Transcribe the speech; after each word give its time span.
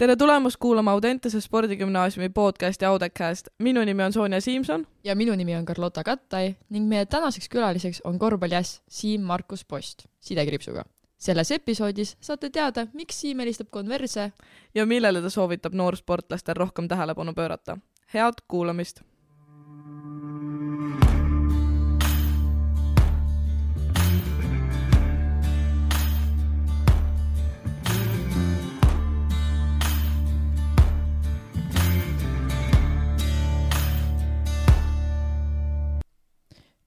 tere 0.00 0.16
tulemast 0.16 0.56
kuulama 0.60 0.92
Audentese 0.92 1.40
spordigümnaasiumi 1.40 2.28
podcasti 2.28 2.84
Audecast. 2.84 3.48
minu 3.58 3.84
nimi 3.84 4.02
on 4.02 4.12
Sonja 4.12 4.40
Siimson. 4.40 4.86
ja 5.04 5.14
minu 5.14 5.34
nimi 5.34 5.56
on 5.56 5.64
Carlota 5.64 6.04
Kattai 6.04 6.54
ning 6.70 6.88
meie 6.88 7.06
tänaseks 7.06 7.48
külaliseks 7.48 8.00
on 8.04 8.18
korvpalliäss 8.18 8.80
Siim-Markus 8.88 9.64
Post 9.68 10.06
sidekriipsuga. 10.20 10.84
selles 11.18 11.50
episoodis 11.50 12.16
saate 12.20 12.50
teada, 12.50 12.86
miks 12.92 13.20
Siim 13.20 13.38
helistab 13.38 13.68
konverse 13.70 14.32
ja 14.74 14.86
millele 14.86 15.22
ta 15.22 15.30
soovitab 15.30 15.74
noorsportlastel 15.74 16.54
rohkem 16.54 16.88
tähelepanu 16.88 17.32
pöörata. 17.34 17.78
head 18.14 18.34
kuulamist 18.48 19.00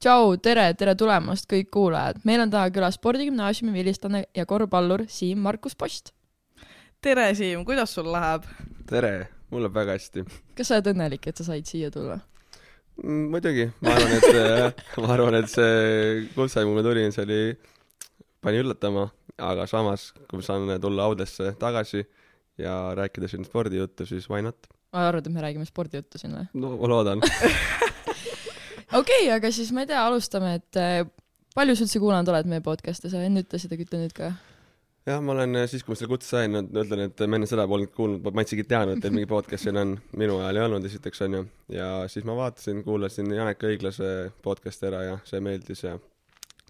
tšau, 0.04 0.34
tere, 0.44 0.66
tere 0.76 0.98
tulemast 1.00 1.48
kõik 1.48 1.70
kuulajad. 1.72 2.18
meil 2.28 2.42
on 2.44 2.52
täna 2.52 2.68
külas 2.76 2.98
spordigümnaasiumi 3.00 3.72
vilistlane 3.72 4.26
ja 4.36 4.44
korvpallur 4.46 5.06
Siim-Markus 5.08 5.78
Post. 5.80 6.12
tere, 7.02 7.30
Siim, 7.36 7.64
kuidas 7.64 7.94
sul 7.96 8.10
läheb? 8.12 8.44
tere, 8.90 9.30
mul 9.52 9.64
läheb 9.64 9.78
väga 9.80 9.96
hästi. 9.96 10.26
kas 10.58 10.68
sa 10.68 10.80
oled 10.80 10.92
õnnelik, 10.92 11.30
et 11.32 11.40
sa 11.40 11.48
said 11.48 11.70
siia 11.70 11.92
tulla 11.94 12.20
mm,? 13.00 13.30
muidugi, 13.32 13.70
ma 13.80 13.96
arvan, 13.96 14.18
et 14.18 14.84
ma 15.06 15.14
arvan, 15.16 15.40
et 15.40 15.50
see 15.54 16.28
kutse, 16.36 16.66
kuhu 16.66 16.76
ma 16.76 16.84
tulin, 16.84 17.16
see 17.16 17.24
oli, 17.24 17.40
pani 18.44 18.60
üllatama, 18.60 19.08
aga 19.40 19.70
samas, 19.72 20.10
kui 20.28 20.42
ma 20.42 20.50
saan 20.50 20.76
tulla 20.84 21.08
Audesse 21.08 21.54
tagasi 21.64 22.04
ja 22.60 22.76
rääkida 23.00 23.32
siin 23.32 23.48
spordijuttu, 23.48 24.10
siis 24.10 24.28
why 24.28 24.44
not? 24.44 24.68
arvad, 24.92 25.24
et 25.24 25.34
me 25.34 25.48
räägime 25.48 25.66
spordijuttu 25.66 26.20
siin 26.20 26.36
või? 26.36 26.50
no 26.60 26.76
ma 26.76 26.92
loodan 26.92 27.24
okei 28.94 29.26
okay,, 29.26 29.36
aga 29.36 29.52
siis 29.54 29.74
ma 29.76 29.84
ei 29.84 29.90
tea, 29.90 30.02
alustame, 30.06 30.56
et 30.60 30.80
äh, 30.80 31.04
palju 31.58 31.76
sa 31.78 31.86
üldse 31.86 32.02
kuulanud 32.02 32.34
oled 32.34 32.50
meie 32.50 32.64
podcast'e, 32.66 33.12
sa 33.12 33.22
enne 33.26 33.44
ütlesid, 33.46 33.74
aga 33.74 33.86
ütle 33.88 34.02
nüüd 34.04 34.16
ka. 34.18 34.32
jah, 35.10 35.20
ma 35.26 35.36
olen 35.36 35.60
äh, 35.64 35.68
siis, 35.72 35.84
kui 35.84 35.94
ma 35.94 36.00
selle 36.00 36.14
kutse 36.14 36.30
sain, 36.30 36.62
ütlen, 36.70 37.06
et 37.08 37.26
ma 37.28 37.40
enne 37.40 37.50
seda 37.50 37.68
polnud 37.70 37.94
kuulnud, 37.96 38.30
ma 38.30 38.46
isegi 38.46 38.66
ei 38.66 38.72
teadnud, 38.72 39.02
et 39.02 39.16
mingi 39.16 39.30
podcast 39.30 39.68
siin 39.68 39.82
on, 39.82 39.98
minu 40.20 40.40
ajal 40.42 40.62
ei 40.62 40.66
olnud 40.68 40.88
esiteks 40.90 41.26
onju, 41.28 41.44
ja 41.74 41.92
siis 42.12 42.28
ma 42.30 42.38
vaatasin, 42.40 42.82
kuulasin 42.86 43.34
Janek 43.34 43.68
Õiglase 43.70 44.10
podcast'i 44.46 44.90
ära 44.92 45.06
ja 45.10 45.20
see 45.30 45.44
meeldis 45.44 45.86
ja 45.88 45.98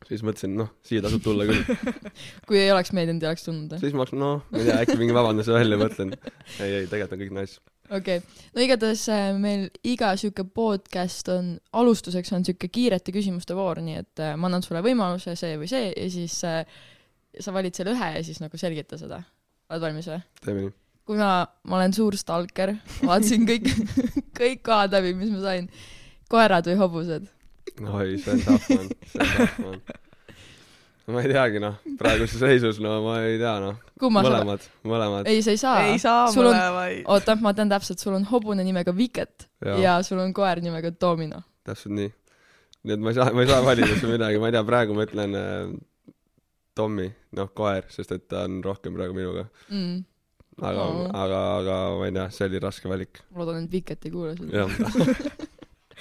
siis 0.08 0.23
mõtlesin, 0.25 0.55
noh, 0.59 0.71
siia 0.83 1.03
tasub 1.03 1.23
tulla 1.23 1.47
küll 1.47 1.63
kui 2.47 2.59
ei 2.59 2.71
oleks 2.73 2.91
meeldinud, 2.95 3.23
ei 3.23 3.31
oleks 3.31 3.47
tulnud 3.47 3.75
või? 3.75 3.83
siis 3.83 3.95
ma 3.95 4.03
oleks, 4.03 4.17
noh, 4.19 4.41
ma 4.49 4.59
ei 4.59 4.67
tea, 4.67 4.81
äkki 4.83 4.99
mingi 4.99 5.15
vabanduse 5.15 5.55
välja 5.55 5.80
mõtlen. 5.80 6.11
ei, 6.59 6.81
ei, 6.81 6.89
tegelikult 6.91 7.15
on 7.15 7.23
kõik 7.23 7.37
nice 7.39 7.72
okei 7.94 8.19
okay., 8.19 8.45
no 8.55 8.63
igatahes 8.66 9.03
äh, 9.13 9.30
meil 9.39 9.67
iga 9.88 10.13
sihuke 10.19 10.45
podcast 10.55 11.30
on, 11.33 11.53
alustuseks 11.80 12.33
on 12.36 12.45
sihuke 12.47 12.69
kiirete 12.73 13.13
küsimuste 13.16 13.58
voor, 13.58 13.81
nii 13.86 13.99
et 14.02 14.23
äh, 14.23 14.36
ma 14.39 14.49
annan 14.49 14.66
sulle 14.66 14.83
võimaluse 14.86 15.36
see 15.39 15.58
või 15.61 15.69
see 15.72 15.89
ja 15.91 16.08
siis 16.14 16.39
äh, 16.49 16.64
sa 17.39 17.55
valid 17.55 17.75
selle 17.77 17.95
ühe 17.95 18.14
ja 18.17 18.23
siis 18.25 18.41
nagu 18.44 18.59
selgita 18.59 18.99
seda. 19.02 19.23
oled 19.69 19.86
valmis 19.88 20.09
või? 20.11 20.21
teeme 20.44 20.66
nii. 20.66 20.75
kuna 21.09 21.31
ma 21.69 21.80
olen 21.80 21.95
suur 21.95 22.17
stalker, 22.19 22.75
vaatasin 23.02 23.47
kõik 23.49 23.69
kõik 24.39 24.64
kohad 24.66 24.95
läbi, 24.97 25.16
mis 25.17 25.33
ma 25.33 25.44
sain. 25.45 25.69
koerad 26.31 26.69
või 26.71 26.80
hobused? 26.81 27.30
oi, 27.80 28.17
see 28.21 28.38
on 28.38 28.47
tough 28.47 28.71
man, 28.73 28.89
see 29.09 29.21
on 29.21 29.38
tough 29.38 29.59
man 29.67 30.02
ma 31.11 31.21
ei 31.23 31.31
teagi 31.33 31.59
noh, 31.59 31.79
praeguses 31.99 32.39
seisus 32.39 32.79
no 32.83 32.95
ma 33.03 33.17
ei 33.27 33.35
tea 33.41 33.53
noh. 33.63 33.79
mõlemad, 33.99 34.63
mõlemad. 34.87 35.27
ei, 35.27 35.41
sa 35.43 35.51
ei 35.51 35.59
saa. 35.59 35.81
ei 35.89 35.99
saa 35.99 36.29
sul 36.31 36.47
mõlemaid. 36.47 37.01
oota, 37.11 37.35
ma 37.43 37.51
tean 37.57 37.71
täpselt, 37.71 37.99
sul 38.03 38.15
on 38.15 38.27
hobune 38.29 38.63
nimega 38.63 38.93
Viket 38.95 39.49
ja. 39.65 39.75
ja 39.81 39.95
sul 40.07 40.21
on 40.23 40.31
koer 40.35 40.63
nimega 40.63 40.93
Domino. 40.95 41.43
täpselt 41.67 41.97
nii. 41.97 42.13
nii 42.87 42.95
et 42.95 43.03
ma 43.03 43.11
ei 43.11 43.19
saa, 43.19 43.33
ma 43.36 43.43
ei 43.43 43.52
saa 43.52 43.65
valida 43.65 43.92
siin 43.97 44.15
midagi, 44.15 44.39
ma 44.39 44.52
ei 44.52 44.55
tea, 44.55 44.63
praegu 44.71 44.95
ma 44.95 45.08
ütlen 45.09 45.37
äh, 45.39 45.75
Tommy, 46.73 47.09
noh, 47.37 47.52
koer, 47.53 47.92
sest 47.93 48.15
et 48.15 48.27
ta 48.31 48.47
on 48.47 48.63
rohkem 48.65 48.95
praegu 48.95 49.17
minuga 49.17 49.49
mm. 49.67 49.97
aga 50.63 50.87
oh., 50.87 51.05
aga, 51.11 51.42
aga 51.59 51.81
ma 51.99 52.08
ei 52.08 52.15
tea, 52.15 52.30
see 52.37 52.47
oli 52.47 52.63
raske 52.63 52.92
valik. 52.92 53.25
ma 53.33 53.43
loodan, 53.43 53.67
et 53.67 53.75
Viket 53.75 54.08
ei 54.08 54.15
kuule 54.15 54.37
seda. 54.39 54.69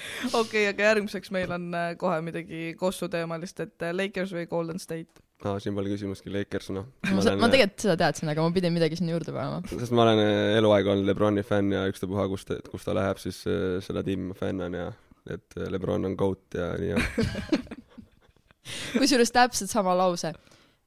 okei 0.41 0.65
aga 0.69 0.89
järgmiseks 0.91 1.33
meil 1.35 1.53
on 1.55 1.69
äh, 1.77 1.91
kohe 1.99 2.17
midagi 2.25 2.73
Kossu 2.79 3.09
teemalist, 3.11 3.61
et 3.63 3.85
äh, 3.85 3.93
Lakers 3.95 4.33
või 4.35 4.47
Golden 4.51 4.81
State? 4.81 5.23
aa, 5.43 5.57
siin 5.59 5.75
pole 5.75 5.91
küsimustki, 5.91 6.31
Lakers, 6.33 6.71
noh. 6.75 6.87
ma, 7.09 7.19
olen, 7.19 7.39
ma 7.41 7.51
tegelikult 7.51 7.85
seda 7.85 7.97
teadsin, 8.05 8.31
aga 8.31 8.45
ma 8.45 8.55
pidin 8.55 8.75
midagi 8.75 8.99
sinna 8.99 9.15
juurde 9.15 9.35
panema. 9.35 9.61
sest 9.69 9.95
ma 9.95 10.05
olen 10.07 10.23
äh, 10.23 10.57
eluaeg 10.59 10.91
olnud 10.95 11.09
Lebroni 11.09 11.45
fänn 11.47 11.75
ja 11.75 11.85
ükstapuha, 11.91 12.27
kus 12.31 12.47
ta, 12.49 12.59
kus 12.71 12.87
ta 12.87 12.95
läheb, 12.97 13.21
siis 13.21 13.43
seda 13.87 14.05
tiimi 14.05 14.31
ma 14.31 14.37
fännan 14.39 14.79
ja 14.79 14.91
et 15.33 15.55
Lebron 15.71 16.03
on 16.09 16.17
GOAT 16.19 16.57
ja 16.59 16.73
nii 16.79 16.97
on 16.97 17.05
kusjuures 18.99 19.31
täpselt 19.33 19.71
sama 19.71 19.95
lause. 19.97 20.33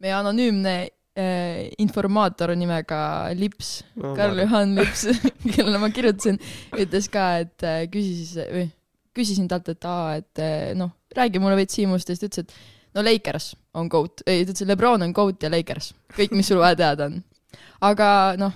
meie 0.00 0.12
anonüümne 0.12 0.74
äh, 1.16 1.68
informaator 1.78 2.52
nimega 2.56 3.32
Lips 3.34 3.84
no,, 3.94 4.14
Karl-Juhan 4.16 4.74
Lips 4.76 5.06
kellele 5.54 5.80
ma 5.80 5.90
kirjutasin, 5.90 6.40
ütles 6.76 7.08
ka, 7.12 7.28
et 7.44 7.64
äh, 7.66 7.84
küsis 7.92 8.36
või 8.36 8.68
küsisin 9.16 9.48
talt, 9.50 9.70
et 9.72 9.88
aa, 9.88 10.16
et 10.20 10.42
eh, 10.42 10.74
noh, 10.78 10.92
räägi 11.16 11.42
mulle 11.42 11.56
veits 11.58 11.78
Siimust 11.78 12.10
ja 12.10 12.16
siis 12.16 12.22
ta 12.22 12.28
ütles, 12.28 12.44
et 12.44 12.96
no 12.96 13.04
Lakers 13.06 13.54
on 13.76 13.90
GOAT, 13.92 14.24
ei, 14.26 14.44
ta 14.44 14.52
ütles, 14.52 14.64
et 14.64 14.70
Lebron 14.72 15.06
on 15.06 15.16
GOAT 15.16 15.46
ja 15.46 15.52
Lakers, 15.52 15.92
kõik, 16.16 16.36
mis 16.36 16.48
sul 16.50 16.62
vaja 16.62 16.78
teada 16.82 17.10
on. 17.10 17.18
aga 17.88 18.08
noh, 18.40 18.54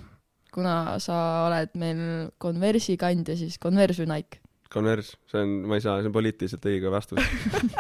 kuna 0.55 0.77
sa 1.03 1.17
oled 1.49 1.75
meil 1.81 2.05
Converse'i 2.43 2.99
kandja, 3.01 3.37
siis 3.39 3.59
Converse 3.63 4.05
või 4.05 4.13
Nike? 4.15 4.41
Converse, 4.71 5.17
see 5.31 5.43
on, 5.43 5.57
ma 5.67 5.81
ei 5.81 5.83
saa, 5.83 5.99
see 5.99 6.11
on 6.13 6.15
poliitiliselt 6.15 6.67
õige 6.71 6.91
vastus. 6.95 7.19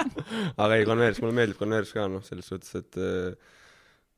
Aga 0.62 0.74
ei, 0.74 0.86
Converse, 0.88 1.22
mulle 1.22 1.36
meeldib 1.36 1.60
Converse 1.60 1.94
ka, 1.94 2.08
noh, 2.10 2.24
selles 2.26 2.48
suhtes, 2.50 2.72
et 2.80 2.98
eh, 2.98 3.60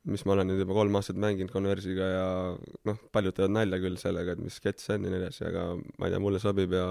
mis 0.09 0.23
ma 0.25 0.33
olen 0.33 0.49
nüüd 0.49 0.63
juba 0.63 0.75
kolm 0.79 0.97
aastat 0.97 1.19
mänginud 1.21 1.53
Converse'iga 1.53 2.07
ja 2.09 2.25
noh, 2.89 2.97
paljud 3.13 3.37
teevad 3.37 3.53
nalja 3.59 3.79
küll 3.83 3.99
sellega, 4.01 4.33
et 4.33 4.41
mis 4.41 4.57
sketš 4.57 4.87
see 4.87 4.97
on 4.97 5.05
ja 5.05 5.13
nii 5.13 5.21
edasi, 5.21 5.45
aga 5.51 5.67
ma 5.77 6.09
ei 6.09 6.15
tea, 6.15 6.23
mulle 6.23 6.41
sobib 6.41 6.73
ja 6.73 6.87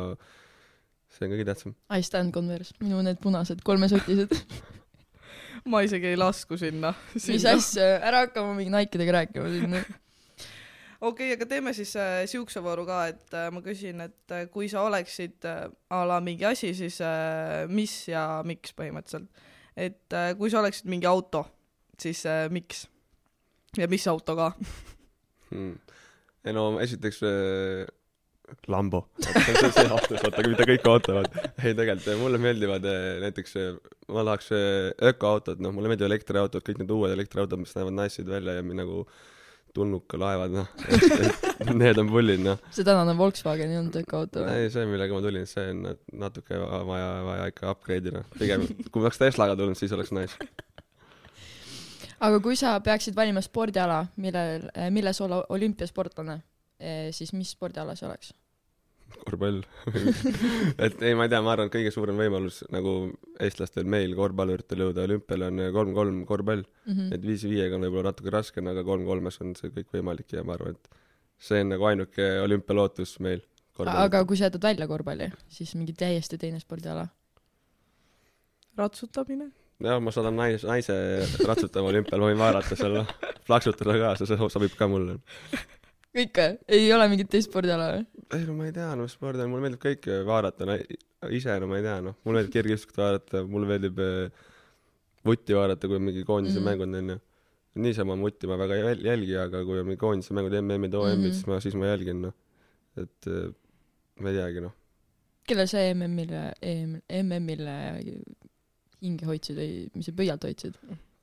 see 1.13 1.27
on 1.27 1.35
kõige 1.35 1.49
tähtsam. 1.49 1.75
I 1.93 2.05
stand 2.07 2.33
Converse, 2.35 2.75
minu 2.83 3.03
need 3.05 3.21
punased 3.23 3.63
kolmesotised 3.67 4.33
ma 5.71 5.83
isegi 5.87 6.13
ei 6.13 6.19
lasku 6.19 6.59
sinna, 6.59 6.93
sinna.. 7.15 7.35
mis 7.35 7.49
asja, 7.49 7.89
ära 8.03 8.25
hakka 8.27 8.45
mu 8.47 8.55
mingi 8.59 8.73
Nike'idega 8.75 9.19
rääkima 9.19 9.51
sinna 9.53 9.83
okei 11.03 11.29
okay,, 11.31 11.37
aga 11.37 11.49
teeme 11.51 11.75
siis 11.77 11.95
äh, 11.99 12.23
siukse 12.31 12.63
vooru 12.65 12.87
ka, 12.89 13.05
et 13.13 13.37
äh, 13.39 13.49
ma 13.55 13.63
küsin, 13.65 14.03
et 14.07 14.35
äh, 14.35 14.47
kui 14.51 14.71
sa 14.73 14.85
oleksid 14.89 15.47
äh, 15.49 15.65
a 15.91 16.03
la 16.09 16.19
mingi 16.25 16.47
asi, 16.49 16.73
siis 16.79 17.01
äh, 17.05 17.65
mis 17.71 17.95
ja 18.11 18.43
miks 18.47 18.75
põhimõtteliselt. 18.79 19.45
et 19.77 20.19
äh, 20.19 20.33
kui 20.39 20.51
sa 20.51 20.63
oleksid 20.63 20.91
mingi 20.91 21.09
auto, 21.11 21.45
siis 22.01 22.25
äh, 22.27 22.47
miks? 22.51 22.87
ja 23.79 23.89
mis 23.89 24.07
auto 24.11 24.37
ka 24.37 24.53
hmm.? 25.51 25.75
ei 26.45 26.53
no 26.57 26.73
esiteks 26.83 27.23
äh 27.29 28.02
Lambo. 28.67 29.07
see 29.19 29.65
on 29.65 29.73
see 29.73 29.89
autos, 29.89 30.23
vaata, 30.23 30.45
mida 30.47 30.67
kõik 30.69 30.89
ootavad. 30.91 31.35
ei, 31.63 31.75
tegelikult 31.75 32.21
mulle 32.21 32.41
meeldivad 32.43 32.87
eh, 32.89 33.05
näiteks, 33.25 33.55
eh, 33.61 33.77
ma 34.13 34.25
tahaks 34.29 34.51
eh, 34.57 34.89
ökoautod, 35.13 35.63
noh, 35.63 35.75
mulle 35.75 35.93
meeldivad 35.93 36.11
elektriautod, 36.11 36.65
kõik 36.67 36.83
need 36.83 36.93
uued 36.95 37.15
elektriautod, 37.15 37.63
mis 37.63 37.75
näevad 37.77 37.97
nice'id 37.97 38.29
välja 38.29 38.59
ja 38.59 38.65
nagu 38.67 39.07
tulnukalaevad, 39.73 40.53
noh. 40.53 40.69
Need 41.81 42.01
on 42.03 42.11
pullid, 42.13 42.43
noh. 42.45 42.61
see 42.75 42.85
tänane 42.87 43.15
Volkswagen 43.17 43.73
ei 43.73 43.81
olnud 43.81 43.97
ökoauto 44.03 44.45
või? 44.45 44.67
ei, 44.67 44.73
see, 44.75 44.85
millega 44.91 45.17
ma 45.17 45.25
tulin, 45.25 45.49
see 45.49 45.71
on 45.73 45.87
natuke 46.21 46.61
vaja, 46.61 47.09
vaja 47.29 47.49
ikka 47.55 47.73
upgrade 47.73 48.13
ida. 48.13 48.25
pigem, 48.37 48.67
kui 48.91 49.01
ma 49.01 49.09
oleks 49.09 49.23
Teslaga 49.23 49.57
tulnud, 49.57 49.81
siis 49.81 49.95
oleks 49.97 50.13
nice. 50.13 50.51
aga 52.21 52.43
kui 52.45 52.59
sa 52.61 52.77
peaksid 52.85 53.17
valima 53.17 53.41
spordiala, 53.45 54.05
millel, 54.21 54.69
milles 54.93 55.25
olla 55.25 55.41
olümpiasportlane, 55.57 56.43
siis 57.15 57.33
mis 57.37 57.53
spordiala 57.55 57.97
see 57.99 58.09
oleks? 58.09 58.33
korvpall 59.21 59.61
et 60.85 61.03
ei, 61.05 61.15
ma 61.17 61.27
ei 61.27 61.33
tea, 61.33 61.41
ma 61.45 61.55
arvan, 61.55 61.69
et 61.69 61.75
kõige 61.75 61.93
suurem 61.95 62.19
võimalus 62.19 62.63
nagu 62.73 62.95
eestlastel, 63.43 63.87
meil 63.89 64.15
korvpalluritel 64.19 64.85
jõuda 64.87 65.07
olümpiale 65.09 65.49
on 65.51 65.63
kolm-kolm 65.77 66.21
korvpall 66.29 66.65
mm. 66.65 66.93
-hmm. 66.93 67.15
et 67.17 67.27
viis-viiega 67.27 67.79
on 67.79 67.87
võib-olla 67.87 68.13
natuke 68.13 68.33
raskem, 68.35 68.69
aga 68.73 68.85
kolm-kolmes 68.87 69.41
on 69.45 69.57
see 69.59 69.73
kõik 69.75 69.97
võimalik 69.99 70.37
ja 70.37 70.45
ma 70.47 70.57
arvan, 70.59 70.77
et 70.77 71.03
see 71.43 71.63
on 71.65 71.75
nagu 71.75 71.89
ainuke 71.91 72.29
olümpialootus 72.43 73.19
meil. 73.25 73.43
aga 73.87 74.25
kui 74.25 74.37
sa 74.37 74.49
jätad 74.49 74.63
välja 74.71 74.89
korvpalli, 74.89 75.33
siis 75.49 75.75
mingi 75.75 75.93
täiesti 75.93 76.39
teine 76.39 76.61
spordiala? 76.61 77.09
ratsutamine? 78.77 79.51
jah, 79.83 80.01
ma 80.01 80.15
saadan 80.15 80.39
nais-, 80.39 80.67
naise 80.67 80.97
ratsutama 81.47 81.93
olümpial, 81.93 82.21
ma 82.21 82.33
võin 82.33 82.41
vaadata 82.41 82.79
seal, 82.79 83.03
plaksutada 83.47 83.99
ka, 83.99 84.17
see 84.21 84.51
sobib 84.57 84.77
ka 84.79 84.89
mulle 84.89 85.21
kõik 86.17 86.39
või? 86.39 86.59
ei 86.79 86.93
ole 86.95 87.09
mingit 87.13 87.31
teist 87.33 87.51
spordiala 87.51 87.89
või? 87.97 88.05
ei 88.37 88.47
no 88.49 88.57
ma 88.57 88.69
ei 88.69 88.75
tea, 88.77 88.93
no 88.99 89.09
spordi 89.11 89.45
on, 89.45 89.51
mulle 89.53 89.67
meeldib 89.67 89.83
kõike 89.83 90.23
vaadata, 90.29 90.69
no 90.69 90.77
ise 91.33 91.59
no 91.61 91.69
ma 91.71 91.79
ei 91.79 91.87
tea, 91.87 91.99
noh, 92.05 92.19
mulle 92.25 92.41
meeldib 92.41 92.57
kergejõustikut 92.57 93.01
vaadata, 93.03 93.43
mulle 93.49 93.71
meeldib 93.71 94.01
äh, 94.03 94.45
vutti 95.29 95.57
vaadata, 95.57 95.91
kui 95.91 96.03
mingi 96.03 96.25
koondise 96.29 96.61
mm. 96.61 96.69
mängud 96.69 96.89
on 96.89 97.01
onju. 97.01 97.19
niisama 97.83 98.17
mutti 98.21 98.49
ma 98.51 98.59
väga 98.61 98.77
ei 98.77 98.85
jäl- 98.85 99.05
jälgi, 99.07 99.37
aga 99.41 99.65
kui 99.65 99.81
on 99.81 99.89
mingi 99.89 100.01
koondise 100.01 100.35
mängud, 100.37 100.57
MM-id, 100.61 100.95
OM-id 100.95 101.19
mm, 101.19 101.25
-hmm. 101.25 101.33
siis 101.33 101.47
ma, 101.47 101.61
siis 101.61 101.75
ma 101.75 101.89
jälgin, 101.89 102.23
noh. 102.29 102.35
et 102.97 103.29
äh, 103.29 103.53
ma 104.21 104.31
ei 104.31 104.37
teagi, 104.37 104.65
noh. 104.67 104.75
kellel 105.49 105.69
sa 105.69 105.85
MM-ile, 105.95 106.43
MM-ile 107.23 107.77
hinge 109.03 109.27
hoidsid 109.27 109.59
või 109.59 109.71
mis 109.95 110.07
sa 110.07 110.13
pöialt 110.17 110.45
hoidsid? 110.47 110.77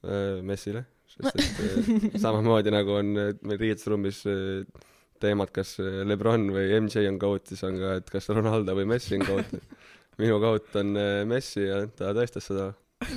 Äh, 0.03 0.41
Messile, 0.43 0.85
sest 1.13 1.29
et 1.33 2.13
äh, 2.13 2.19
samamoodi 2.23 2.73
nagu 2.73 2.99
on 2.99 3.11
äh, 3.17 3.33
meil 3.41 3.61
riietusruumis 3.61 4.21
äh, 4.29 4.85
teemad, 5.19 5.51
kas 5.51 5.75
Lebron 6.07 6.47
või 6.55 6.69
MJ 6.77 7.09
on 7.09 7.17
GOAT, 7.19 7.49
siis 7.51 7.65
on 7.67 7.75
ka, 7.79 7.97
et 7.99 8.11
kas 8.13 8.29
Ronaldo 8.31 8.71
või 8.77 8.87
Messi 8.87 9.17
on 9.17 9.25
GOAT. 9.27 9.57
minu 10.21 10.37
GOAT 10.39 10.77
on 10.79 10.93
Messi 11.27 11.65
ja 11.65 11.81
ta 11.91 12.13
tõestas 12.15 12.47
seda. 12.47 12.69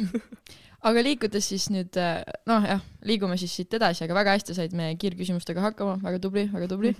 aga 0.88 1.04
liikudes 1.06 1.46
siis 1.52 1.68
nüüd, 1.70 1.94
noh 2.50 2.66
jah, 2.66 2.82
liigume 3.06 3.38
siis 3.38 3.54
siit 3.54 3.78
edasi, 3.78 4.02
aga 4.02 4.18
väga 4.18 4.34
hästi 4.34 4.56
said 4.56 4.74
me 4.74 4.90
kiirküsimustega 4.98 5.62
hakkama, 5.68 6.00
väga 6.02 6.18
tubli, 6.24 6.48
väga 6.50 6.70
tubli. 6.74 6.90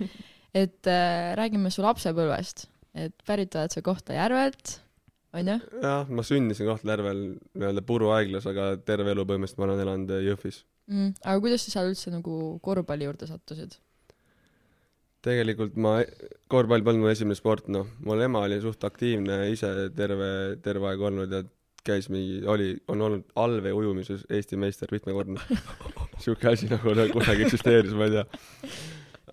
et 0.53 0.87
äh, 0.87 1.33
räägime 1.37 1.71
su 1.73 1.83
lapsepõlvest, 1.83 2.67
et 2.95 3.15
pärit 3.27 3.55
oled 3.57 3.73
sa 3.73 3.81
Kohtla-Järvelt, 3.85 4.77
onju? 5.33 5.57
jah, 5.81 6.09
ma 6.09 6.25
sündisin 6.25 6.69
Kohtla-Järvel 6.69 7.23
nii-öelda 7.57 7.83
puruhaiglas, 7.87 8.47
aga 8.49 8.75
terve 8.85 9.15
elu 9.15 9.25
põhimõtteliselt 9.27 9.61
ma 9.61 9.67
olen 9.67 9.83
elanud 9.83 10.15
Jõhvis. 10.29 10.61
mm,. 10.91 11.15
aga 11.23 11.39
kuidas 11.43 11.65
sa 11.65 11.77
seal 11.77 11.91
üldse 11.91 12.13
nagu 12.13 12.37
korvpalli 12.65 13.09
juurde 13.09 13.29
sattusid? 13.29 13.79
tegelikult 15.23 15.75
ma, 15.79 15.97
korvpall 16.51 16.83
polnud 16.83 17.05
mu 17.05 17.11
esimene 17.11 17.37
sport, 17.39 17.69
noh, 17.71 17.87
mul 18.03 18.23
ema 18.25 18.43
oli 18.43 18.59
suht 18.63 18.83
aktiivne 18.83 19.45
ise 19.53 19.69
terve, 19.95 20.31
terve 20.65 20.89
aeg 20.89 21.05
olnud 21.09 21.31
ja 21.31 21.43
käis 21.83 22.09
mingi, 22.11 22.41
oli, 22.47 22.73
on 22.91 23.01
olnud 23.03 23.23
allvee 23.39 23.73
ujumises 23.75 24.23
Eesti 24.31 24.59
meister 24.59 24.91
mitmekordne. 24.91 25.39
sihuke 26.23 26.51
asi 26.53 26.69
nagu 26.71 26.95
kunagi 27.11 27.47
eksisteeris, 27.47 27.95
ma 27.97 28.07
ei 28.07 28.17
tea. 28.17 28.25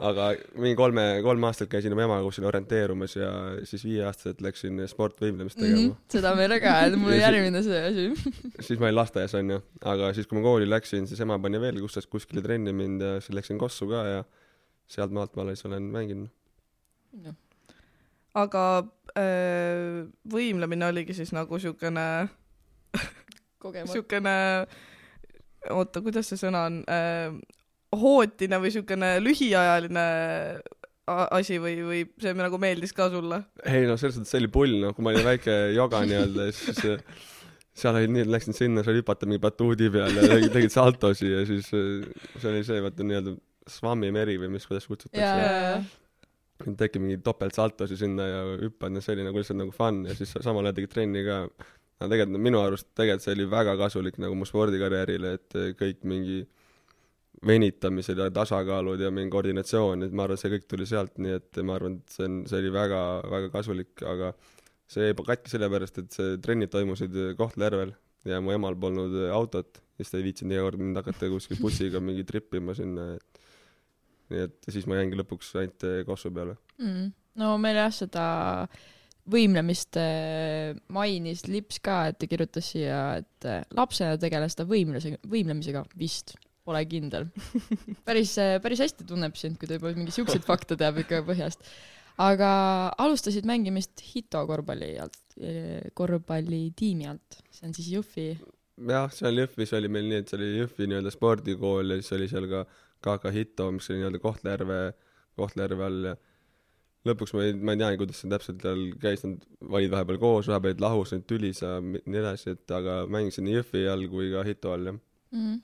Aga 0.01 0.31
mingi 0.57 0.77
kolme, 0.79 1.05
kolm 1.25 1.45
aastat 1.45 1.69
käisin 1.73 1.93
oma 1.93 2.07
emaga 2.07 2.25
kuskil 2.25 2.47
orienteerumas 2.49 3.15
ja 3.19 3.31
siis 3.69 3.85
viieaastaselt 3.85 4.41
läksin 4.45 4.81
sportvõimlemist 4.89 5.59
tegema 5.61 5.81
mm. 5.81 5.91
-hmm. 5.91 6.13
seda 6.15 6.33
meile 6.39 6.61
ka, 6.63 6.75
et 6.87 6.97
mul 7.01 7.13
si- 7.13 7.21
järgmine 7.21 7.63
see 7.67 7.83
asi. 7.91 8.33
siis 8.67 8.81
ma 8.81 8.89
olin 8.89 8.97
lasteaias 8.97 9.37
onju, 9.37 9.61
aga 9.93 10.13
siis, 10.17 10.29
kui 10.31 10.39
ma 10.39 10.45
kooli 10.47 10.71
läksin, 10.71 11.09
siis 11.11 11.21
ema 11.21 11.39
pani 11.39 11.61
veel 11.61 11.83
kuskile, 11.85 12.13
kuskile 12.17 12.45
trenni 12.45 12.73
mind 12.73 13.05
ja 13.05 13.13
siis 13.21 13.37
läksin 13.37 13.61
Kossu 13.61 13.89
ka 13.93 14.05
ja 14.09 14.25
sealt 14.91 15.13
maalt 15.13 15.37
ma 15.37 15.45
alles 15.45 15.65
olen 15.69 15.93
mänginud. 15.93 16.29
aga 18.35 18.65
äh, 19.19 20.07
võimlemine 20.33 20.89
oligi 20.89 21.15
siis 21.15 21.33
nagu 21.37 21.59
siukene, 21.59 22.29
siukene, 23.93 24.37
oota, 25.71 26.01
kuidas 26.01 26.33
see 26.33 26.41
sõna 26.41 26.69
on 26.71 26.85
äh,, 26.89 27.35
hootine 27.97 28.61
või 28.63 28.71
siukene 28.75 29.17
lühiajaline 29.23 30.05
asi 31.11 31.59
või, 31.59 31.75
või 31.83 32.01
see 32.23 32.35
nagu 32.39 32.59
meeldis 32.63 32.95
ka 32.95 33.09
sulle? 33.13 33.43
ei 33.67 33.87
no 33.89 33.97
selles 33.99 34.17
suhtes 34.19 34.33
see 34.33 34.41
oli 34.43 34.51
pull 34.53 34.79
noh, 34.85 34.95
kui 34.95 35.05
ma 35.05 35.15
olin 35.15 35.27
väike 35.27 35.57
joga 35.75 36.03
nii-öelda, 36.07 36.49
siis 36.55 36.83
äh, 36.87 37.01
seal 37.81 37.99
olid 37.99 38.13
nii, 38.15 38.27
et 38.27 38.33
läksin 38.35 38.57
sinna, 38.57 38.85
sai 38.87 39.01
hüpata 39.01 39.29
mingi 39.29 39.43
batuudi 39.43 39.91
peal 39.93 40.15
ja 40.19 40.29
tegid, 40.35 40.53
tegid 40.55 40.75
saltosi 40.75 41.33
ja 41.33 41.43
siis 41.49 41.73
äh, 41.77 42.05
see 42.37 42.53
oli 42.53 42.63
see 42.67 42.85
vaata 42.85 43.07
nii-öelda 43.07 43.37
Swami 43.71 44.09
meri 44.15 44.39
või 44.41 44.55
mis, 44.55 44.65
kuidas 44.67 44.87
ja, 44.87 44.93
kutsutakse. 44.93 45.27
ja, 45.27 45.51
ja. 45.75 46.73
tekib 46.79 47.05
mingi 47.05 47.21
topeltsaltosi 47.25 47.99
sinna 48.01 48.27
ja 48.27 48.41
hüppad 48.65 48.97
ja 48.97 49.05
see 49.05 49.17
oli 49.17 49.27
nagu 49.27 49.43
lihtsalt 49.43 49.61
nagu 49.61 49.75
fun 49.75 50.05
ja 50.09 50.17
siis 50.19 50.33
samal 50.39 50.67
ajal 50.67 50.79
tegid 50.79 50.95
trenni 50.95 51.27
ka. 51.27 51.43
aga 52.01 52.09
tegelikult 52.09 52.37
no 52.37 52.45
minu 52.47 52.63
arust 52.63 52.89
tegelikult 52.95 53.27
see 53.27 53.37
oli 53.37 53.51
väga 53.51 53.77
kasulik 53.83 54.19
nagu 54.23 54.39
mu 54.39 54.49
spordikarjäärile, 54.49 55.37
et 55.39 55.61
kõik 55.79 56.03
mingi 56.09 56.43
venitamised 57.47 58.19
ja 58.21 58.29
tasakaalud 58.35 59.01
ja 59.01 59.11
mingi 59.15 59.33
koordinatsioon, 59.33 60.05
et 60.05 60.13
ma 60.13 60.27
arvan, 60.27 60.37
et 60.37 60.43
see 60.43 60.53
kõik 60.53 60.67
tuli 60.69 60.87
sealt, 60.89 61.15
nii 61.23 61.37
et 61.39 61.61
ma 61.65 61.79
arvan, 61.79 61.97
et 62.01 62.17
see 62.17 62.27
on, 62.29 62.41
see 62.51 62.59
oli 62.61 62.73
väga, 62.75 63.01
väga 63.33 63.53
kasulik, 63.55 63.95
aga 64.05 64.35
see 64.91 65.09
jäi 65.09 65.17
katki 65.17 65.53
sellepärast, 65.55 66.03
et 66.03 66.17
see 66.19 66.37
trennid 66.45 66.73
toimusid 66.73 67.17
Kohtla-Järvel 67.39 67.95
ja 68.29 68.43
mu 68.45 68.53
emal 68.53 68.77
polnud 68.77 69.17
autot 69.33 69.81
ja 69.81 70.05
siis 70.05 70.13
ta 70.13 70.21
ei 70.21 70.27
viitsinud 70.29 70.57
iga 70.57 70.67
kord 70.67 70.83
mind 70.83 71.01
hakata 71.01 71.31
kuskil 71.33 71.61
bussiga 71.63 72.03
mingi 72.05 72.27
trippima 72.29 72.77
sinna, 72.77 73.15
et 73.17 73.41
nii 74.31 74.47
et 74.47 74.71
siis 74.73 74.87
ma 74.89 75.01
jäingi 75.01 75.19
lõpuks 75.19 75.55
ainult 75.61 75.89
Kossu 76.09 76.33
peale. 76.35 76.59
mm.. 76.79 77.11
no 77.41 77.55
meil 77.63 77.81
jah, 77.81 77.95
seda 77.95 78.27
võimlemist 79.31 79.97
äh, 80.01 80.77
mainis 80.93 81.47
Lips 81.49 81.81
ka, 81.85 82.03
et 82.11 82.21
ta 82.21 82.29
kirjutas 82.31 82.71
siia, 82.73 83.01
et 83.21 83.49
äh, 83.49 83.63
lapsena 83.77 84.19
tegeles 84.21 84.57
ta 84.59 84.67
võimluse, 84.69 85.17
võimlemisega 85.29 85.85
vist, 86.01 86.35
pole 86.71 86.83
kindel. 86.91 87.29
päris, 88.09 88.37
päris 88.63 88.85
hästi 88.87 89.07
tunneb 89.09 89.39
sind, 89.39 89.59
kui 89.61 89.71
ta 89.71 89.79
juba 89.79 89.93
mingi 89.97 90.15
siukseid 90.15 90.47
fakte 90.47 90.79
teab 90.81 91.01
ikka 91.03 91.25
põhjast. 91.27 91.67
aga 92.21 92.51
alustasid 93.01 93.49
mängimist 93.49 94.03
Hito 94.13 94.43
korvpalli 94.49 94.95
alt, 95.03 95.21
korvpallitiimi 95.99 97.11
alt, 97.11 97.43
see 97.55 97.69
on 97.69 97.77
siis 97.77 97.93
Jõhvi. 97.95 98.29
jah, 98.91 99.11
seal 99.15 99.45
Jõhvis 99.45 99.77
oli 99.79 99.93
meil 99.93 100.09
nii, 100.11 100.25
et 100.25 100.33
see 100.33 100.41
oli 100.41 100.51
Jõhvi 100.63 100.91
nii-öelda 100.91 101.15
spordikool 101.15 101.95
ja 101.95 102.01
siis 102.01 102.17
oli 102.19 102.31
seal 102.33 102.49
ka 102.51 102.65
KK 103.01 103.33
Hito, 103.37 103.71
mis 103.73 103.89
oli 103.91 104.03
nii-öelda 104.03 104.21
Kohtla-Järve, 104.23 104.83
Kohtla-Järve 105.41 105.87
all 105.87 106.11
ja 106.11 106.19
lõpuks 107.09 107.33
ma 107.33 107.47
ei, 107.47 107.55
ma 107.57 107.75
ei 107.75 107.81
teagi, 107.81 107.99
kuidas 108.03 108.21
see 108.21 108.31
täpselt 108.31 108.61
seal 108.65 108.83
käis, 109.01 109.25
nad 109.25 109.45
olid 109.71 109.93
vahepeal 109.95 110.21
koos, 110.21 110.51
vahepeal 110.51 110.75
olid 110.75 110.85
lahus, 110.85 111.15
olid 111.17 111.27
tülis 111.31 111.63
ja 111.65 111.79
nii 111.81 112.21
edasi, 112.21 112.57
et 112.57 112.77
aga 112.77 113.03
mängisin 113.11 113.49
nii 113.49 113.57
Jõhvi 113.57 113.87
all 113.89 114.07
kui 114.13 114.31
ka 114.35 114.45
Hito 114.47 114.75
all, 114.75 114.91
jah. 114.91 115.01
Mm. 115.33 115.59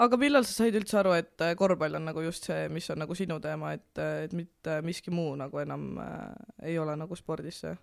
Aga 0.00 0.18
millal 0.20 0.46
sa 0.48 0.62
said 0.62 0.76
üldse 0.78 0.98
aru, 1.00 1.14
et 1.18 1.44
äh, 1.44 1.54
korvpall 1.58 1.98
on 1.98 2.06
nagu 2.08 2.24
just 2.24 2.48
see, 2.48 2.66
mis 2.72 2.88
on 2.94 3.02
nagu 3.02 3.16
sinu 3.18 3.38
teema, 3.44 3.74
et, 3.76 4.02
et 4.26 4.34
mitte 4.36 4.80
miski 4.86 5.12
muu 5.14 5.34
nagu 5.38 5.62
enam 5.62 5.96
äh, 6.02 6.28
ei 6.72 6.78
ole 6.80 6.96
nagu 6.98 7.18
spordis 7.18 7.62
see? 7.64 7.74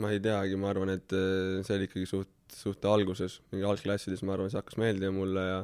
ma 0.00 0.12
ei 0.14 0.20
teagi, 0.22 0.54
ma 0.60 0.68
arvan, 0.70 0.92
et 0.94 1.10
see 1.10 1.74
oli 1.74 1.88
ikkagi 1.88 2.06
suht, 2.06 2.30
suht 2.54 2.84
alguses, 2.86 3.40
mingi 3.50 3.66
algklassides, 3.66 4.22
ma 4.22 4.36
arvan, 4.36 4.50
see 4.52 4.60
hakkas 4.60 4.78
meeldima 4.78 5.16
mulle 5.16 5.46
ja 5.48 5.60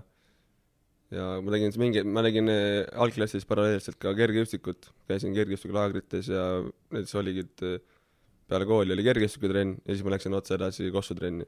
ja 1.14 1.26
ma 1.38 1.52
tegin 1.54 1.70
mingi, 1.78 2.02
ma 2.02 2.24
tegin 2.26 2.50
algklassis 2.50 3.46
paralleelselt 3.46 4.00
ka 4.02 4.10
kergejõustikut, 4.18 4.88
käisin 5.06 5.36
kergejõustikulaagrites 5.36 6.32
ja 6.32 6.46
näiteks 6.90 7.14
oligi, 7.20 7.46
et 7.46 7.86
peale 8.50 8.66
kooli 8.68 8.94
oli 8.94 9.04
kergejõustikutrenn 9.06 9.76
ja 9.82 9.94
siis 9.94 10.04
ma 10.06 10.14
läksin 10.14 10.36
otse 10.38 10.56
edasi 10.56 10.90
Kossu 10.94 11.16
trenni. 11.18 11.46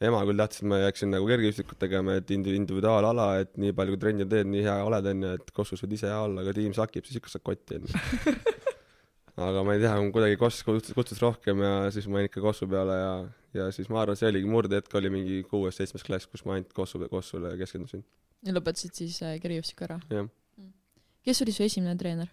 Ema 0.00 0.22
küll 0.24 0.40
tahtis, 0.40 0.62
et 0.62 0.68
ma 0.70 0.78
jääksin 0.80 1.10
nagu 1.12 1.26
kergejõustikut 1.28 1.80
tegema, 1.80 2.16
et 2.20 2.30
indi-, 2.32 2.54
individuaalala, 2.56 3.26
et 3.42 3.52
nii 3.60 3.74
palju 3.76 3.96
kui 3.96 4.00
trenni 4.06 4.26
teed, 4.28 4.48
nii 4.48 4.64
hea 4.64 4.78
oled, 4.86 5.10
onju, 5.12 5.34
et 5.36 5.52
Kossus 5.56 5.84
võid 5.84 5.98
ise 5.98 6.08
hea 6.08 6.22
olla, 6.24 6.44
aga 6.44 6.54
tiim 6.56 6.72
sakib, 6.76 7.04
siis 7.04 7.20
ikka 7.20 7.32
saad 7.34 7.44
kotti, 7.44 7.80
onju. 7.80 8.36
aga 9.48 9.62
ma 9.64 9.76
ei 9.76 9.82
tea, 9.82 9.92
kuidagi 10.14 10.38
Koss 10.40 10.64
kutsus, 10.66 10.94
kutsus 10.96 11.20
rohkem 11.22 11.62
ja 11.64 11.74
siis 11.94 12.08
ma 12.10 12.20
jäin 12.20 12.30
ikka 12.30 12.42
Kossu 12.44 12.68
peale 12.70 12.96
ja, 12.96 13.12
ja 13.60 13.68
siis 13.74 13.88
ma 13.92 14.02
arvan, 14.02 14.18
see 14.18 14.28
oligi 14.30 14.50
murdehetk 14.50 14.96
oli 15.00 15.12
mingi 15.12 15.40
kuues-seitsmes 15.48 16.04
klass, 16.06 16.28
kus 16.30 16.44
ma 16.48 16.56
ainult 16.56 16.74
Kossu, 16.76 17.00
Kossule 17.12 17.54
keskendusin. 17.60 18.04
ja 18.46 18.56
lõpetasid 18.56 19.02
siis 19.02 19.20
äh, 19.24 19.38
kergejõustiku 19.42 19.88
ära. 19.88 20.00
jah. 20.12 20.28
kes 21.26 21.44
oli 21.44 21.56
su 21.56 21.64
esimene 21.66 21.96
treener? 22.00 22.32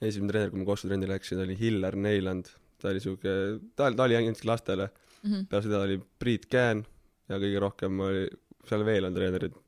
esimene 0.00 0.32
treener, 0.32 0.52
kui 0.52 0.62
ma 0.62 0.68
Kossu 0.68 0.90
trenni 0.90 1.08
läksin, 1.08 1.40
oli 1.44 1.56
Hillar 1.60 1.96
Neiland. 1.96 2.52
Ta 2.80 2.92
oli 2.92 3.02
siuke, 3.02 3.34
ta, 3.76 3.90
ta 3.92 4.06
oli 4.06 4.16
ainult 4.18 4.44
lastele. 4.44 4.90
mm. 5.22 5.32
-hmm. 5.32 5.46
peale 5.50 5.62
seda 5.62 5.82
oli 5.86 6.00
Priit 6.18 6.46
Kään 6.46 6.84
ja 7.28 7.38
kõige 7.38 7.60
rohkem 7.62 8.00
oli, 8.06 8.28
seal 8.68 8.84
veel 8.86 9.08
on 9.08 9.14
treenerid, 9.16 9.58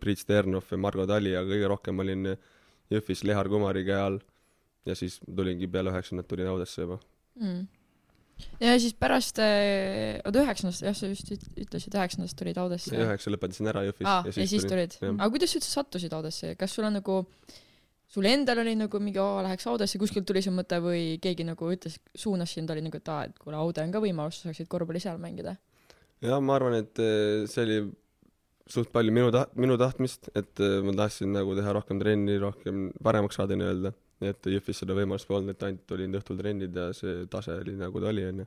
Priit 0.00 0.18
Sternov 0.22 0.70
ja 0.70 0.78
Margo 0.80 1.04
Tali, 1.08 1.34
aga 1.36 1.48
kõige 1.48 1.68
rohkem 1.68 1.98
olin 2.04 2.32
Jõhvis 2.92 3.24
Lehar 3.28 3.48
Kumari 3.52 3.84
käe 3.84 4.00
all. 4.00 4.18
ja 4.86 4.96
siis 4.98 5.20
tulingi 5.22 5.68
peale 5.70 5.92
üheksandat 5.92 6.26
tulin 6.26 6.48
Audesse 6.50 6.82
juba. 6.82 6.98
mm.. 7.38 7.66
ja 8.60 8.72
siis 8.82 8.94
pärast, 8.98 9.38
oota 9.38 10.42
üheksandast, 10.42 10.82
jah, 10.82 10.96
sa 10.96 11.10
just 11.10 11.30
üt- 11.36 11.50
ütlesid, 11.66 11.94
üheksandast 11.94 12.38
tulid 12.38 12.58
Audesse. 12.58 12.96
üheksa 12.96 13.34
lõpetasin 13.34 13.70
ära 13.70 13.84
Jõhvis 13.86 14.08
aa, 14.08 14.24
ja 14.26 14.46
siis 14.54 14.66
tulid. 14.66 14.96
aga 15.12 15.30
kuidas 15.34 15.52
sa 15.52 15.60
üldse 15.60 15.70
sattusid 15.70 16.16
Audesse, 16.16 16.54
kas 16.58 16.74
sul 16.74 16.88
on 16.88 16.98
nagu, 16.98 17.20
sul 18.12 18.28
endal 18.28 18.60
oli 18.62 18.74
nagu 18.76 19.00
mingi, 19.00 19.20
oo, 19.22 19.40
läheks 19.44 19.66
Audesse, 19.70 20.00
kuskilt 20.00 20.26
tuli 20.28 20.42
see 20.44 20.52
mõte 20.54 20.78
või 20.84 21.16
keegi 21.22 21.46
nagu 21.48 21.70
ütles, 21.72 21.96
suunas 22.18 22.52
sind, 22.52 22.70
oli 22.72 22.84
nagu, 22.84 23.00
et 23.00 23.08
aa, 23.08 23.24
et 23.30 23.38
kuule, 23.40 23.56
Aude 23.56 23.84
on 23.84 23.94
ka 23.94 24.02
võimalus, 24.04 24.40
sa 24.40 24.50
saaksid 24.50 24.68
korvpalli 24.72 25.00
seal 25.02 25.20
mängida. 25.22 25.56
jah, 26.22 26.40
ma 26.44 26.58
arvan, 26.58 26.76
et 26.82 27.00
eh, 27.02 27.44
see 27.50 27.64
oli 27.64 27.78
suht 28.72 28.92
palju 28.92 29.12
minu 29.16 29.32
taht-, 29.34 29.56
minu 29.58 29.78
tahtmist, 29.80 30.28
et 30.38 30.60
eh, 30.60 30.80
ma 30.84 30.94
tahtsin 31.02 31.32
nagu 31.32 31.56
teha 31.56 31.72
rohkem 31.78 32.00
trenni, 32.02 32.36
rohkem 32.42 32.90
paremaks 33.02 33.40
saada 33.40 33.56
nii-öelda. 33.58 33.94
nii 34.22 34.30
et 34.30 34.46
Jõhvis 34.54 34.78
seda 34.84 34.94
võimalust 34.94 35.26
polnud, 35.26 35.50
et 35.50 35.64
ainult 35.66 35.96
olid 35.96 36.20
õhtul 36.20 36.36
trennid 36.38 36.76
ja 36.78 36.90
see 36.94 37.24
tase 37.32 37.56
oli 37.58 37.74
nagu 37.80 38.02
ta 38.02 38.12
oli, 38.12 38.26
onju. 38.28 38.46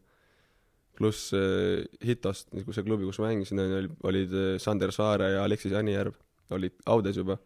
pluss 0.96 1.34
eh, 1.36 1.82
Hitost, 2.06 2.54
nagu 2.54 2.72
see 2.72 2.86
klubi, 2.86 3.10
kus 3.10 3.20
ma 3.20 3.34
mängisin, 3.34 3.66
olid 4.06 4.38
Sander 4.62 4.94
Saare 4.96 5.34
ja 5.34 5.44
Aleksis 5.44 5.74
Anijärv 5.76 6.14
olid 6.54 6.78
Audes 6.86 7.18
juba, 7.18 7.40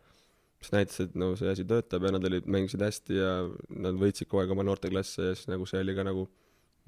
mis 0.59 0.71
näitas, 0.75 0.99
et 1.05 1.15
no 1.15 1.31
see 1.39 1.49
asi 1.51 1.65
töötab 1.67 2.03
ja 2.03 2.11
nad 2.11 2.25
olid, 2.27 2.47
mängisid 2.51 2.81
hästi 2.83 3.15
ja 3.15 3.31
nad 3.69 3.99
võitsid 3.99 4.27
kogu 4.27 4.41
aeg 4.43 4.51
oma 4.55 4.65
noorteklasse 4.67 5.29
ja 5.29 5.35
siis 5.35 5.47
nagu 5.51 5.65
see 5.69 5.79
oli 5.79 5.95
ka 5.95 6.03
nagu 6.03 6.25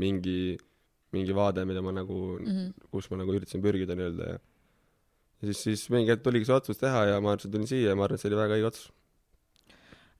mingi, 0.01 0.57
mingi 1.15 1.35
vaade, 1.35 1.63
mida 1.65 1.81
ma 1.81 1.91
nagu 1.95 2.39
Mm 2.39 2.47
-hmm. 2.47 2.87
kus 2.91 3.09
ma 3.11 3.17
nagu 3.17 3.33
üritasin 3.33 3.61
pürgida 3.63 3.95
nii-öelda 3.95 4.29
ja 4.33 4.39
ja 5.41 5.47
siis, 5.47 5.63
siis 5.63 5.89
mingi 5.89 6.11
hetk 6.11 6.23
tuligi 6.23 6.45
see 6.45 6.55
otsus 6.55 6.77
teha 6.77 7.05
ja 7.05 7.21
ma 7.21 7.31
arvan, 7.31 7.45
et 7.45 7.51
tulin 7.51 7.67
siia 7.67 7.89
ja 7.89 7.95
ma 7.95 8.03
arvan, 8.03 8.15
et 8.15 8.21
see 8.21 8.29
oli 8.29 8.41
väga 8.41 8.57
õige 8.57 8.67
otsus. 8.67 8.91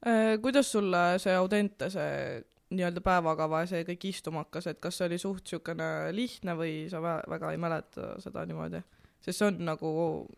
Äh, 0.08 0.40
kuidas 0.42 0.72
sulle 0.72 1.20
see 1.22 1.36
Audente, 1.36 1.90
see 1.94 2.44
nii-öelda 2.72 3.04
päevakava 3.06 3.60
ja 3.62 3.68
see 3.70 3.84
kõik 3.84 4.08
istuma 4.10 4.46
hakkas, 4.46 4.68
et 4.72 4.80
kas 4.80 4.98
see 4.98 5.06
oli 5.10 5.18
suht 5.22 5.44
niisugune 5.44 5.90
lihtne 6.16 6.56
või 6.58 6.90
sa 6.90 7.02
vä- 7.04 7.22
väga 7.30 7.52
ei 7.52 7.58
mäleta 7.62 8.16
seda 8.24 8.46
niimoodi? 8.46 8.82
Sest 9.22 9.38
see 9.38 9.48
on 9.48 9.60
nagu 9.68 9.90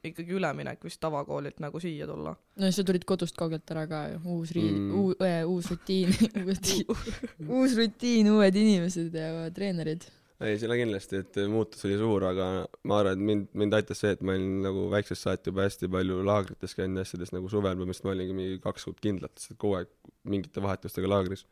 ikkagi 0.03 0.35
üleminek 0.37 0.81
vist 0.83 0.99
tavakoolilt 1.03 1.61
nagu 1.63 1.79
siia 1.79 2.07
tulla. 2.09 2.33
no 2.59 2.71
sa 2.71 2.83
tulid 2.83 3.05
kodust 3.07 3.37
kaugelt 3.39 3.71
ära 3.71 3.85
ka 3.87 4.01
ju, 4.13 4.19
uus 4.37 4.51
riid 4.55 4.73
Mm. 4.73 4.89
mm., 4.91 5.23
äh, 5.23 5.45
uus 5.47 5.69
rutiin, 5.71 6.09
uus 6.43 6.49
rutiin, 6.49 7.47
uus 7.47 7.77
rutiin, 7.77 8.31
uued 8.33 8.55
inimesed 8.55 9.15
ja 9.15 9.47
treenerid. 9.55 10.03
ei, 10.43 10.57
seda 10.59 10.75
kindlasti, 10.75 11.21
et 11.23 11.37
muutus 11.47 11.85
oli 11.87 11.95
suur, 12.01 12.25
aga 12.27 12.47
ma 12.89 12.97
arvan, 12.99 13.15
et 13.15 13.25
mind, 13.29 13.45
mind 13.55 13.75
aitas 13.77 14.01
see, 14.03 14.11
et 14.11 14.23
ma 14.25 14.33
olin 14.35 14.57
nagu 14.65 14.89
väiksest 14.91 15.23
saati 15.23 15.53
juba 15.53 15.63
hästi 15.63 15.87
palju 15.93 16.17
laagrites 16.27 16.75
käinud 16.75 16.99
ja 16.99 17.05
asjades 17.07 17.31
nagu 17.31 17.47
suvel 17.51 17.77
põhimõtteliselt 17.79 18.09
ma 18.09 18.15
olingi 18.17 18.35
mingi 18.39 18.57
kaks 18.63 18.89
kuud 18.89 18.99
kindlalt 19.03 19.37
lihtsalt 19.37 19.59
kogu 19.61 19.77
aeg 19.79 19.93
mingite 20.27 20.63
vahetustega 20.65 21.07
laagris. 21.13 21.45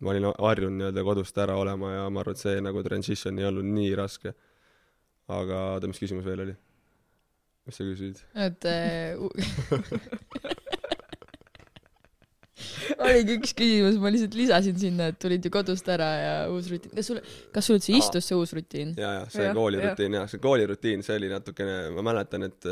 ma 0.00 0.14
olin 0.14 0.30
harjunud 0.38 0.78
nii-öelda 0.78 1.02
kodust 1.04 1.38
ära 1.42 1.56
olema 1.60 1.90
ja 1.92 2.06
ma 2.08 2.22
arvan, 2.22 2.38
et 2.38 2.44
see 2.44 2.62
nagu 2.62 2.82
transition 2.86 3.38
ei 3.38 3.48
olnud 3.50 3.66
nii 3.66 3.90
raske. 3.98 4.32
Aga 5.38 5.60
oota, 5.76 5.90
mis 5.90 6.00
küsimus 6.02 6.26
veel 6.26 6.44
oli? 6.46 6.56
mis 7.68 7.78
sa 7.78 7.86
küsisid? 7.86 8.22
et 8.46 8.68
äh, 8.68 9.14
oligi 13.00 13.36
üks 13.38 13.52
küsimus, 13.56 13.98
ma 14.02 14.12
lihtsalt 14.12 14.36
lisasin 14.38 14.78
sinna, 14.80 15.10
et 15.12 15.18
tulid 15.22 15.44
ju 15.46 15.52
kodust 15.54 15.88
ära 15.92 16.08
ja 16.18 16.32
uus 16.52 16.68
rutiin, 16.72 16.92
kas 16.96 17.10
sul, 17.10 17.20
kas 17.54 17.68
sul 17.68 17.78
üldse 17.78 17.94
istus 17.96 18.28
see 18.28 18.38
uus 18.38 18.52
rutiin? 18.56 18.94
jaa, 19.00 19.12
jaa, 19.20 19.28
see 19.32 19.46
Jah, 19.46 19.54
koolirutiin 19.56 20.18
jah, 20.18 20.26
see 20.30 20.42
koolirutiin, 20.42 21.04
see 21.06 21.16
oli 21.20 21.30
natukene, 21.32 21.76
ma 21.96 22.06
mäletan, 22.10 22.48
et 22.50 22.70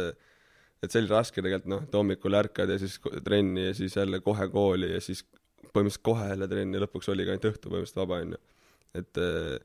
et 0.79 0.93
see 0.93 1.03
oli 1.03 1.11
raske 1.11 1.43
tegelikult 1.43 1.73
noh, 1.73 1.83
et 1.89 1.97
hommikul 1.99 2.39
ärkad 2.39 2.71
ja 2.71 2.79
siis 2.79 2.99
trenni 3.27 3.69
ja 3.69 3.73
siis 3.75 3.97
jälle 3.99 4.21
kohe 4.23 4.47
kooli 4.53 4.93
ja 4.93 5.01
siis 5.03 5.25
põhimõtteliselt 5.73 6.05
kohe 6.07 6.29
jälle 6.31 6.49
trenni 6.51 6.79
ja 6.79 6.85
lõpuks 6.85 7.11
oligi 7.13 7.35
ainult 7.35 7.49
õhtu 7.51 7.73
põhimõtteliselt 7.73 8.03
vaba 8.03 8.21
onju. 8.23 8.39
et 9.01 9.21
eh, 9.25 9.57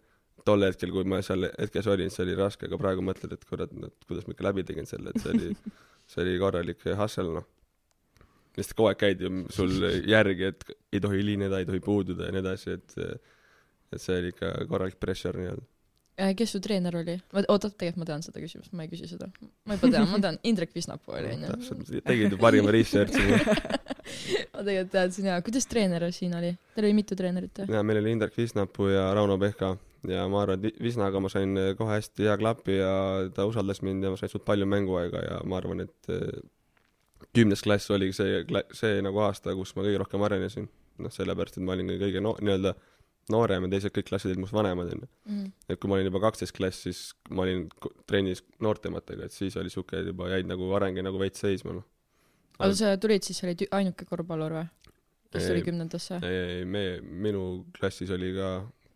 tol 0.47 0.65
hetkel, 0.67 0.93
kui 0.95 1.07
ma 1.09 1.21
seal 1.25 1.47
hetkes 1.51 1.89
olin, 1.91 2.11
see 2.13 2.25
oli 2.25 2.37
raske, 2.39 2.67
aga 2.69 2.79
praegu 2.81 3.03
mõtled, 3.05 3.35
et 3.35 3.43
kurat, 3.49 3.73
et 3.87 4.07
kuidas 4.07 4.27
ma 4.27 4.35
ikka 4.35 4.47
läbi 4.49 4.65
tegin 4.67 4.89
selle, 4.89 5.13
et 5.13 5.23
see 5.23 5.33
oli, 5.33 5.51
see 6.13 6.23
oli 6.25 6.39
korralik 6.41 6.87
hustle 6.99 7.37
noh. 7.39 7.49
lihtsalt 8.57 8.77
kogu 8.79 8.91
aeg 8.91 9.03
käid 9.03 9.23
ju 9.23 9.45
sul 9.53 9.75
järgi, 10.09 10.51
et 10.53 10.65
ei 10.93 11.03
tohi 11.03 11.21
hilineda, 11.21 11.61
ei 11.61 11.69
tohi 11.69 11.83
puududa 11.83 12.29
ja 12.29 12.35
nii 12.35 12.43
edasi, 12.45 12.79
et 12.79 12.97
et 13.93 14.01
see 14.01 14.17
oli 14.17 14.33
ikka 14.33 14.55
korralik 14.71 14.97
pressure 14.97 15.37
nii-öelda. 15.37 15.67
Äh, 16.21 16.35
kes 16.37 16.51
su 16.53 16.59
treener 16.61 16.93
oli? 16.97 17.15
oota, 17.41 17.71
tegelikult 17.71 18.03
ma 18.03 18.05
tean 18.05 18.23
seda 18.25 18.41
küsimust, 18.41 18.73
ma 18.77 18.85
ei 18.85 18.89
küsi 18.91 19.07
seda. 19.09 19.31
ma 19.65 19.77
juba 19.77 19.89
tean, 19.95 20.09
ma 20.11 20.19
tean, 20.21 20.35
Indrek 20.45 20.75
Visnapuu 20.75 21.15
oli 21.17 21.31
onju. 21.33 21.47
täpselt, 21.55 21.89
tegid 22.05 22.35
ju 22.35 22.37
parima 22.41 22.73
research'i. 22.73 23.39
ma 24.53 24.61
tegelikult 24.61 24.91
teadsin 24.93 25.31
jaa, 25.31 25.39
kuidas 25.45 25.65
treener 25.71 26.05
siin 26.13 26.35
oli? 26.37 26.51
Teil 26.75 26.85
oli 26.89 26.99
mitu 26.99 27.17
treenerit 27.17 27.63
või? 27.63 27.73
ja 27.73 27.81
meil 27.81 28.03
oli 28.03 28.13
Indrek 28.13 28.37
Visnapuu 28.37 28.91
ja 28.93 29.07
Rauno 29.17 29.39
Pehka 29.41 29.71
ja 30.07 30.25
ma 30.27 30.41
arvan, 30.43 30.59
et 30.59 30.63
Vi- 30.67 30.83
Visnaga 30.87 31.19
ma 31.23 31.29
sain 31.31 31.55
kohe 31.77 31.95
hästi 31.97 32.25
hea 32.27 32.37
klapi 32.37 32.77
ja 32.79 32.93
ta 33.35 33.45
usaldas 33.49 33.81
mind 33.81 34.03
ja 34.03 34.09
ma 34.13 34.17
sain 34.19 34.29
suht 34.31 34.45
palju 34.45 34.65
mänguaega 34.67 35.21
ja 35.23 35.41
ma 35.47 35.57
arvan, 35.61 35.85
et 35.85 36.09
eh, 36.11 36.41
kümnes 37.35 37.61
klass 37.63 37.89
oligi 37.91 38.13
see, 38.17 38.41
see 38.75 39.01
nagu 39.05 39.21
aasta, 39.23 39.53
kus 39.55 39.75
ma 39.77 39.85
kõige 39.85 40.01
rohkem 40.03 40.25
arenesin. 40.27 40.69
noh, 41.01 41.09
sellepärast, 41.09 41.55
et 41.57 41.63
ma 41.65 41.73
olin 41.73 41.87
kõige 41.97 42.21
no-, 42.21 42.35
nii-öelda 42.37 42.75
noorem 43.33 43.63
ja 43.65 43.69
teised 43.71 43.93
kõik 43.95 44.05
klassid 44.11 44.29
olid 44.29 44.37
minust 44.43 44.53
vanemad, 44.53 44.91
onju. 44.93 45.07
Mhm. 45.25 45.47
et 45.71 45.79
kui 45.79 45.89
ma 45.89 45.95
olin 45.95 46.05
juba 46.05 46.19
kaksteist 46.21 46.53
klass, 46.53 46.83
siis 46.85 46.99
ma 47.31 47.41
olin 47.47 47.63
trennis 48.05 48.43
noortematega, 48.61 49.25
et 49.25 49.31
siis 49.33 49.55
oli 49.57 49.71
siuke 49.73 50.03
juba 50.05 50.27
jäid 50.35 50.45
nagu 50.51 50.67
areng 50.77 50.99
nagu 51.01 51.17
veits 51.17 51.41
seisma, 51.41 51.73
noh. 51.79 51.85
aga 52.59 52.75
sa 52.77 52.93
tulid 53.01 53.23
siis, 53.25 53.39
sa 53.39 53.47
olid 53.47 53.63
ainuke 53.71 54.05
korvpallur 54.05 54.53
või? 54.59 54.67
kes 55.33 55.47
tuli 55.49 55.63
Ei. 55.63 55.65
kümnendasse? 55.65 56.19
ei, 56.21 56.37
ei, 56.59 56.65
me, 56.69 56.83
minu 57.01 57.65
klassis 57.79 58.11
oli 58.13 58.29
ka 58.35 58.49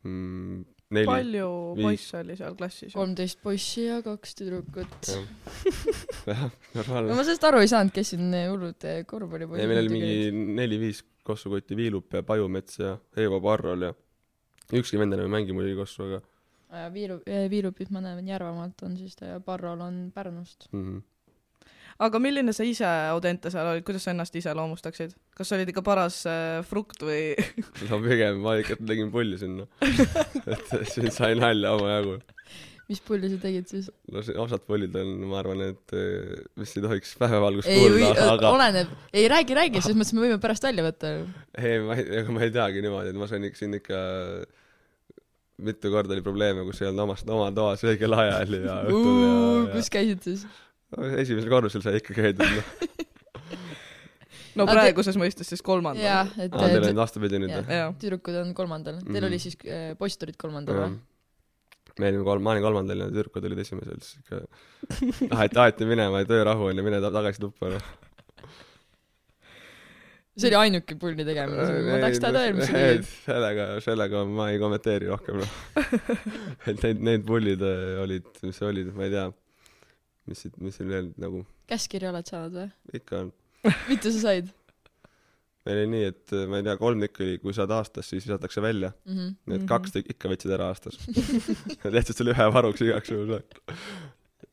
mm, 0.04 0.60
neli. 0.96 1.08
palju 1.10 1.50
poisse 1.82 2.22
oli 2.22 2.38
seal 2.40 2.56
klassis? 2.60 2.94
kolmteist 2.94 3.42
poissi 3.44 3.86
ja 3.88 4.00
kaks 4.06 4.38
tüdrukut. 4.40 5.12
jah, 5.12 6.48
no 6.48 6.50
normaalne. 6.76 7.18
ma 7.18 7.28
sellest 7.28 7.48
aru 7.50 7.62
ei 7.66 7.72
saanud, 7.72 7.94
kes 7.96 8.14
siin 8.16 8.32
hullud 8.38 8.88
korvpallipoisid 9.10 9.64
ei, 9.64 9.72
meil 9.74 9.84
oli 9.84 9.94
mingi 9.94 10.48
neli-viis 10.62 11.04
kossukotti, 11.28 11.76
Viilup 11.76 12.14
ja 12.16 12.24
Pajumets 12.24 12.80
ja 12.80 12.96
Eevo 13.18 13.42
Parrol 13.44 13.90
ja 13.90 13.94
ükski 14.74 15.00
vend 15.00 15.16
enam 15.16 15.28
ei 15.28 15.36
mängi 15.40 15.56
muidugi 15.56 15.80
kossu, 15.80 16.08
aga 16.08 16.24
ja 16.72 16.88
Viiru, 16.94 17.20
Viirupit 17.50 17.92
ma 17.96 18.02
näen, 18.04 18.28
Järvamaalt 18.28 18.82
on 18.84 18.98
siis 19.00 19.16
ta 19.16 19.34
ja 19.34 19.40
Parrol 19.40 19.82
on 19.82 20.12
Pärnust. 20.16 20.68
mm 20.72 20.84
-hmm. 20.84 21.02
Aga 21.98 22.22
milline 22.22 22.54
sa 22.54 22.66
ise 22.68 22.88
Audente 23.12 23.52
seal 23.54 23.68
olid, 23.72 23.86
kuidas 23.88 24.06
sa 24.06 24.14
ennast 24.14 24.36
iseloomustaksid? 24.38 25.16
kas 25.38 25.50
sa 25.50 25.58
olid 25.58 25.72
ikka 25.72 25.84
paras 25.86 26.22
äh, 26.30 26.62
frukt 26.68 27.04
või 27.06 27.34
no 27.90 28.02
pigem 28.04 28.42
ma 28.44 28.58
ikka 28.62 28.80
tegin 28.80 29.12
pulli 29.14 29.40
sinna. 29.42 29.68
et 30.54 30.74
siin 30.94 31.10
sai 31.14 31.38
nalja 31.40 31.74
omajagu. 31.78 32.20
mis 32.92 33.02
pulli 33.06 33.32
sa 33.32 33.40
tegid 33.42 33.70
siis? 33.72 33.90
no 34.14 34.24
see 34.26 34.38
osad 34.42 34.66
pullid 34.70 34.94
on, 35.00 35.16
ma 35.32 35.42
arvan, 35.42 35.64
et 35.74 35.98
eh, 35.98 36.38
vist 36.60 36.78
ei 36.78 36.86
tohiks 36.86 37.16
päevavalgust 37.22 37.72
kuulda, 37.72 38.14
aga 38.36 38.54
oleneb, 38.54 38.94
ei 39.14 39.26
räägi, 39.32 39.58
räägi, 39.58 39.82
selles 39.82 39.98
mõttes 39.98 40.14
me 40.18 40.28
võime 40.28 40.40
pärast 40.44 40.70
välja 40.70 40.86
võtta. 40.86 41.18
ei, 41.58 41.82
ma 41.82 41.98
ei, 41.98 42.08
ega 42.22 42.38
ma 42.38 42.46
ei 42.46 42.54
teagi 42.54 42.86
niimoodi, 42.86 43.14
et 43.14 43.20
ma 43.20 43.30
sain 43.30 43.50
ikka 43.50 43.64
siin 43.64 43.82
ikka 43.82 44.06
mitu 45.58 45.90
korda 45.90 46.14
oli 46.14 46.22
probleeme, 46.22 46.62
kus 46.68 46.84
ei 46.84 46.92
olnud 46.92 47.08
omast, 47.08 47.30
oma 47.34 47.50
toas 47.56 47.82
õigel 47.88 48.14
ajal 48.14 48.58
ja 48.60 48.80
õhtul 48.86 49.22
ja, 49.24 49.34
ja 49.34 49.68
kus 49.74 49.90
käisid 49.94 50.26
siis? 50.30 50.46
Esimesel 51.24 51.50
korrusel 51.52 51.84
sai 51.86 51.98
ikka 52.00 52.16
käidud, 52.16 52.48
noh. 52.48 52.72
no 54.58 54.66
praeguses 54.70 55.18
mõistes 55.20 55.50
siis 55.52 55.62
kolmandal? 55.66 56.04
jah, 56.06 56.32
et 56.40 56.54
aa, 56.56 56.70
teil 56.72 56.82
äh, 56.86 56.90
on 56.94 57.02
vastupidi 57.04 57.42
nüüd 57.44 57.54
või? 57.60 57.78
tüdrukud 58.02 58.40
on 58.42 58.54
kolmandal, 58.58 59.02
teil 59.04 59.20
Mhm. 59.20 59.28
oli 59.30 59.40
siis, 59.44 59.58
poisid 60.00 60.24
olid 60.28 60.40
kolmandal 60.42 60.80
või? 60.86 60.98
me 61.98 62.12
olime 62.12 62.26
kolm, 62.28 62.44
ma 62.46 62.52
olin 62.54 62.62
kolmandal 62.66 63.00
ja 63.04 63.08
tüdrukud 63.10 63.46
olid 63.50 63.60
esimesel, 63.64 63.98
siis 64.06 64.20
ikka 64.22 64.42
aeti, 65.42 65.58
aeti 65.64 65.88
minema 65.90 66.20
ja 66.24 66.28
töörahu 66.30 66.68
on 66.72 66.78
ja 66.78 66.84
mine 66.86 67.00
ta- 67.02 67.10
tagasi 67.16 67.42
tuppa, 67.42 67.72
noh. 67.74 67.88
see 70.38 70.52
oli 70.52 70.58
ainuke 70.60 70.94
pulli 71.02 71.26
tegemine, 71.26 71.64
ma 71.88 71.96
tahaks 72.04 72.20
teada 72.22 72.44
veel, 72.44 72.54
mis 72.60 72.68
sa 72.70 72.78
tegid. 72.78 73.08
sellega, 73.26 73.64
sellega 73.82 74.22
ma 74.30 74.52
ei 74.54 74.60
kommenteeri 74.62 75.10
rohkem, 75.10 75.40
noh. 75.42 75.56
et 76.70 76.84
need, 76.86 77.02
need 77.10 77.26
pullid 77.26 77.64
äh, 77.66 77.98
olid, 78.04 78.30
mis 78.46 78.62
olid, 78.70 78.92
ma 78.94 79.08
ei 79.08 79.14
tea, 79.16 79.26
mis 80.28 80.46
siit, 80.46 80.58
mis 80.64 80.78
siin 80.80 80.90
veel 80.92 81.12
nagu 81.22 81.44
käskkirja 81.72 82.14
oled 82.14 82.30
saanud 82.30 82.58
või? 82.62 82.70
ikka 83.02 83.26
on. 83.26 83.34
mitu 83.92 84.12
sa 84.16 84.24
said 84.30 84.54
meil 85.68 85.82
oli 85.82 85.88
nii, 85.92 86.04
et 86.14 86.32
äh, 86.36 86.46
ma 86.48 86.62
ei 86.62 86.66
tea, 86.68 86.78
kolm 86.80 87.02
tükki 87.04 87.26
oli, 87.26 87.40
kui 87.44 87.56
saad 87.56 87.72
aastas, 87.76 88.08
siis 88.12 88.24
visatakse 88.28 88.62
välja. 88.64 88.94
mm? 89.06 89.18
-hmm. 89.18 89.34
Need 89.52 89.62
Mhm. 89.64 89.68
kaks 89.68 89.92
tükki 89.96 90.16
ikka 90.16 90.30
võtsid 90.32 90.54
ära 90.56 90.70
aastas. 90.72 91.00
lihtsalt 91.96 92.18
selle 92.22 92.32
ühe 92.36 92.48
varuks 92.56 92.82
igaks 92.86 93.12
juhuks. 93.12 93.68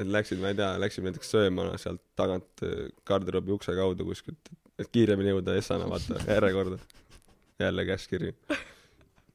et 0.01 0.09
läksid, 0.11 0.41
ma 0.43 0.51
ei 0.51 0.59
tea, 0.59 0.73
läksime 0.83 1.11
näiteks 1.11 1.31
sööma 1.31 1.69
sealt 1.79 2.03
tagant 2.19 2.65
äh, 2.67 2.89
garderoobi 3.07 3.55
ukse 3.55 3.75
kaudu 3.79 4.05
kuskilt, 4.09 4.51
et 4.79 4.91
kiiremini 4.91 5.31
jõuda 5.31 5.55
Essana, 5.61 5.87
vaata, 5.91 6.19
järjekorda. 6.27 6.79
jälle 7.63 7.85
käskkiri. 7.87 8.35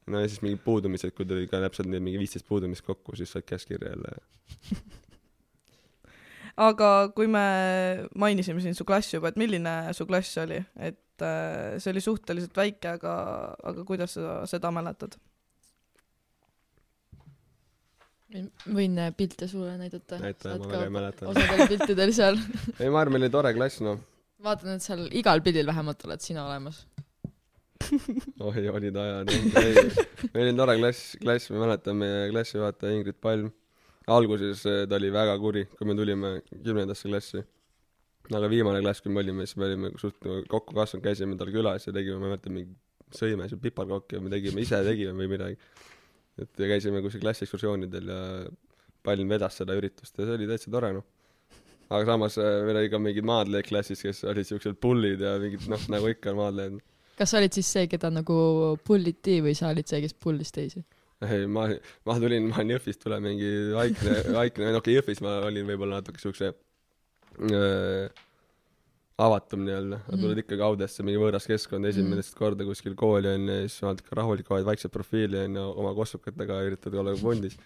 no 0.06 0.20
ja 0.20 0.28
siis 0.28 0.42
mingid 0.42 0.60
puudumised, 0.64 1.14
kui 1.16 1.24
tuli 1.24 1.46
ka 1.48 1.62
täpselt 1.64 1.88
mingi 1.88 2.18
viisteist 2.18 2.46
puudumist 2.48 2.84
kokku, 2.84 3.16
siis 3.16 3.32
said 3.32 3.48
käskkirja 3.48 3.94
jälle. 3.94 4.18
Aga 6.60 6.90
kui 7.16 7.30
me 7.30 7.44
mainisime 8.20 8.60
siin 8.64 8.76
su 8.76 8.84
klassi 8.88 9.16
juba, 9.16 9.32
et 9.32 9.40
milline 9.40 9.74
su 9.96 10.06
klass 10.08 10.38
oli, 10.42 10.60
et 10.76 11.24
äh, 11.24 11.78
see 11.80 11.94
oli 11.94 12.04
suhteliselt 12.04 12.56
väike, 12.56 12.96
aga, 12.98 13.14
aga 13.72 13.84
kuidas 13.88 14.16
sa 14.18 14.40
seda 14.50 14.72
mäletad? 14.74 15.16
võin 18.30 18.94
äh, 19.02 19.10
pilte 19.16 19.48
sulle 19.50 19.74
näidata. 19.78 20.20
näita, 20.22 20.54
ma 20.54 20.68
väga 20.70 20.84
ei 20.86 20.94
mäleta. 20.94 21.28
osadel 21.32 21.70
piltidel 21.72 22.12
seal. 22.14 22.38
ei, 22.82 22.88
ma 22.88 23.02
arvan, 23.02 23.16
meil 23.16 23.26
oli 23.26 23.34
tore 23.34 23.52
klass, 23.56 23.80
noh. 23.82 23.98
vaatan, 24.44 24.76
et 24.76 24.86
seal 24.86 25.06
igal 25.18 25.42
pildil 25.44 25.66
vähemalt 25.70 26.04
oled 26.06 26.22
sina 26.24 26.44
olemas. 26.46 26.84
oi, 28.46 28.68
olid 28.70 28.98
ajad, 29.02 29.32
ei. 29.34 29.88
meil 30.34 30.44
oli 30.44 30.54
tore 30.60 30.76
klass, 30.78 31.16
klass, 31.22 31.50
ma 31.50 31.64
mäletan 31.64 31.98
meie 31.98 32.28
klassijuhataja 32.30 33.00
Ingrid 33.00 33.18
Palm. 33.18 33.50
Alguses 34.10 34.64
eh, 34.68 34.84
ta 34.90 34.98
oli 34.98 35.10
väga 35.14 35.36
kuri, 35.42 35.64
kui 35.76 35.88
me 35.88 35.96
tulime 35.98 36.32
kümnendasse 36.50 37.08
klassi. 37.08 37.42
aga 38.30 38.48
viimane 38.50 38.82
klass, 38.82 39.02
kui 39.02 39.12
me 39.12 39.22
olime, 39.24 39.46
siis 39.46 39.58
me 39.58 39.66
olime 39.66 39.92
suht 39.98 40.18
nagu 40.26 40.42
kokku 40.50 40.76
kasvanud, 40.76 41.04
käisime 41.04 41.38
tal 41.38 41.50
külas 41.50 41.86
ja 41.88 41.94
tegime, 41.94 42.20
ma 42.22 42.30
mäletan, 42.30 42.54
mingi 42.54 42.76
sõime 43.16 43.48
seal 43.50 43.58
piparkooki 43.62 44.18
ja 44.18 44.22
me 44.22 44.30
tegime, 44.30 44.62
ise 44.62 44.78
tegime 44.86 45.16
või 45.18 45.30
midagi. 45.32 45.56
et 46.40 46.60
käisime 46.60 47.02
kuskil 47.02 47.24
klassiekskursioonidel 47.24 48.12
ja 48.12 48.20
Palm 49.02 49.32
vedas 49.32 49.56
seda 49.56 49.74
üritust 49.74 50.18
ja 50.18 50.26
see 50.28 50.36
oli 50.36 50.46
täitsa 50.46 50.70
tore, 50.70 50.92
noh. 50.92 51.06
aga 51.88 52.04
samas 52.12 52.38
eh, 52.38 52.60
meil 52.68 52.82
oli 52.82 52.92
ka 52.92 53.02
mingid 53.02 53.26
maadlejaid 53.26 53.68
klassis, 53.72 54.04
kes 54.04 54.22
olid 54.30 54.46
siuksed 54.46 54.78
pullid 54.80 55.26
ja 55.26 55.34
mingid 55.42 55.66
noh, 55.72 55.90
nagu 55.90 56.12
ikka 56.12 56.36
maadlejad 56.38 56.78
kas 57.20 57.34
sa 57.34 57.40
olid 57.40 57.52
siis 57.52 57.68
see, 57.68 57.88
keda 57.90 58.08
nagu 58.14 58.34
pulliti 58.86 59.40
või 59.44 59.52
sa 59.58 59.74
olid 59.74 59.88
see, 59.90 60.00
kes 60.06 60.16
pullis 60.16 60.54
teisi? 60.56 60.80
ma, 61.56 61.66
ma 62.08 62.18
tulin, 62.22 62.48
ma 62.48 62.62
olin 62.62 62.74
Jõhvist, 62.76 63.02
tulen 63.04 63.22
mingi 63.24 63.50
vaikne, 63.76 64.16
vaikne, 64.40 64.70
no 64.72 64.80
okei 64.80 64.96
okay,, 64.96 64.98
Jõhvis 65.00 65.22
ma 65.24 65.38
olin 65.46 65.68
võib-olla 65.68 66.00
natuke 66.00 66.22
siukse 66.22 66.50
äh, 66.50 68.26
avatum 69.20 69.64
nii-öelda, 69.66 69.98
nad 69.98 70.14
Mhm. 70.14 70.20
tulevad 70.22 70.38
ikkagi 70.42 70.64
Audesse, 70.64 71.04
mingi 71.04 71.20
võõras 71.20 71.44
keskkond, 71.48 71.84
esimest 71.90 72.34
korda 72.38 72.64
kuskil 72.64 72.94
kooli 72.96 73.28
onju 73.28 73.56
ja 73.58 73.66
siis 73.68 73.82
vaatad 73.84 74.04
ikka 74.04 74.16
rahulikult, 74.16 74.52
hoiad 74.54 74.68
vaikset 74.70 74.92
profiili 74.94 75.42
onju, 75.44 75.64
oma 75.82 75.92
kossukatega 75.98 76.60
üritad 76.68 76.94
olla 76.96 77.12
pundis. 77.20 77.58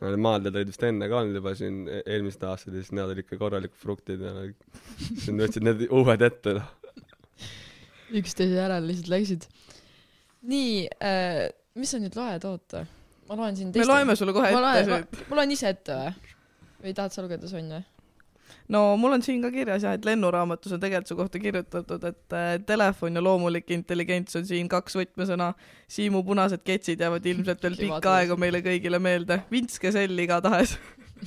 maaldajad 0.00 0.56
olid 0.58 0.68
vist 0.68 0.82
enne 0.84 1.06
ka 1.08 1.20
olnud 1.22 1.38
juba 1.38 1.54
siin 1.56 1.76
e- 1.88 2.02
eelmised 2.04 2.42
aastad 2.44 2.74
ja 2.74 2.82
siis 2.82 2.92
nad 2.92 3.06
olid 3.08 3.22
ikka 3.22 3.38
korralikud 3.40 3.78
fruktid 3.80 4.20
ja 4.20 4.32
nad 4.34 4.50
siis 4.98 5.30
nad 5.30 5.46
võtsid 5.46 5.64
need 5.64 5.86
uued 5.88 6.24
ette 6.26 6.52
noh. 6.58 6.66
üksteise 8.20 8.58
järel 8.58 8.84
lihtsalt 8.90 9.08
läksid. 9.14 9.46
nii 10.42 10.74
äh,, 11.00 11.46
mis 11.78 11.94
sa 11.94 12.02
nüüd 12.02 12.18
loed, 12.18 12.44
oota. 12.44 12.84
Ma 13.28 13.40
loen 13.42 13.58
siin 13.58 13.74
me 13.74 13.90
loeme 13.90 14.16
sulle 14.16 14.34
kohe 14.36 14.54
ma 14.54 14.72
ette 14.78 14.88
loen, 14.90 15.04
siit. 15.04 15.28
ma 15.30 15.40
loen 15.40 15.52
ise 15.56 15.68
ette 15.74 16.00
või? 16.00 16.32
või 16.84 16.96
tahad 16.96 17.14
sa 17.14 17.24
lugeda, 17.24 17.50
Sonja? 17.50 17.82
no 18.72 18.82
mul 19.00 19.16
on 19.16 19.24
siin 19.26 19.42
ka 19.44 19.50
kirjas 19.54 19.84
jah, 19.86 19.96
et 19.98 20.06
lennuraamatus 20.06 20.76
on 20.76 20.82
tegelikult 20.82 21.10
su 21.10 21.18
kohta 21.18 21.42
kirjutatud, 21.42 22.06
et 22.10 22.36
äh, 22.36 22.48
telefon 22.66 23.18
ja 23.18 23.22
loomulik 23.24 23.70
intelligents 23.74 24.38
on 24.38 24.46
siin 24.48 24.70
kaks 24.70 24.98
võtmesõna. 24.98 25.52
Siimu 25.92 26.22
punased 26.26 26.64
ketsid 26.66 27.02
jäävad 27.02 27.26
ilmselt 27.26 27.62
veel 27.62 27.78
pikka 27.84 28.16
aega 28.20 28.38
meile 28.40 28.62
kõigile 28.64 29.00
meelde. 29.02 29.40
vintske 29.52 29.92
sell 29.94 30.24
igatahes. 30.26 30.76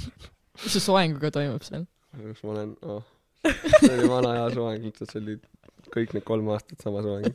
mis 0.63 0.75
su 0.75 0.83
soenguga 0.83 1.31
toimub 1.35 1.63
seal? 1.65 1.87
kus 2.19 2.43
ma 2.43 2.55
olen 2.55 2.73
oh., 2.89 3.03
see 3.45 3.93
oli 3.93 4.09
vana 4.09 4.33
hea 4.35 4.47
soeng, 4.55 4.85
lihtsalt 4.87 5.13
see 5.13 5.21
oli 5.21 5.35
kõik 5.93 6.15
need 6.17 6.25
kolm 6.27 6.49
aastat 6.53 6.81
sama 6.83 7.03
soeng. 7.05 7.29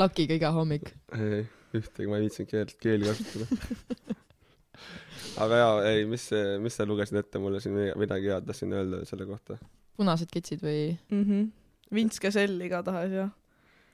lakiga 0.00 0.38
iga 0.40 0.50
hommik. 0.56 0.90
ei, 1.14 1.44
ühtegi 1.80 2.10
ma 2.10 2.18
ei 2.18 2.26
viitsinud 2.26 2.50
keelt, 2.50 2.76
keeli 2.82 3.08
kasutada. 3.08 4.16
aga 5.44 5.62
jaa, 5.62 5.72
ei, 5.90 6.04
mis, 6.10 6.28
mis 6.62 6.76
sa 6.78 6.86
lugesid 6.88 7.18
ette 7.20 7.40
mulle 7.42 7.60
siin 7.64 7.76
mi- 7.76 7.94
midagi 8.04 8.32
head 8.32 8.46
tahtsin 8.48 8.74
öelda 8.76 9.02
selle 9.08 9.28
kohta? 9.28 9.58
punased 9.96 10.30
ketsid 10.32 10.62
või? 10.64 10.92
mm. 11.10 11.24
-hmm. 11.24 11.48
vintske 11.94 12.30
sell 12.34 12.60
igatahes 12.60 13.12
jah. 13.12 13.32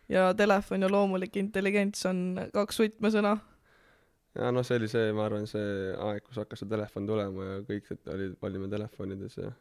ja 0.08 0.28
telefon 0.34 0.82
ja 0.82 0.90
loomulik 0.90 1.36
intelligents 1.40 2.06
on 2.10 2.48
kaks 2.54 2.80
võtmesõna. 2.82 3.36
ja 4.38 4.50
noh, 4.54 4.66
see 4.66 4.80
oli 4.80 4.88
see, 4.90 5.12
ma 5.16 5.26
arvan, 5.28 5.46
see 5.50 5.92
aeg, 6.08 6.24
kus 6.26 6.40
hakkas 6.42 6.64
see 6.64 6.72
telefon 6.72 7.06
tulema 7.06 7.48
ja 7.50 7.60
kõik 7.68 7.92
olid, 8.14 8.38
olime 8.42 8.70
telefonides 8.72 9.38
ja 9.38 9.52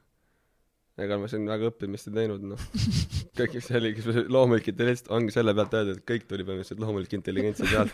ega 1.01 1.17
ma 1.21 1.27
siin 1.31 1.47
väga 1.49 1.69
õppimist 1.71 2.09
ei 2.09 2.15
teinud, 2.15 2.43
noh. 2.51 2.61
kõik, 3.39 3.57
see 3.63 3.77
oligi, 3.79 4.03
see 4.05 4.23
loomulik 4.31 4.67
intelligents 4.71 5.09
ongi 5.13 5.33
selle 5.33 5.53
pealt 5.57 5.75
öeldud, 5.79 6.01
et 6.01 6.07
kõik 6.11 6.27
tuli 6.29 6.45
põhimõtteliselt 6.47 6.83
loomulik 6.83 7.15
intelligentsi 7.17 7.69
pealt. 7.69 7.93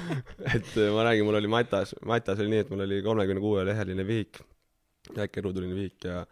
et 0.54 0.70
äh, 0.76 0.90
ma 0.94 1.06
räägin, 1.08 1.26
mul 1.28 1.40
oli 1.40 1.50
Matas, 1.50 1.94
Matas 2.06 2.42
oli 2.42 2.54
nii, 2.54 2.64
et 2.64 2.72
mul 2.72 2.84
oli 2.86 3.00
kolmekümne 3.06 3.42
kuue 3.42 3.64
leheline 3.68 4.06
vihik, 4.08 4.40
väike 5.16 5.44
ruuduline 5.44 5.74
vihik 5.76 6.08
ja 6.08 6.22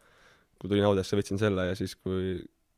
kui 0.61 0.71
tulin 0.71 0.87
Audesse, 0.87 1.19
võtsin 1.19 1.41
selle 1.41 1.63
ja 1.71 1.75
siis, 1.79 1.97
kui 1.99 2.37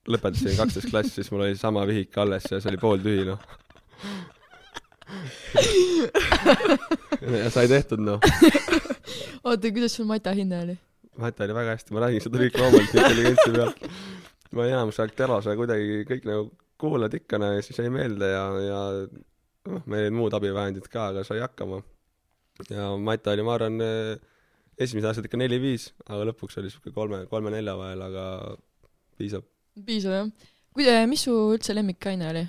lõpetasin 0.09 0.57
kaksteist 0.57 0.91
klass, 0.93 1.15
siis 1.17 1.31
mul 1.33 1.45
oli 1.47 1.57
sama 1.61 1.85
vihik 1.89 2.17
alles 2.21 2.49
ja 2.51 2.61
see 2.61 2.73
oli 2.73 2.81
pooltühi, 2.81 3.29
noh. 3.29 3.41
ja 7.45 7.51
sai 7.53 7.69
tehtud, 7.69 8.01
noh. 8.05 8.19
oota, 9.45 9.69
kuidas 9.69 9.93
sul 9.97 10.09
Mata 10.09 10.33
hinne 10.37 10.65
oli? 10.65 10.77
Mati 11.17 11.45
oli 11.45 11.55
väga 11.55 11.75
hästi, 11.77 11.95
ma 11.95 12.03
räägin 12.03 12.23
seda 12.25 12.41
kõik 12.43 12.57
loomulikult 12.59 12.99
intelligentsi 12.99 13.53
pealt. 13.55 13.85
ma 14.55 14.67
enamus 14.71 14.99
aeg 15.03 15.15
Telos 15.19 15.47
kuidagi 15.47 16.03
kõik 16.09 16.27
nagu 16.27 16.49
kuulad 16.81 17.15
ikka 17.15 17.39
ja 17.43 17.63
siis 17.63 17.79
jäi 17.79 17.91
meelde 17.91 18.31
ja, 18.33 18.45
ja 18.63 18.81
noh, 19.71 19.85
meil 19.87 20.07
olid 20.07 20.17
muud 20.19 20.35
abivahendid 20.35 20.89
ka, 20.91 21.11
aga 21.13 21.23
sai 21.27 21.43
hakkama. 21.43 21.83
ja 22.71 22.91
Mati 22.99 23.31
oli, 23.31 23.47
ma 23.47 23.55
arvan, 23.59 23.79
esimesed 24.79 25.09
aastad 25.11 25.29
ikka 25.29 25.39
neli-viis, 25.39 25.93
aga 26.09 26.27
lõpuks 26.33 26.59
oli 26.63 26.73
siuke 26.73 26.91
kolme, 26.95 27.25
kolme-nelja 27.31 27.77
vahel, 27.79 28.03
aga 28.09 28.27
piisab. 29.19 29.47
piisav 29.87 30.19
jah. 30.19 30.51
kuida-, 30.75 30.99
mis 31.11 31.27
su 31.29 31.35
üldse 31.55 31.77
lemmikaine 31.79 32.31
oli? 32.33 32.45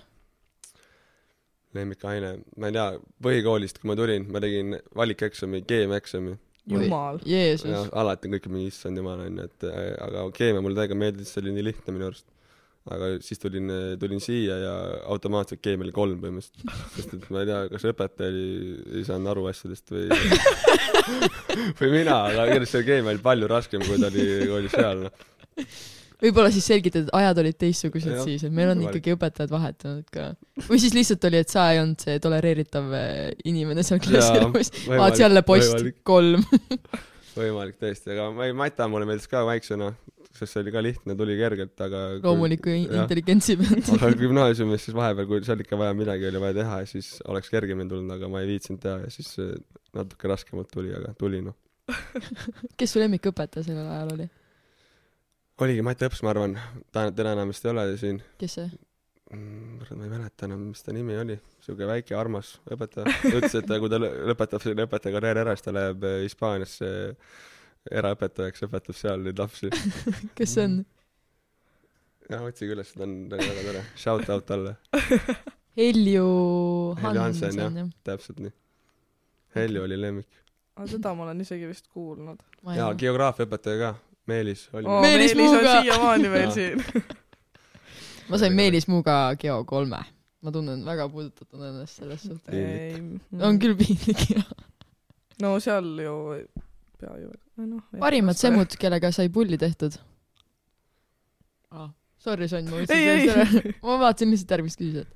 lemmikaine, 1.75 2.37
ma 2.57 2.69
ei 2.69 2.75
tea, 2.75 2.87
põhikoolist, 3.21 3.81
kui 3.81 3.91
ma 3.91 3.97
tulin, 3.99 4.25
ma 4.31 4.39
tegin 4.41 4.77
valikeksami, 4.95 5.65
keemiaeksami 5.67 6.37
jumal. 6.69 7.19
ja 7.25 7.41
Jeesus. 7.47 7.89
alati 7.93 8.29
on 8.29 8.37
kõik 8.37 8.47
mingi 8.51 8.71
issand 8.71 9.01
jumal 9.01 9.25
onju, 9.25 9.49
et 9.49 9.67
äh, 9.69 9.91
aga 10.05 10.29
keemia 10.35 10.63
mulle 10.65 10.79
täiega 10.79 10.97
meeldis, 10.97 11.33
see 11.33 11.43
oli 11.43 11.53
nii 11.55 11.67
lihtne 11.69 11.95
minu 11.95 12.09
arust. 12.09 12.27
aga 12.95 13.09
siis 13.25 13.41
tulin, 13.41 13.71
tulin 14.01 14.21
siia 14.21 14.59
ja 14.61 14.73
automaatselt 15.09 15.61
keemia 15.65 15.87
oli 15.87 15.95
kolm 15.95 16.19
põhimõtteliselt, 16.21 16.91
sest 16.97 17.15
et 17.17 17.27
ma 17.33 17.41
ei 17.41 17.49
tea, 17.49 17.61
kas 17.73 17.87
õpetaja 17.89 18.33
oli, 18.33 18.47
ei 18.99 19.07
saanud 19.07 19.33
aru 19.33 19.47
asjadest 19.49 19.93
või 19.95 20.05
või 21.81 21.91
mina, 21.95 22.21
aga 22.29 22.47
igatahes 22.51 22.75
see 22.77 22.85
keemia 22.85 23.15
oli 23.15 23.25
palju 23.25 23.49
raskem, 23.49 23.85
kui 23.87 23.97
ta 24.01 24.11
oli, 24.13 24.29
kui 24.45 24.57
oli 24.61 24.73
seal 24.73 25.05
noh. 25.07 25.25
Võib-olla 26.23 26.51
siis 26.53 26.67
selgitad, 26.69 27.07
et 27.07 27.17
ajad 27.17 27.41
olid 27.43 27.57
teistsugused 27.59 28.21
siis, 28.27 28.45
et 28.47 28.53
meil 28.53 28.71
on 28.71 28.79
võimalik. 28.79 29.01
ikkagi 29.01 29.15
õpetajad 29.17 29.51
vahetunud 29.53 30.07
ka. 30.13 30.29
või 30.69 30.79
siis 30.81 30.95
lihtsalt 30.95 31.27
oli, 31.29 31.41
et 31.43 31.51
sa 31.51 31.67
ei 31.73 31.81
olnud 31.81 32.05
see 32.05 32.21
tolereeritav 32.23 32.95
eh, 32.99 33.19
inimene 33.51 33.83
seal 33.87 34.01
klassiruumis. 34.03 34.71
vaat 34.87 35.19
jälle 35.19 35.43
post 35.47 35.73
võimalik, 35.73 36.01
kolm. 36.07 36.45
võimalik 37.39 37.79
tõesti, 37.81 38.13
aga 38.15 38.29
ma 38.35 38.47
ei, 38.49 38.55
Mata 38.55 38.87
mulle 38.91 39.09
meeldis 39.09 39.27
ka 39.31 39.43
väiksena, 39.47 39.91
sest 40.35 40.51
see 40.51 40.63
oli 40.63 40.75
ka 40.75 40.83
lihtne, 40.83 41.17
tuli 41.19 41.35
kergelt, 41.39 41.75
aga 41.83 42.05
kui- 42.15 42.23
loomuliku 42.29 42.71
jah. 42.71 43.03
intelligentsi 43.03 43.57
pealt. 43.59 43.91
aga 43.97 44.13
gümnaasiumis 44.23 44.87
siis 44.87 44.95
vahepeal, 44.97 45.29
kui 45.29 45.43
seal 45.47 45.63
ikka 45.63 45.79
vaja 45.79 45.97
midagi 45.97 46.31
oli 46.31 46.43
vaja 46.43 46.59
teha, 46.61 46.79
siis 46.91 47.17
oleks 47.27 47.51
kergemini 47.51 47.91
tulnud, 47.91 48.15
aga 48.15 48.31
ma 48.31 48.43
ei 48.43 48.49
viitsinud 48.53 48.81
teha 48.83 48.97
ja 49.03 49.11
siis 49.13 49.35
natuke 49.95 50.31
raskemalt 50.31 50.71
tuli, 50.71 50.95
aga 50.95 51.13
tuli 51.19 51.43
noh. 51.43 51.55
kes 52.79 52.95
su 52.95 53.03
lemmikõpetaja 53.03 53.67
sellel 53.67 53.91
ajal 53.91 54.15
oli? 54.15 54.31
Oligi 55.63 55.85
Mati 55.85 56.07
Õps, 56.07 56.21
ma 56.25 56.33
arvan, 56.33 56.57
ta, 56.91 57.07
teda 57.15 57.35
enam 57.35 57.51
vist 57.53 57.65
ei 57.65 57.71
ole 57.71 57.85
siin 57.99 58.19
kes 58.41 58.57
see? 58.59 58.69
mm,. 59.31 59.85
ma 59.95 60.07
ei 60.07 60.11
mäleta 60.11 60.49
enam, 60.49 60.67
mis 60.71 60.83
ta 60.85 60.93
nimi 60.95 61.17
oli, 61.19 61.37
siuke 61.65 61.87
väike 61.89 62.17
armas 62.17 62.55
õpetaja. 62.71 63.07
ta 63.21 63.33
ütles, 63.39 63.55
et 63.59 63.71
kui 63.83 63.91
ta 63.91 64.01
lõ- 64.01 64.13
lõpetab 64.31 64.63
selle 64.63 64.87
õpetaja 64.87 65.15
karjääri 65.17 65.43
ära, 65.45 65.55
siis 65.55 65.67
ta 65.67 65.75
läheb 65.75 66.03
eh, 66.09 66.17
Hispaaniasse 66.25 66.91
eraõpetajaks, 68.01 68.65
õpetab 68.67 68.97
seal 68.97 69.25
neid 69.25 69.39
lapsi. 69.41 69.71
kes 70.37 70.55
see 70.57 70.67
on? 70.69 70.79
jah, 72.29 72.41
otsige 72.45 72.75
üles, 72.75 72.93
ta 72.95 73.05
on 73.05 73.17
ta 73.29 73.37
on 73.39 73.45
väga 73.51 73.67
tore. 73.69 73.85
Shout 74.01 74.31
out 74.33 74.47
talle, 74.49 74.75
Helju 75.75 76.95
Hansen, 77.01 77.59
jah. 77.59 77.87
täpselt 78.07 78.39
nii. 78.39 78.53
Helju 79.55 79.83
oli 79.83 79.97
lemmik. 79.99 80.41
aga 80.75 80.87
seda 80.91 81.11
ma 81.15 81.23
olen 81.27 81.41
isegi 81.43 81.67
vist 81.67 81.87
kuulnud. 81.91 82.39
jaa, 82.75 82.89
geograafiaõpetaja 82.99 83.81
ka, 83.81 83.89
Meelis 84.27 84.69
oli 84.73 84.89
oo, 84.89 85.01
Meelis 85.01 85.35
Meelis 85.35 85.51
on 85.51 85.57
Muuga. 85.57 85.81
siiamaani 85.81 86.31
veel 86.31 86.51
siin. 86.51 86.83
ma 88.29 88.37
sain 88.41 88.53
Meelis 88.53 88.87
Muuga 88.87 89.17
Geo 89.39 89.63
kolme. 89.69 90.01
ma 90.41 90.51
tunnen 90.51 90.85
väga 90.85 91.09
puudutatud 91.09 91.61
ennast 91.61 92.01
selles 92.01 92.23
suhtes. 92.23 93.01
On 93.41 93.59
küll 93.59 93.77
piinlik 93.77 94.29
jah. 94.35 94.47
no 95.41 95.57
seal 95.59 95.91
ju 96.01 96.15
pea 96.99 97.17
ju, 97.19 97.31
noh. 97.65 97.83
parimad. 97.99 98.37
semmud, 98.39 98.77
kellega 98.79 99.11
sai 99.11 99.29
pulli 99.29 99.57
tehtud 99.61 99.97
ah.. 101.71 101.91
Sorry, 102.25 102.47
Sonn, 102.49 102.65
ma 102.71 102.79
võtsin 102.81 102.97
ei, 102.97 103.27
sellest 103.29 103.35
ära. 103.35 103.61
ei, 103.69 103.75
ma 103.83 103.99
vaatasin 104.01 104.31
lihtsalt 104.33 104.55
järgmist 104.55 104.79
küsijat. 104.81 105.11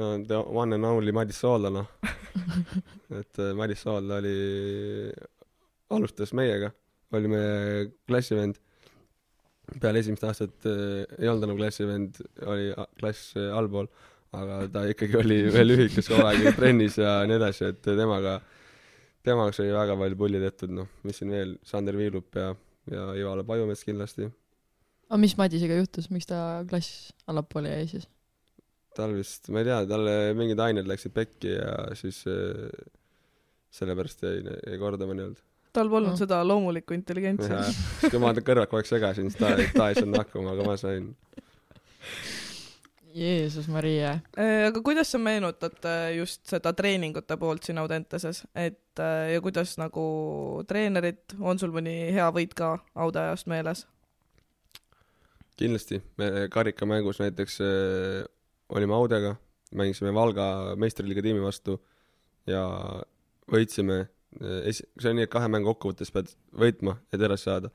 no 0.00 0.08
the 0.26 0.40
one 0.42 0.74
and 0.74 0.88
only 0.88 1.14
Madis 1.14 1.38
Soolda 1.44 1.70
noh 1.70 1.86
et 3.20 3.42
äh, 3.42 3.52
Madis 3.58 3.84
Soolda 3.86 4.18
oli 4.18 4.34
alustas 5.94 6.34
meiega 6.34 6.72
oli 7.14 7.30
meie 7.30 7.86
klassivend 8.08 8.58
peale 9.82 10.02
esimest 10.02 10.24
aastat 10.26 10.66
äh, 10.70 11.04
ei 11.18 11.30
olnud 11.30 11.46
enam 11.48 11.58
klassivend 11.60 12.20
oli 12.46 12.70
a- 12.74 12.88
klass 12.98 13.32
äh, 13.38 13.50
allpool 13.54 13.88
aga 14.36 14.62
ta 14.72 14.84
ikkagi 14.90 15.18
oli 15.22 15.38
veel 15.54 15.70
lühikas 15.72 16.10
kogu 16.10 16.26
aeg 16.28 16.50
trennis 16.58 16.98
ja 17.02 17.18
nii 17.28 17.38
edasi 17.40 17.68
et 17.70 17.82
temaga 17.86 18.40
temaga 19.26 19.54
sai 19.56 19.70
väga 19.74 19.96
palju 19.98 20.18
pulli 20.22 20.42
tehtud 20.42 20.74
noh 20.80 20.90
mis 21.06 21.18
siin 21.22 21.32
veel 21.34 21.56
Sander 21.66 21.98
Viilup 21.98 22.34
ja 22.38 22.50
ja 22.90 23.06
Ivar 23.18 23.42
Pajumets 23.46 23.82
kindlasti 23.86 24.28
aga 25.08 25.18
mis 25.22 25.34
Madisega 25.38 25.78
juhtus, 25.80 26.10
miks 26.14 26.26
ta 26.30 26.42
klass 26.68 27.12
allapoole 27.30 27.70
jäi 27.72 27.88
siis? 27.96 28.06
tal 28.96 29.12
vist, 29.12 29.50
ma 29.52 29.60
ei 29.60 29.66
tea, 29.68 29.80
talle 29.90 30.12
mingid 30.38 30.60
ained 30.64 30.86
läksid 30.88 31.12
pekki 31.14 31.50
ja 31.52 31.74
siis 31.98 32.22
äh, 32.30 32.70
sellepärast 33.76 34.22
jäi, 34.24 34.38
jäi 34.46 34.78
kordama 34.80 35.12
nii-öelda. 35.18 35.42
Tal 35.76 35.90
polnud 35.92 36.14
No. 36.14 36.20
seda 36.20 36.40
loomulikku 36.46 36.96
intelligentsi. 36.96 37.52
siis 38.00 38.10
kui 38.12 38.22
ma 38.22 38.32
kõrvad 38.36 38.70
kogu 38.70 38.80
aeg 38.82 38.90
segasin, 38.90 39.30
siis 39.30 39.40
ta, 39.40 39.52
ta 39.76 39.90
ei 39.92 39.98
saanud 40.00 40.18
hakkama, 40.22 40.56
aga 40.56 40.66
ma 40.70 40.76
sain. 40.80 41.12
Jeesus 43.16 43.64
Maria. 43.72 44.10
Äh, 44.36 44.66
aga 44.68 44.82
kuidas 44.84 45.08
sa 45.14 45.18
meenutad 45.18 45.78
äh, 45.88 46.10
just 46.18 46.42
seda 46.50 46.74
treeningute 46.76 47.38
poolt 47.40 47.64
siin 47.64 47.78
Audenteses, 47.80 48.42
et 48.52 49.00
äh, 49.00 49.30
ja 49.32 49.40
kuidas 49.40 49.72
nagu 49.80 50.04
treenerid, 50.68 51.36
on 51.40 51.56
sul 51.58 51.72
mõni 51.72 51.94
hea 52.12 52.26
võit 52.36 52.52
ka 52.58 52.74
Aude 52.94 53.22
ajast 53.24 53.48
meeles? 53.52 53.86
kindlasti, 55.56 56.02
me 56.20 56.26
karikamängus 56.52 57.16
näiteks 57.22 57.54
äh, 57.64 58.26
olime 58.68 58.92
Audega, 58.92 59.30
mängisime 59.72 60.12
Valga 60.12 60.74
meistriliiga 60.76 61.22
tiimi 61.24 61.40
vastu 61.40 61.78
ja 62.46 62.66
võitsime 63.48 64.02
äh, 64.40 64.60
esi-, 64.72 64.86
see 65.00 65.12
on 65.12 65.20
nii, 65.20 65.28
et 65.28 65.32
kahe 65.32 65.50
mängu 65.52 65.72
kokkuvõttes 65.74 66.12
pead 66.14 66.32
võitma, 66.64 66.98
et 67.12 67.22
edasi 67.22 67.48
saada. 67.50 67.72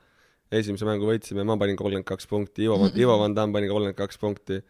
esimese 0.52 0.84
mängu 0.84 1.08
võitsime, 1.08 1.46
ma 1.48 1.56
panin 1.56 1.78
kolmkümmend 1.80 2.06
kaks 2.08 2.28
punkti, 2.28 2.66
Ivo, 2.66 2.76
Ivo 2.92 3.18
Van 3.18 3.34
Damme 3.36 3.56
pani 3.56 3.70
kolmkümmend 3.70 3.96
kaks 3.96 4.20
punkti 4.20 4.60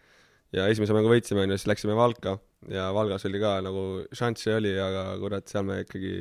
ja 0.55 0.69
esimese 0.71 0.95
mängu 0.95 1.11
võitsime 1.11 1.43
onju, 1.43 1.59
siis 1.59 1.71
läksime 1.71 1.97
Valka 1.99 2.37
ja 2.71 2.91
Valgas 2.95 3.27
oli 3.27 3.41
ka 3.43 3.57
nagu 3.65 3.85
šanssi 4.15 4.53
oli, 4.55 4.75
aga 4.79 5.07
kurat, 5.21 5.49
seal 5.51 5.67
me 5.67 5.81
ikkagi 5.83 6.21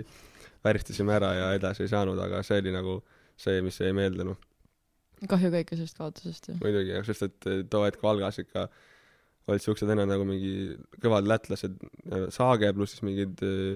väristasime 0.66 1.14
ära 1.18 1.34
ja 1.38 1.52
edasi 1.58 1.86
ei 1.86 1.92
saanud, 1.92 2.20
aga 2.22 2.42
see 2.46 2.62
oli 2.62 2.74
nagu 2.74 3.02
see, 3.42 3.62
mis 3.66 3.80
jäi 3.82 3.94
meelde 3.98 4.26
noh, 4.28 4.40
kahju 5.30 5.52
ka 5.54 5.62
ikka 5.62 5.78
sellest 5.78 6.00
kaotusest 6.00 6.50
ju. 6.50 6.58
muidugi, 6.64 6.98
sest 7.08 7.28
et 7.28 7.50
eh, 7.50 7.62
too 7.70 7.84
hetk 7.86 8.02
Valgas 8.06 8.42
ikka 8.42 8.68
olid 9.50 9.64
siuksed 9.64 9.90
enne 9.90 10.06
nagu 10.10 10.26
mingi 10.28 10.78
kõvad 11.02 11.28
lätlased, 11.30 11.78
Saage 12.34 12.70
pluss 12.78 12.96
siis 12.96 13.06
mingid 13.06 13.42
eh, 13.46 13.76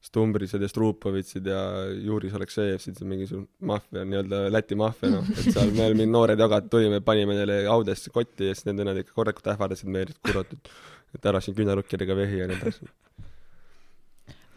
Stumbrised 0.00 0.62
ja 0.64 0.68
Strupovitsid 0.70 1.44
ja 1.50 1.58
Juris 1.92 2.32
Aleksejevsid, 2.36 3.02
mingisugune 3.04 3.68
maffia, 3.68 4.06
nii-öelda 4.08 4.46
Läti 4.48 4.78
maffia 4.80 5.10
noh, 5.12 5.26
et 5.34 5.50
seal 5.52 5.74
me 5.76 5.90
olime 5.90 6.06
noored 6.08 6.40
jagad, 6.40 6.70
tulime, 6.72 7.02
panime 7.04 7.36
neile 7.36 7.58
Audesse 7.68 8.12
kotti 8.14 8.48
ja 8.48 8.56
siis 8.56 8.64
need 8.70 8.80
vennad 8.80 9.02
ikka 9.02 9.12
korralikult 9.18 9.52
ähvardasid 9.52 9.92
meid, 9.92 10.14
et 10.14 10.22
kurat, 10.24 10.56
et 10.56 10.72
et 11.16 11.26
ära 11.26 11.40
siin 11.42 11.56
küünarnukkidega 11.58 12.16
vehi 12.16 12.40
ja 12.42 12.48
nii 12.48 12.58
edasi. 12.60 12.88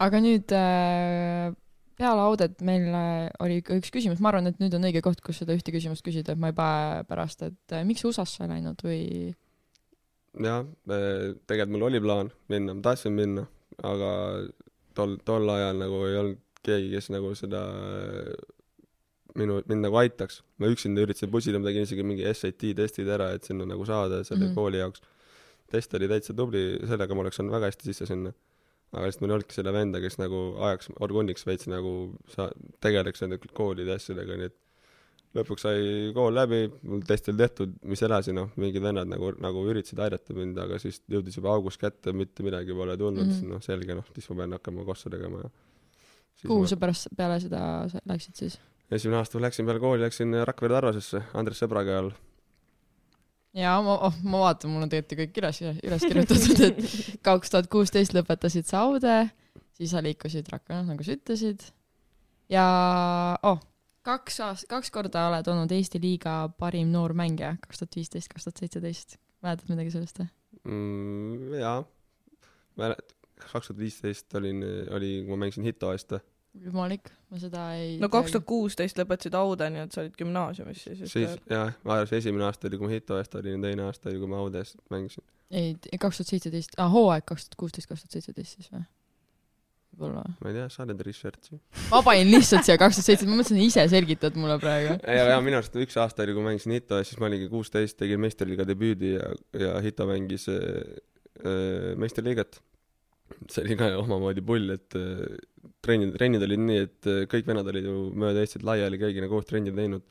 aga 0.04 0.20
nüüd 0.22 0.54
äh, 0.54 1.54
peale 1.98 2.26
Audet 2.26 2.60
meil 2.66 2.88
äh, 2.90 3.30
oli 3.42 3.60
ka 3.66 3.78
üks 3.78 3.92
küsimus, 3.94 4.22
ma 4.22 4.30
arvan, 4.32 4.50
et 4.50 4.60
nüüd 4.62 4.74
on 4.78 4.86
õige 4.88 5.02
koht, 5.04 5.22
kus 5.24 5.42
seda 5.42 5.56
ühte 5.56 5.74
küsimust 5.74 6.04
küsida, 6.06 6.34
et 6.34 6.42
ma 6.42 6.52
ei 6.52 6.58
pane 6.58 7.06
pärast, 7.10 7.46
et 7.46 7.74
äh, 7.74 7.86
miks 7.86 8.04
sa 8.04 8.10
USA-sse 8.10 8.48
läinud 8.50 8.84
või? 8.86 9.32
Jah, 10.34 10.64
tegelikult 11.46 11.74
mul 11.76 11.88
oli 11.90 12.00
plaan 12.02 12.30
minna, 12.50 12.74
ma 12.74 12.82
tahtsin 12.88 13.14
minna, 13.14 13.44
aga 13.86 14.10
tol, 14.94 15.16
tol 15.26 15.48
ajal 15.54 15.80
nagu 15.82 16.02
ei 16.08 16.18
olnud 16.20 16.40
keegi, 16.64 16.90
kes 16.94 17.10
nagu 17.12 17.32
seda 17.36 17.62
minu, 19.38 19.58
mind 19.68 19.84
nagu 19.84 19.98
aitaks. 20.00 20.42
ma 20.58 20.70
üksinda 20.70 21.04
üritasin 21.04 21.30
pusida, 21.32 21.60
ma 21.60 21.68
tegin 21.68 21.86
isegi 21.86 22.06
mingi 22.06 22.26
SAT 22.30 22.70
testid 22.78 23.10
ära, 23.10 23.32
et 23.36 23.46
sinna 23.48 23.66
nagu 23.68 23.86
saada 23.88 24.22
selle 24.24 24.46
mm. 24.46 24.50
-hmm. 24.50 24.54
kooli 24.54 24.82
jaoks. 24.82 25.02
test 25.70 25.94
oli 25.94 26.08
täitsa 26.08 26.34
tubli, 26.34 26.64
sellega 26.86 27.14
ma 27.14 27.24
oleks 27.24 27.40
saanud 27.40 27.54
väga 27.54 27.70
hästi 27.70 27.90
sisse 27.90 28.06
sinna. 28.06 28.32
aga 28.92 29.06
lihtsalt 29.06 29.22
mul 29.22 29.30
ei 29.30 29.36
olnudki 29.36 29.54
seda 29.54 29.72
venda, 29.72 30.00
kes 30.00 30.18
nagu 30.22 30.42
ajaks 30.68 30.90
orgunniks 31.00 31.46
veits 31.46 31.66
nagu 31.66 31.94
sa-, 32.30 32.52
tegeleks 32.80 33.24
nende 33.24 33.40
koolide 33.52 33.96
asjadega, 33.98 34.36
nii 34.38 34.50
et 34.52 34.58
lõpuks 35.34 35.66
sai 35.66 35.78
kool 36.14 36.34
läbi, 36.36 36.62
mul 36.86 37.02
test 37.08 37.28
oli 37.32 37.40
tehtud, 37.40 37.74
mis 37.90 38.02
edasi, 38.06 38.34
noh, 38.36 38.52
mingid 38.60 38.84
vennad 38.84 39.10
nagu, 39.10 39.32
nagu 39.42 39.64
üritasid 39.70 40.00
aidata 40.04 40.36
mind, 40.36 40.58
aga 40.62 40.78
siis 40.82 41.00
jõudis 41.10 41.38
juba 41.40 41.52
august 41.54 41.80
kätte, 41.82 42.14
mitte 42.14 42.46
midagi 42.46 42.76
pole 42.76 42.96
tulnud 43.00 43.26
mm. 43.26 43.38
-hmm. 43.40 43.54
noh, 43.56 43.62
selge 43.64 43.98
noh, 43.98 44.06
siis 44.14 44.30
ma 44.30 44.42
pean 44.42 44.58
hakkama 44.58 44.86
kossa 44.86 45.10
tegema 45.10 45.42
ja 45.42 45.50
kuhu 46.46 46.60
ma- 46.64 46.70
sa 46.70 46.78
pärast 46.80 47.10
peale 47.16 47.40
seda 47.42 47.62
läksid 48.08 48.38
siis? 48.38 48.58
esimene 48.92 49.20
aasta 49.20 49.38
ma 49.38 49.46
läksin 49.46 49.66
peale 49.66 49.82
kooli, 49.82 50.04
läksin 50.04 50.38
Rakvere 50.44 50.76
Tarvasesse 50.76 51.22
Andres 51.34 51.62
Sõbraga 51.62 51.98
all. 52.00 52.10
jaa, 53.56 53.76
ma 53.84 53.98
oh,, 54.08 54.18
ma 54.22 54.42
vaatan, 54.46 54.72
mul 54.74 54.86
on 54.86 54.92
tegelikult 54.92 55.14
ju 55.14 55.22
kõik 55.22 55.40
üles, 55.42 55.62
üles 55.88 56.08
kirjutatud, 56.08 56.64
et 56.68 56.96
kaks 57.28 57.54
tuhat 57.54 57.70
kuusteist 57.72 58.16
lõpetasid 58.16 58.68
sa 58.68 58.84
Aude, 58.88 59.20
siis 59.78 59.94
sa 59.94 60.02
liikusid 60.04 60.50
Rakveres, 60.52 60.88
nagu 60.90 61.06
sa 61.06 61.16
ütlesid. 61.16 61.68
ja 62.52 62.66
oh, 63.42 63.62
kaks 64.04 64.40
aast-, 64.44 64.68
kaks 64.70 64.92
korda 64.94 65.28
oled 65.30 65.48
olnud 65.50 65.72
Eesti 65.74 66.00
liiga 66.02 66.36
parim 66.60 66.92
noor 66.92 67.14
mängija, 67.16 67.54
kaks 67.64 67.82
tuhat 67.82 67.98
viisteist, 67.98 68.30
kaks 68.32 68.48
tuhat 68.48 68.62
seitseteist. 68.62 69.18
mäletad 69.44 69.72
midagi 69.72 69.94
sellest 69.94 70.20
või? 70.20 70.28
mm,. 70.64 71.58
jaa, 71.60 71.80
mälet-, 72.80 73.16
kaks 73.50 73.70
tuhat 73.70 73.80
viisteist 73.80 74.40
olin, 74.40 74.62
oli, 74.94 75.16
kui 75.24 75.34
ma 75.34 75.44
mängisin 75.44 75.66
Hito 75.68 75.92
eest, 75.92 76.16
jumalik, 76.62 77.10
ma 77.30 77.40
seda 77.42 77.64
ei 77.78 77.96
no 78.02 78.08
kaks 78.12 78.34
tuhat 78.34 78.46
kuusteist 78.48 78.98
lõpetasid 79.00 79.36
Aude, 79.38 79.68
nii 79.74 79.84
et 79.86 79.94
sa 79.94 80.04
olid 80.04 80.18
gümnaasiumis 80.18 80.84
siis 80.86 81.00
siis 81.10 81.38
jah, 81.50 81.72
ma 81.82 81.96
arvan, 81.96 82.10
see 82.10 82.20
esimene 82.22 82.46
aasta 82.48 82.68
oli, 82.68 82.78
kui 82.78 82.88
ma 82.88 82.94
Hito 82.94 83.18
eest 83.18 83.34
olin, 83.40 83.64
teine 83.64 83.88
aasta 83.88 84.10
oli, 84.10 84.20
kui 84.22 84.30
ma 84.30 84.42
Audes 84.42 84.76
mängisin. 84.94 85.24
ei, 85.50 85.72
kaks 86.00 86.20
tuhat 86.20 86.34
seitseteist, 86.34 86.76
aa 86.78 86.90
hooaeg 86.92 87.26
kaks 87.30 87.48
tuhat 87.48 87.58
kuusteist, 87.64 87.90
kaks 87.90 88.04
tuhat 88.04 88.18
seitseteist 88.18 88.60
siis 88.60 88.70
või? 88.74 88.84
Võib-olla 89.94 90.24
või? 90.24 90.34
ma 90.42 90.50
ei 90.50 90.58
tea, 90.58 90.66
sa 90.72 90.86
teed 90.88 91.00
research'i. 91.06 91.58
ma 91.92 92.02
panin 92.06 92.30
lihtsalt 92.34 92.66
siia 92.66 92.76
kaks 92.80 92.98
tuhat 92.98 93.08
seitse, 93.08 93.28
ma 93.30 93.38
mõtlesin, 93.38 93.62
ise 93.62 93.86
selgitad 93.92 94.36
mulle 94.40 94.58
praegu. 94.62 94.98
ja, 95.06 95.30
ja 95.32 95.40
minu 95.44 95.60
arust 95.60 95.78
üks 95.80 95.98
aasta 96.02 96.26
oli, 96.26 96.34
kui 96.36 96.46
mängisin 96.46 96.76
Hito 96.76 96.98
ja 97.00 97.06
siis 97.06 97.20
ma 97.22 97.30
olingi 97.30 97.48
kuusteist, 97.52 97.98
tegin 98.00 98.22
meistriliiga 98.24 98.66
debüüdi 98.68 99.14
ja, 99.14 99.32
ja 99.62 99.74
Hito 99.84 100.08
mängis 100.10 100.48
äh, 100.52 101.00
äh, 101.42 101.94
meistriliigat. 102.00 102.60
see 103.50 103.64
oli 103.64 103.76
ka 103.80 103.88
omamoodi 104.02 104.44
pull, 104.44 104.74
et 104.74 104.94
äh, 104.98 105.24
trennid, 105.84 106.12
trennid 106.18 106.44
olid 106.44 106.62
nii, 106.62 106.84
et 106.88 107.10
äh, 107.10 107.24
kõik 107.30 107.48
vennad 107.48 107.68
olid 107.72 107.88
ju 107.88 107.96
mööda 108.20 108.44
Eestit 108.44 108.66
laiali, 108.66 109.00
kõigiga 109.00 109.30
koos 109.30 109.48
trenni 109.48 109.72
teinud. 109.74 110.04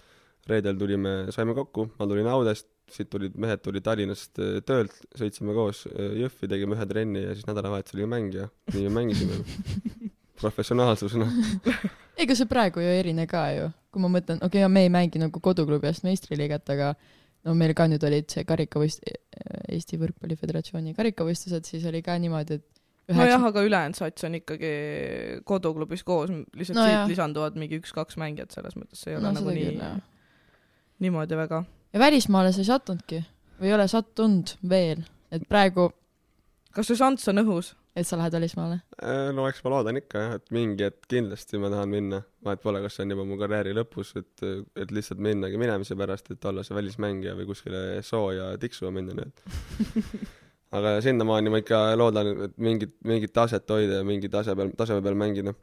reedel 0.44 0.76
tulime, 0.76 1.12
saime 1.32 1.54
kokku, 1.56 1.86
ma 1.96 2.08
tulin 2.10 2.28
Audest, 2.28 2.68
siit 2.92 3.10
tulid 3.12 3.36
mehed 3.40 3.62
tulid 3.64 3.86
Tallinnast 3.86 4.40
äh, 4.42 4.60
töölt, 4.68 4.96
sõitsime 5.18 5.56
koos 5.56 5.86
äh, 5.90 6.18
Jõhvi, 6.24 6.50
tegime 6.52 6.78
ühe 6.78 6.88
trenni 6.90 7.24
ja 7.24 7.38
siis 7.38 7.48
nädalavahetusel 7.50 8.02
oli 8.02 8.10
mäng 8.12 8.36
ja 8.36 8.50
nii 8.74 8.86
me 8.88 8.94
mängisime. 9.00 9.40
professionaalsus, 10.44 11.16
noh. 11.22 11.32
ega 12.20 12.36
see 12.36 12.50
praegu 12.50 12.84
ju 12.84 12.92
ei 12.92 13.02
erine 13.04 13.26
ka 13.30 13.46
ju, 13.56 13.72
kui 13.94 14.04
ma 14.04 14.12
mõtlen, 14.12 14.42
okei 14.44 14.64
okay,, 14.64 14.72
me 14.72 14.86
ei 14.86 14.92
mängi 14.94 15.22
nagu 15.22 15.44
koduklubi 15.44 15.88
eest 15.90 16.06
meistriliigat, 16.08 16.68
aga 16.74 16.94
no 17.48 17.56
meil 17.58 17.76
ka 17.78 17.88
nüüd 17.92 18.04
olid 18.08 18.30
see 18.32 18.46
karikavõist-, 18.48 19.04
Eesti 19.74 20.00
Võrkpalli 20.02 20.38
Föderatsiooni 20.40 20.96
karikavõistlused, 20.98 21.68
siis 21.70 21.86
oli 21.90 22.02
ka 22.06 22.18
niimoodi, 22.22 22.60
et 22.60 23.16
nojah, 23.18 23.46
aga 23.50 23.64
ülejäänud 23.68 24.00
sats 24.00 24.28
on 24.28 24.40
ikkagi 24.40 24.74
koduklubis 25.48 26.04
koos, 26.08 26.32
lihtsalt 26.56 26.80
No 26.80 26.88
siit 26.88 26.98
jah. 26.98 27.08
lisanduvad 27.10 27.58
mingi 27.60 27.80
üks-kaks 27.82 28.20
mängijat, 28.22 28.54
selles 28.56 28.78
mõttes 28.80 29.04
see 29.04 29.14
ei 29.14 29.20
ole 29.20 29.30
no, 29.30 29.38
nagu 29.40 29.56
nii 29.56 29.78
niimoodi 31.04 31.40
väga. 31.40 31.64
Ja 31.94 32.00
välismaale 32.00 32.52
sa 32.52 32.64
ei 32.64 32.70
sattunudki 32.70 33.22
või 33.60 33.70
ei 33.70 33.78
ole 33.78 33.88
sattunud 33.88 34.56
veel, 34.70 35.06
et 35.32 35.46
praegu, 35.50 35.92
kas 36.74 36.90
see 36.90 37.00
šanss 37.00 37.32
on 37.32 37.46
õhus? 37.46 37.74
et 37.94 38.08
sa 38.10 38.18
lähed 38.18 38.34
välismaale? 38.34 38.80
Äh, 39.06 39.28
no 39.38 39.46
eks 39.46 39.60
ma 39.62 39.76
loodan 39.76 40.00
ikka 40.00 40.22
jah, 40.22 40.38
et 40.40 40.54
mingi 40.56 40.82
hetk 40.88 41.06
kindlasti 41.12 41.60
ma 41.62 41.70
tahan 41.70 41.92
minna, 41.92 42.24
vahet 42.46 42.64
pole, 42.64 42.82
kas 42.82 42.98
see 42.98 43.06
on 43.06 43.14
juba 43.14 43.26
mu 43.30 43.38
karjääri 43.38 43.76
lõpus, 43.78 44.16
et, 44.18 44.46
et 44.82 44.94
lihtsalt 44.98 45.22
minnagi 45.22 45.60
minemise 45.62 45.98
pärast, 46.00 46.32
et 46.34 46.48
olla 46.50 46.64
see 46.66 46.74
välismängija 46.74 47.36
või 47.38 47.46
kuskile 47.52 47.84
sooja 48.06 48.50
tiksuma 48.62 48.90
minna 48.96 49.14
nii-öelda. 49.20 49.92
aga 50.80 50.96
sinnamaani 51.06 51.54
ma 51.54 51.62
ikka 51.62 51.84
loodan, 52.00 52.32
et 52.48 52.58
mingit, 52.58 52.98
mingit 53.06 53.34
taset 53.36 53.70
hoida 53.70 54.02
ja 54.02 54.08
mingi 54.08 54.32
tase 54.34 54.58
peal, 54.58 54.74
taseme 54.78 55.06
peal 55.06 55.20
mängida. 55.20 55.54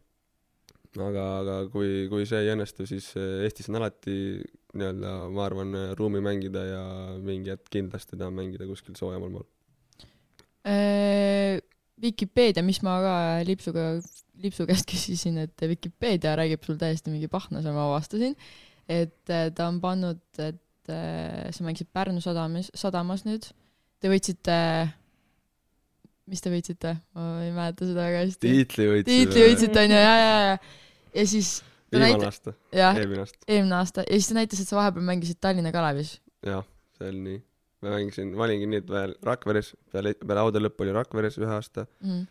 aga, 0.99 1.27
aga 1.43 1.57
kui, 1.73 2.09
kui 2.11 2.27
see 2.27 2.41
ei 2.45 2.53
õnnestu, 2.55 2.87
siis 2.89 3.13
eh, 3.21 3.45
Eestis 3.47 3.71
on 3.71 3.79
alati 3.81 4.17
nii-öelda, 4.75 5.15
ma 5.35 5.47
arvan, 5.47 5.79
ruumi 5.99 6.23
mängida 6.25 6.65
ja 6.67 6.83
mingi 7.23 7.53
hetk 7.53 7.71
kindlasti 7.75 8.19
tahan 8.19 8.37
mängida 8.37 8.69
kuskil 8.71 8.99
soojamal 8.99 9.33
maal. 9.35 9.49
Vikipeedia, 12.01 12.65
mis 12.65 12.81
ma 12.85 12.97
ka 13.05 13.15
Lipsuga, 13.45 13.85
Lipsu 14.41 14.67
käest 14.69 14.89
küsisin, 14.91 15.39
et 15.45 15.67
Vikipeedia 15.69 16.35
räägib 16.39 16.65
sul 16.65 16.79
täiesti 16.81 17.13
mingi 17.13 17.29
pahnase, 17.33 17.73
ma 17.75 17.87
avastasin, 17.91 18.37
et 18.91 19.33
äh, 19.33 19.49
ta 19.57 19.69
on 19.69 19.81
pannud, 19.83 20.23
et 20.39 20.93
äh, 20.93 21.51
sa 21.53 21.67
mängisid 21.67 21.91
Pärnu 21.93 22.23
sadamas, 22.25 22.71
sadamas 22.77 23.27
nüüd, 23.29 23.51
te 24.01 24.13
võitsite, 24.13 24.57
mis 26.31 26.45
te 26.45 26.53
võitsite, 26.53 26.95
ma 27.17 27.27
ei 27.45 27.51
mäleta 27.55 27.89
seda 27.89 28.07
väga 28.07 28.23
hästi. 28.25 28.41
tiitli 28.47 28.87
võitsime. 28.93 29.11
tiitli 29.11 29.45
võitsite 29.49 29.85
onju, 29.85 29.99
ja, 29.99 30.15
ja, 30.21 30.33
ja, 30.47 30.57
ja 31.19 31.27
siis 31.27 31.53
viimane 31.93 32.27
aasta, 32.29 32.55
eelmine 32.73 33.25
aasta. 33.25 33.47
eelmine 33.49 33.79
aasta 33.81 34.05
ja 34.07 34.19
siis 34.19 34.31
ta 34.31 34.37
näitas, 34.39 34.63
et 34.63 34.71
sa 34.71 34.79
vahepeal 34.79 35.07
mängisid 35.11 35.41
Tallinna 35.43 35.73
Kalevis. 35.75 36.17
jah, 36.47 36.67
see 36.99 37.09
oli 37.11 37.23
nii. 37.27 37.43
ma 37.83 37.95
mängisin, 37.97 38.35
ma 38.37 38.47
olingi 38.47 38.69
et 38.79 38.91
veel 38.91 39.15
Rakveres, 39.27 39.73
peale, 39.93 40.15
peale 40.21 40.45
Aude 40.45 40.63
lõppu 40.63 40.87
olin 40.87 40.99
Rakveres 41.01 41.39
ühe 41.41 41.51
aasta, 41.57 41.87
Mhm. 42.05 42.27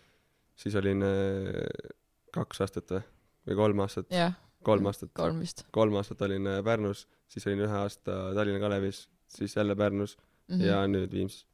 siis 0.56 0.76
olin 0.80 1.04
äh, 1.04 1.90
kaks 2.36 2.62
aastat 2.66 2.96
või, 2.96 3.04
või 3.50 3.60
kolm 3.64 3.84
aastat, 3.86 4.10
jah, 4.14 4.34
kolm 4.64 4.90
aastat, 4.92 5.14
kolm 5.18 5.40
vist 5.44 5.66
kolm 5.76 5.96
aastat 6.00 6.22
olin 6.28 6.48
äh, 6.48 6.64
Pärnus, 6.64 7.08
siis 7.28 7.48
olin 7.48 7.66
ühe 7.68 7.78
aasta 7.84 8.22
Tallinna 8.38 8.64
Kalevis, 8.64 9.08
siis 9.28 9.56
jälle 9.56 9.76
Pärnus 9.76 10.18
mm. 10.48 10.56
-hmm. 10.56 10.66
ja 10.66 10.88
nüüd 10.88 11.12
Viimsis. 11.12 11.46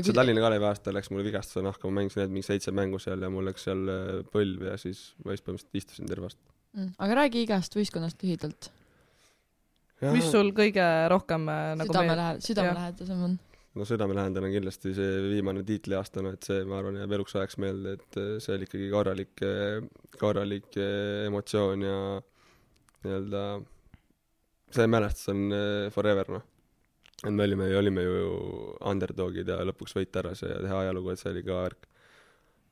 See 0.00 0.14
Tallinna 0.16 0.42
Kalevi 0.44 0.68
aasta 0.68 0.92
läks 0.94 1.10
mul 1.12 1.24
vigastuse 1.26 1.62
nahka, 1.64 1.88
ma 1.88 2.00
mängisin 2.00 2.22
ainult 2.22 2.36
mingi 2.38 2.48
seitse 2.48 2.72
mängu 2.74 3.00
seal 3.02 3.22
ja 3.22 3.28
mul 3.32 3.44
läks 3.48 3.66
seal 3.68 3.82
äh, 3.92 4.10
põlv 4.32 4.66
ja 4.70 4.76
siis 4.80 5.10
ma 5.24 5.36
just 5.36 5.44
põhimõtteliselt 5.46 5.80
istusin 5.82 6.08
tervast. 6.08 6.40
Mm. 6.72 6.94
aga 7.04 7.16
räägi 7.18 7.42
igast 7.44 7.74
võistkonnast 7.76 8.22
lühidalt. 8.24 8.70
mis 10.14 10.28
sul 10.32 10.54
kõige 10.56 10.84
rohkem 11.12 11.44
äh, 11.52 11.72
nagu 11.76 11.92
südame 11.92 12.14
lähedal, 12.16 12.44
südamelähedasem 12.46 13.26
on. 13.26 13.34
no 13.76 13.88
südamelähedane 13.88 14.48
on 14.48 14.54
kindlasti 14.54 14.94
see 14.96 15.18
viimane 15.34 15.64
tiitliaasta, 15.68 16.24
no 16.24 16.32
et 16.32 16.48
see, 16.48 16.64
ma 16.68 16.80
arvan, 16.80 16.96
jääb 17.02 17.12
eluks 17.18 17.36
ajaks 17.36 17.60
meelde, 17.60 17.98
et 18.00 18.20
eh, 18.22 18.30
see 18.40 18.56
oli 18.56 18.68
ikkagi 18.68 18.88
korralik, 18.94 19.44
korralik 20.16 20.80
emotsioon 20.80 21.84
ja 21.84 21.98
nii-öelda 23.04 23.44
see 24.72 24.88
mälestus 24.88 25.28
on 25.34 25.44
forever, 25.92 26.32
noh. 26.38 26.48
Et 27.22 27.30
me 27.30 27.46
olime, 27.46 27.70
olime 27.78 28.04
ju 28.04 28.20
underdog'id 28.90 29.48
ja 29.52 29.60
lõpuks 29.68 29.96
võita 29.98 30.22
ära 30.22 30.34
see 30.38 30.50
ja 30.50 30.60
teha 30.64 30.84
ajalugu, 30.84 31.12
et 31.12 31.22
see 31.22 31.32
oli 31.32 31.42
ka 31.46 31.58
värk. 31.64 31.88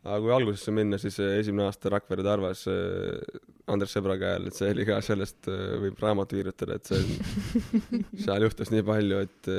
aga 0.05 0.21
kui 0.25 0.35
algusesse 0.35 0.75
minna, 0.75 0.99
siis 0.99 1.19
eh, 1.23 1.37
esimene 1.43 1.67
aasta 1.69 1.93
Rakvere 1.95 2.25
Tarvas 2.27 2.65
eh, 2.73 3.41
Andres 3.71 3.95
Sõbra 3.95 4.17
käe 4.21 4.39
all, 4.39 4.49
et 4.51 4.57
see 4.59 4.73
oli 4.75 4.87
ka 4.89 4.99
sellest 5.05 5.51
äh, 5.53 5.77
võib 5.85 6.01
raamatu 6.03 6.41
kirjutada, 6.41 6.81
et 6.81 6.91
see, 6.91 7.21
seal 8.25 8.49
juhtus 8.49 8.73
nii 8.75 8.87
palju, 8.87 9.23
et 9.29 9.53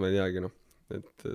ma 0.00 0.08
ei 0.08 0.16
teagi 0.16 0.44
noh, 0.46 0.54
et 0.96 1.28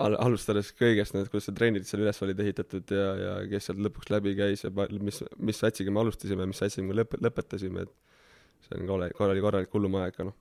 al-, 0.00 0.16
alustades 0.20 0.72
kõigest, 0.78 1.16
need, 1.16 1.28
kuidas 1.32 1.48
see 1.48 1.56
trennid 1.56 1.86
seal 1.88 2.04
üles 2.04 2.20
olid 2.24 2.40
ehitatud 2.44 2.94
ja, 2.94 3.08
ja 3.20 3.34
kes 3.50 3.68
sealt 3.68 3.82
lõpuks 3.84 4.12
läbi 4.12 4.34
käis 4.38 4.64
ja 4.64 4.72
mis, 4.72 5.22
mis 5.38 5.60
satsiga 5.60 5.92
me 5.94 6.02
alustasime, 6.04 6.46
mis 6.48 6.62
satsiga 6.62 6.88
me 6.88 6.96
lõp-, 7.00 7.18
lõpetasime, 7.22 7.86
et 7.86 8.66
see 8.66 8.78
on 8.78 8.88
kole, 8.88 9.10
korralik, 9.18 9.44
korralik 9.44 9.76
hullumaja 9.76 10.12
ikka 10.12 10.28
noh. 10.30 10.38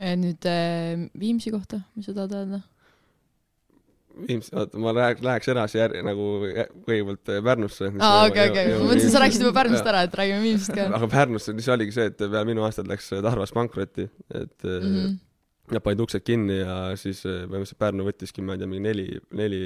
Nüüd 0.00 0.46
äh, 0.48 1.08
Viimsi 1.20 1.52
kohta, 1.52 1.82
mis 1.96 2.08
sa 2.08 2.14
tahad 2.16 2.36
öelda? 2.38 2.60
Viimsi, 4.26 4.50
oota, 4.58 4.78
ma 4.82 4.92
läheks, 4.96 5.22
läheks 5.24 5.50
edasi 5.52 5.78
jär-, 5.78 5.94
nagu 6.04 6.26
kõigepealt 6.86 7.32
äh, 7.32 7.40
Pärnusse. 7.46 7.90
aa, 8.02 8.26
okei, 8.28 8.48
okei, 8.50 8.72
ma 8.74 8.88
mõtlesin, 8.88 9.12
sa 9.12 9.22
rääkisid 9.22 9.44
juba 9.44 9.54
Pärnust 9.60 9.90
ära, 9.92 10.02
et 10.06 10.16
räägime 10.18 10.42
Viimsist 10.44 10.74
ka. 10.76 10.86
aga 10.98 11.08
Pärnusse, 11.12 11.54
siis 11.56 11.70
oligi 11.72 11.94
see, 11.96 12.08
et 12.10 12.18
peale 12.18 12.44
minu 12.48 12.64
aastat 12.66 12.90
läks 12.90 13.12
Tarvas 13.12 13.54
pankrotti, 13.56 14.08
et 14.34 14.66
mm. 14.66 14.88
-hmm. 14.88 15.14
ja 15.76 15.84
panid 15.84 16.02
uksed 16.04 16.26
kinni 16.26 16.58
ja 16.58 16.80
siis 17.00 17.22
põhimõtteliselt 17.24 17.80
Pärnu 17.84 18.08
võttiski, 18.08 18.44
ma 18.44 18.56
ei 18.56 18.62
tea, 18.62 18.70
mingi 18.72 18.86
neli, 18.88 19.06
neli, 19.42 19.62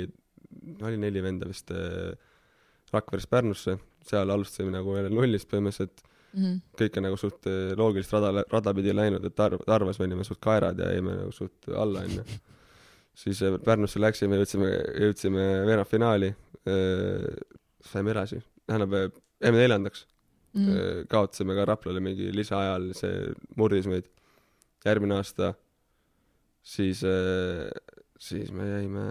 oli 0.82 1.00
neli 1.00 1.22
venda 1.24 1.48
vist 1.48 1.72
äh, 1.74 2.12
Rakverest 2.92 3.30
Pärnusse, 3.30 3.78
seal 4.06 4.30
alustasime 4.30 4.74
nagu 4.74 4.98
jälle 4.98 5.10
nullist 5.14 5.48
põhimõtteliselt, 5.50 6.04
Mhm. 6.34 6.54
kõik 6.78 6.96
on 6.98 7.04
nagu 7.06 7.18
suht 7.20 7.46
äh, 7.46 7.74
loogilist 7.78 8.12
rada, 8.14 8.42
rada 8.50 8.72
pidi 8.74 8.94
läinud, 8.94 9.24
et 9.24 9.36
Tar-, 9.38 9.58
Tarvas 9.66 10.00
me 10.00 10.08
olime 10.08 10.24
suht 10.26 10.40
kaerad 10.42 10.80
ja 10.82 10.90
jäime 10.90 11.14
nagu 11.20 11.32
suht 11.32 11.68
alla, 11.70 12.02
onju. 12.02 12.24
siis 13.24 13.42
äh, 13.46 13.58
Pärnusse 13.62 14.02
läksime, 14.02 14.40
jõudsime, 14.40 14.70
jõudsime 15.04 15.44
veerandfinaali, 15.68 16.32
saime 17.84 18.14
edasi, 18.14 18.40
tähendab, 18.66 19.14
jäime 19.44 19.62
neljandaks. 19.62 20.06
Mhm. 20.54 20.74
Äh, 20.74 20.98
kaotasime 21.10 21.54
ka 21.58 21.68
Raplale 21.70 22.02
mingi 22.02 22.30
lisaajal, 22.34 22.90
see 22.98 23.30
murdis 23.58 23.86
meid. 23.90 24.10
järgmine 24.84 25.14
aasta, 25.16 25.54
siis, 26.60 26.98
siis 28.20 28.50
me 28.52 28.66
jäime, 28.68 29.06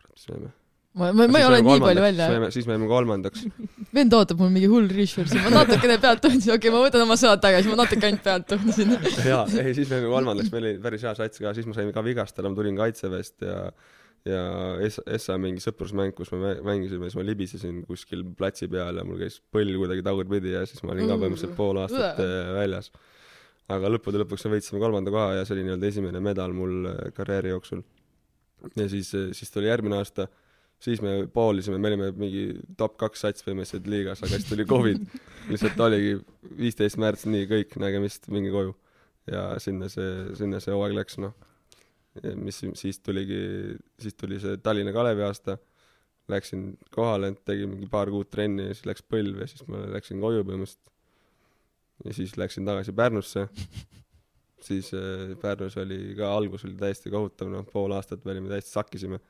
kurat, 0.00 0.16
mis 0.16 0.28
me 0.28 0.34
jäime? 0.34 0.61
ma, 0.98 1.12
ma, 1.12 1.26
ma 1.28 1.40
ei 1.40 1.46
ole 1.48 1.62
nii 1.64 1.80
palju 1.84 2.04
välja. 2.04 2.50
siis 2.54 2.68
me 2.68 2.76
jäime 2.76 2.90
kolmandaks. 2.90 3.46
vend 3.94 4.18
ootab 4.18 4.42
mul 4.42 4.52
mingi 4.54 4.68
hull 4.72 4.90
research'i, 4.92 5.40
ma 5.44 5.54
natukene 5.54 5.96
pealt 6.02 6.22
tundsin, 6.24 6.52
okei 6.54 6.68
okay,, 6.68 6.74
ma 6.74 6.84
võtan 6.84 7.06
oma 7.06 7.16
sõnad 7.20 7.42
tagasi, 7.44 7.72
ma 7.72 7.80
natuke 7.84 8.08
ainult 8.08 8.26
pealt 8.26 8.50
tundsin. 8.52 8.94
jaa, 9.32 9.46
ei 9.62 9.74
siis 9.78 9.88
me 9.88 10.00
jäime 10.00 10.12
kolmandaks, 10.12 10.52
meil 10.54 10.68
oli 10.68 10.76
päris 10.84 11.06
hea 11.06 11.14
sats 11.18 11.42
ka, 11.42 11.54
siis 11.56 11.68
ma 11.68 11.76
sain 11.78 11.90
ka 11.94 12.04
vigastada, 12.04 12.52
ma 12.52 12.58
tulin 12.58 12.78
kaitseväest 12.78 13.48
ja 13.48 13.58
ja 14.28 14.42
Essa, 14.82 15.02
Essa 15.10 15.36
mingi 15.40 15.62
sõprusmäng, 15.62 16.12
kus 16.14 16.30
me 16.34 16.38
mä- 16.38 16.58
mängisime, 16.72 17.08
siis 17.08 17.18
ma 17.18 17.24
libisesin 17.26 17.80
kuskil 17.86 18.22
platsi 18.38 18.68
peal 18.70 19.00
ja 19.00 19.06
mul 19.06 19.18
käis 19.18 19.40
põll 19.54 19.72
kuidagi 19.80 20.04
tagurpidi 20.06 20.54
ja 20.54 20.62
siis 20.68 20.82
ma 20.84 20.94
olin 20.94 21.10
ka 21.10 21.16
põhimõtteliselt 21.16 21.56
pool 21.58 21.80
aastat 21.82 22.20
äh, 22.22 22.52
väljas. 22.60 22.92
aga 23.72 23.90
lõppude 23.90 24.20
lõpuks 24.22 24.46
me 24.46 24.56
võitsime 24.56 24.82
kolmanda 24.82 25.10
koha 25.14 25.40
ja 25.40 25.44
see 25.46 25.56
oli 25.56 25.66
nii-öelda 25.66 25.88
esimene 25.88 26.22
medal 26.22 26.54
mul 26.54 26.86
äh, 26.86 27.10
karjääri 27.16 27.50
jooksul. 27.54 27.82
ja 28.76 28.88
siis, 28.88 29.10
siis 29.10 29.50
tuli 29.50 29.66
järgmine 29.66 29.98
aasta, 29.98 30.28
siis 30.82 31.02
me 31.02 31.14
poolisime, 31.32 31.78
me 31.78 31.92
olime 31.92 32.10
mingi 32.18 32.44
top 32.78 32.96
kaks 33.00 33.24
sats 33.24 33.44
põhimõtteliselt 33.46 33.88
liigas, 33.90 34.22
aga 34.24 34.34
siis 34.34 34.48
tuli 34.48 34.66
Covid. 34.68 35.02
lihtsalt 35.50 35.80
oligi 35.86 36.16
viisteist 36.58 36.98
märts, 37.02 37.26
nii 37.30 37.48
kõik, 37.50 37.76
nägemist, 37.82 38.28
minge 38.34 38.52
koju. 38.54 38.74
ja 39.30 39.44
sinna 39.62 39.86
see, 39.92 40.34
sinna 40.38 40.58
see 40.62 40.74
hooaeg 40.74 40.96
läks, 40.98 41.18
noh. 41.22 41.36
mis 42.42 42.58
siis 42.78 42.98
tuligi, 42.98 43.42
siis 44.02 44.18
tuli 44.18 44.40
see 44.42 44.58
Tallinna 44.62 44.92
Kalevi 44.94 45.22
aasta, 45.22 45.56
läksin 46.32 46.72
kohale, 46.94 47.32
tegin 47.46 47.70
mingi 47.76 47.88
paar 47.90 48.10
kuud 48.10 48.30
trenni 48.30 48.66
ja 48.68 48.74
siis 48.74 48.88
läks 48.90 49.06
põlv 49.06 49.42
ja 49.42 49.48
siis 49.50 49.64
ma 49.70 49.84
läksin 49.94 50.20
koju 50.22 50.42
põhimõtteliselt. 50.48 50.92
ja 52.04 52.14
siis 52.18 52.36
läksin 52.36 52.66
tagasi 52.66 52.92
Pärnusse. 52.92 53.46
siis 54.66 54.90
äh, 54.94 55.36
Pärnus 55.42 55.76
oli 55.78 56.16
ka, 56.18 56.34
algus 56.34 56.66
oli 56.66 56.74
täiesti 56.78 57.10
kohutav, 57.10 57.50
noh, 57.52 57.66
pool 57.70 57.94
aastat 57.94 58.24
me 58.24 58.34
olime 58.34 58.50
täiesti 58.50 58.74
sakkisime. 58.74 59.22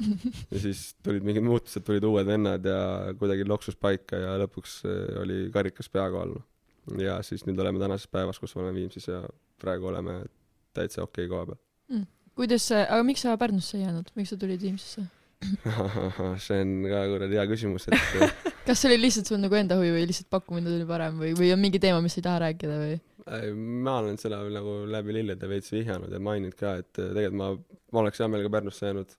ja 0.52 0.62
siis 0.62 0.94
tulid 1.04 1.24
mingid 1.26 1.44
muutused, 1.44 1.84
tulid 1.86 2.04
uued 2.08 2.28
vennad 2.28 2.64
ja 2.66 2.80
kuidagi 3.20 3.46
loksus 3.48 3.76
paika 3.76 4.18
ja 4.20 4.36
lõpuks 4.44 4.80
äh, 4.88 5.20
oli 5.22 5.42
karikas 5.54 5.90
pea 5.92 6.08
kohal, 6.12 6.36
noh. 6.38 7.00
ja 7.00 7.20
siis 7.26 7.44
nüüd 7.48 7.60
oleme 7.60 7.82
tänases 7.82 8.10
päevas, 8.10 8.40
kus 8.40 8.56
oleme 8.56 8.74
Viimsis 8.78 9.10
ja 9.10 9.22
praegu 9.60 9.90
oleme 9.92 10.22
täitsa 10.76 11.04
okei 11.04 11.28
koha 11.30 11.50
peal. 11.50 12.04
kuidas 12.38 12.68
see, 12.70 12.82
aga 12.82 13.04
miks 13.06 13.26
sa 13.26 13.36
Pärnusse 13.40 13.78
ei 13.78 13.86
jäänud, 13.86 14.12
miks 14.16 14.32
sa 14.34 14.40
tulid 14.40 14.62
Viimsisse? 14.62 15.06
see 16.44 16.60
on 16.60 16.72
ka 16.84 17.04
kuradi 17.08 17.38
hea 17.38 17.46
küsimus, 17.48 17.86
et 17.88 18.34
kas 18.66 18.82
see 18.82 18.90
oli 18.90 19.00
lihtsalt 19.06 19.30
sul 19.30 19.40
nagu 19.40 19.56
enda 19.56 19.78
huvi 19.78 19.92
või 19.94 20.08
lihtsalt 20.10 20.28
pakkumine 20.32 20.68
tuli 20.68 20.88
parem 20.88 21.16
või, 21.20 21.32
või 21.38 21.52
on 21.54 21.62
mingi 21.62 21.80
teema, 21.80 22.02
mis 22.04 22.18
ei 22.18 22.26
taha 22.26 22.42
rääkida 22.44 22.76
või? 22.82 22.98
ma 23.56 23.98
olen 24.00 24.18
seda 24.18 24.40
nagu 24.50 24.80
läbi 24.90 25.14
lillede 25.14 25.48
veits 25.48 25.72
vihjanud 25.72 26.12
ja 26.12 26.20
maininud 26.22 26.56
ka, 26.58 26.74
et 26.82 26.98
äh, 26.98 27.12
tegelikult 27.14 27.38
ma, 27.38 27.50
ma 27.94 28.02
oleks 28.02 28.20
hea 28.20 28.28
meelega 28.32 28.52
Pärnusse 28.52 28.88
jäänud, 28.88 29.12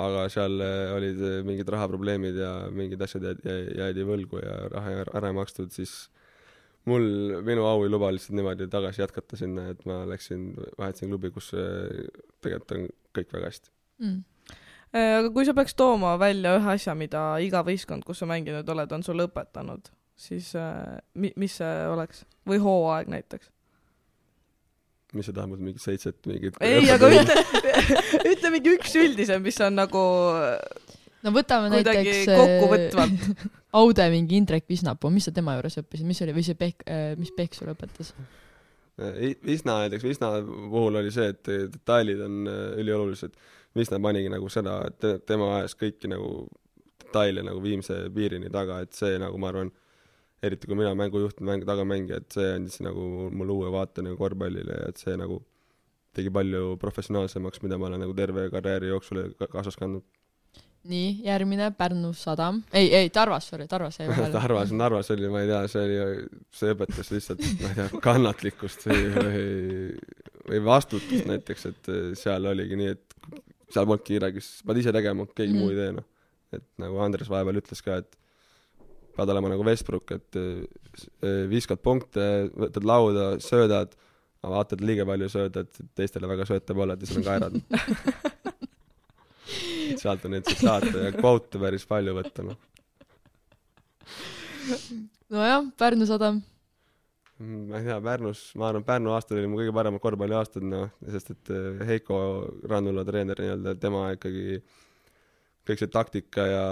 aga 0.00 0.24
seal 0.32 0.56
äh, 0.64 0.94
olid 0.96 1.20
äh, 1.20 1.38
mingid 1.44 1.68
rahaprobleemid 1.72 2.38
ja 2.40 2.52
mingid 2.72 3.02
asjad 3.04 3.26
jäid, 3.28 3.44
jäid 3.76 4.02
võlgu 4.08 4.40
ja 4.40 4.56
raha 4.72 5.04
ära 5.04 5.30
ei 5.30 5.36
makstud, 5.36 5.72
siis 5.74 6.08
mul, 6.88 7.04
minu 7.44 7.66
au 7.68 7.84
ei 7.84 7.92
luba 7.92 8.10
lihtsalt 8.12 8.38
niimoodi 8.38 8.70
tagasi 8.72 9.02
jätkata 9.02 9.38
sinna, 9.38 9.68
et 9.74 9.84
ma 9.88 10.02
läksin, 10.08 10.52
vahetasin 10.78 11.12
klubi, 11.12 11.32
kus 11.34 11.52
äh, 11.56 12.04
tegelikult 12.44 12.76
on 12.78 12.86
kõik 13.18 13.34
väga 13.36 13.50
hästi. 13.52 13.74
mm.? 14.04 14.20
Aga 14.92 15.30
kui 15.32 15.46
sa 15.48 15.54
peaks 15.56 15.72
tooma 15.72 16.18
välja 16.20 16.50
ühe 16.58 16.68
asja, 16.74 16.92
mida 16.92 17.38
iga 17.40 17.62
võistkond, 17.64 18.04
kus 18.04 18.18
sa 18.20 18.26
mänginud 18.28 18.68
oled, 18.68 18.90
on 18.92 19.00
sulle 19.00 19.24
õpetanud, 19.24 19.88
siis 20.20 20.50
mi-, 21.16 21.32
mis 21.40 21.54
see 21.62 21.86
oleks? 21.88 22.26
või 22.44 22.58
hooaeg 22.60 23.08
näiteks? 23.08 23.48
Mis 25.16 25.28
tahad 25.30 25.50
mult 25.50 25.62
mingit 25.62 25.82
seitset 25.82 26.18
mingit 26.28 26.56
ei, 26.64 26.86
aga 26.92 27.10
ütle, 27.12 27.42
ütle 28.32 28.52
mingi 28.54 28.76
üks 28.78 28.94
üldisem, 29.00 29.42
mis 29.44 29.58
on 29.64 29.76
nagu 29.78 30.04
no 31.22 31.32
võtame 31.34 31.72
näiteks 31.72 32.24
kokkuvõtvalt. 32.30 33.26
äh, 33.32 33.58
Aude 33.78 34.04
mingi 34.12 34.36
Indrek 34.36 34.66
Visnapuu, 34.68 35.08
mis 35.14 35.28
sa 35.28 35.32
tema 35.32 35.54
juures 35.56 35.78
õppisid, 35.80 36.04
mis 36.04 36.20
oli, 36.24 36.34
või 36.36 36.44
see 36.44 36.58
Pehk 36.58 36.84
äh,, 36.84 37.12
mis 37.20 37.32
Pehk 37.36 37.56
sulle 37.56 37.72
õpetas? 37.76 38.12
I- 39.00 39.38
Visna 39.46 39.78
näiteks, 39.80 40.04
Visna 40.04 40.32
puhul 40.44 40.98
oli 41.00 41.12
see, 41.14 41.30
et 41.32 41.48
detailid 41.72 42.20
on 42.20 42.42
äh, 42.50 42.64
üliolulised. 42.82 43.32
Visna 43.76 43.96
panigi 44.04 44.28
nagu 44.28 44.50
seda, 44.52 44.82
et 44.90 44.98
te- 45.00 45.14
tema 45.24 45.48
ajas 45.56 45.76
kõiki 45.80 46.10
nagu 46.12 46.44
detaile 47.00 47.44
nagu 47.46 47.62
viimse 47.64 47.96
piirini 48.14 48.50
taga, 48.52 48.82
et 48.84 48.92
see 48.96 49.16
nagu 49.20 49.40
ma 49.40 49.48
arvan, 49.52 49.72
eriti 50.42 50.68
kui 50.68 50.78
mina 50.78 50.92
mängujuht, 50.98 51.40
mäng, 51.46 51.64
tagamängija, 51.66 52.22
et 52.22 52.34
see 52.34 52.48
andis 52.56 52.80
nagu 52.82 53.28
mulle 53.30 53.54
uue 53.54 53.70
vaate 53.74 54.02
nagu 54.04 54.18
korvpallile 54.18 54.80
ja 54.80 54.90
et 54.90 55.02
see 55.02 55.14
nagu 55.18 55.38
tegi 56.16 56.32
palju 56.32 56.74
professionaalsemaks, 56.80 57.62
mida 57.64 57.78
ma 57.80 57.88
olen 57.88 58.02
nagu 58.04 58.16
terve 58.16 58.48
karjääri 58.52 58.90
jooksul 58.90 59.22
ka- 59.38 59.48
kaasas 59.52 59.78
kandnud. 59.80 60.04
nii, 60.82 61.22
järgmine 61.22 61.68
Pärnu 61.78 62.10
sadam, 62.18 62.56
ei, 62.74 62.88
ei 62.98 63.10
Tarvas, 63.14 63.46
sorry, 63.48 63.68
Tarvas 63.70 64.00
jäi 64.00 64.08
vahele. 64.08 64.32
Narvas, 64.40 64.72
Narvas 64.74 65.10
oli, 65.14 65.28
ma 65.30 65.44
ei 65.44 65.46
tea, 65.46 65.60
see 65.70 65.84
oli, 65.86 66.24
see 66.58 66.72
õpetas 66.74 67.12
lihtsalt, 67.14 67.44
ma 67.60 67.70
ei 67.70 67.76
tea, 67.76 68.00
kannatlikkust 68.02 68.88
või, 68.90 69.04
või, 69.14 69.44
või 70.48 70.60
vastutust 70.66 71.28
näiteks, 71.30 71.68
et 71.70 71.92
seal 72.18 72.50
oligi 72.50 72.80
nii, 72.80 72.96
et 72.96 73.38
seal 73.70 73.86
polnudki 73.86 74.18
kedagi, 74.18 74.42
siis 74.42 74.66
pead 74.66 74.82
ise 74.82 74.96
tegema, 74.98 75.28
keegi 75.30 75.54
mm. 75.54 75.62
Muu 75.62 75.70
ei 75.70 75.78
tee, 75.78 75.94
noh. 76.00 76.08
et 76.58 76.66
nagu 76.82 76.98
Andres 77.06 77.30
vahepeal 77.30 77.62
ütles 77.62 77.86
ka, 77.86 78.00
et 78.02 78.18
pead 79.16 79.32
olema 79.34 79.52
nagu 79.52 79.66
Westbrook, 79.66 80.14
et 80.16 80.38
eh, 80.40 81.42
viskad 81.50 81.82
punkte, 81.84 82.26
võtad 82.52 82.86
lauda, 82.88 83.26
söödad, 83.42 83.96
aga 84.42 84.52
vaatad 84.56 84.84
liiga 84.84 85.06
palju 85.08 85.30
söödad, 85.32 85.82
teistele 85.98 86.30
väga 86.30 86.46
sööta 86.48 86.76
pole, 86.76 86.96
et 86.96 87.06
siis 87.06 87.20
on 87.20 87.26
kaerad. 87.26 87.58
sealt 90.02 90.24
on 90.26 90.32
neid 90.36 90.46
tsitaate 90.46 91.08
ja 91.08 91.10
kvote 91.14 91.60
päris 91.62 91.84
palju 91.88 92.14
võtta, 92.16 92.46
noh. 92.46 92.56
nojah, 95.32 95.68
Pärnu 95.78 96.08
sadam. 96.08 96.40
Ma 97.42 97.80
ei 97.80 97.86
tea, 97.88 97.96
Pärnus, 98.04 98.40
ma 98.58 98.68
arvan, 98.68 98.84
Pärnu 98.86 99.12
aastad 99.16 99.38
oli 99.40 99.48
mu 99.50 99.58
kõige 99.58 99.72
paremad 99.74 100.02
korvpalliaastad, 100.02 100.62
noh, 100.68 100.92
sest 101.10 101.32
et 101.34 101.50
eh, 101.50 101.80
Heiko 101.88 102.18
Rannula 102.70 103.02
treener 103.08 103.40
nii-öelda, 103.40 103.74
tema 103.82 104.04
ikkagi 104.14 104.60
kõik 105.68 105.82
see 105.82 105.90
taktika 105.92 106.44
ja 106.46 106.62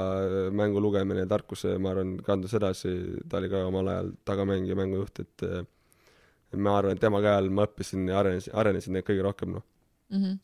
mängu 0.55 0.83
lugemine 0.83 1.25
ja 1.25 1.31
tarkus, 1.31 1.65
ma 1.79 1.93
arvan, 1.93 2.17
kandus 2.27 2.55
edasi, 2.59 2.95
ta 3.31 3.39
oli 3.39 3.51
ka 3.53 3.63
omal 3.69 3.91
ajal 3.93 4.11
tagamängija, 4.27 4.79
mängujuht, 4.79 5.23
et 5.23 5.47
eh, 5.47 5.61
ma 6.59 6.77
arvan, 6.79 6.97
et 6.97 7.03
tema 7.03 7.23
käe 7.23 7.37
all 7.39 7.51
ma 7.55 7.69
õppisin 7.69 8.09
ja 8.11 8.19
arenesin, 8.23 8.55
arenesin 8.63 8.97
neid 8.97 9.07
kõige 9.07 9.27
rohkem, 9.27 9.55
noh. 9.59 9.67
Mm 10.11 10.25
-hmm. 10.25 10.39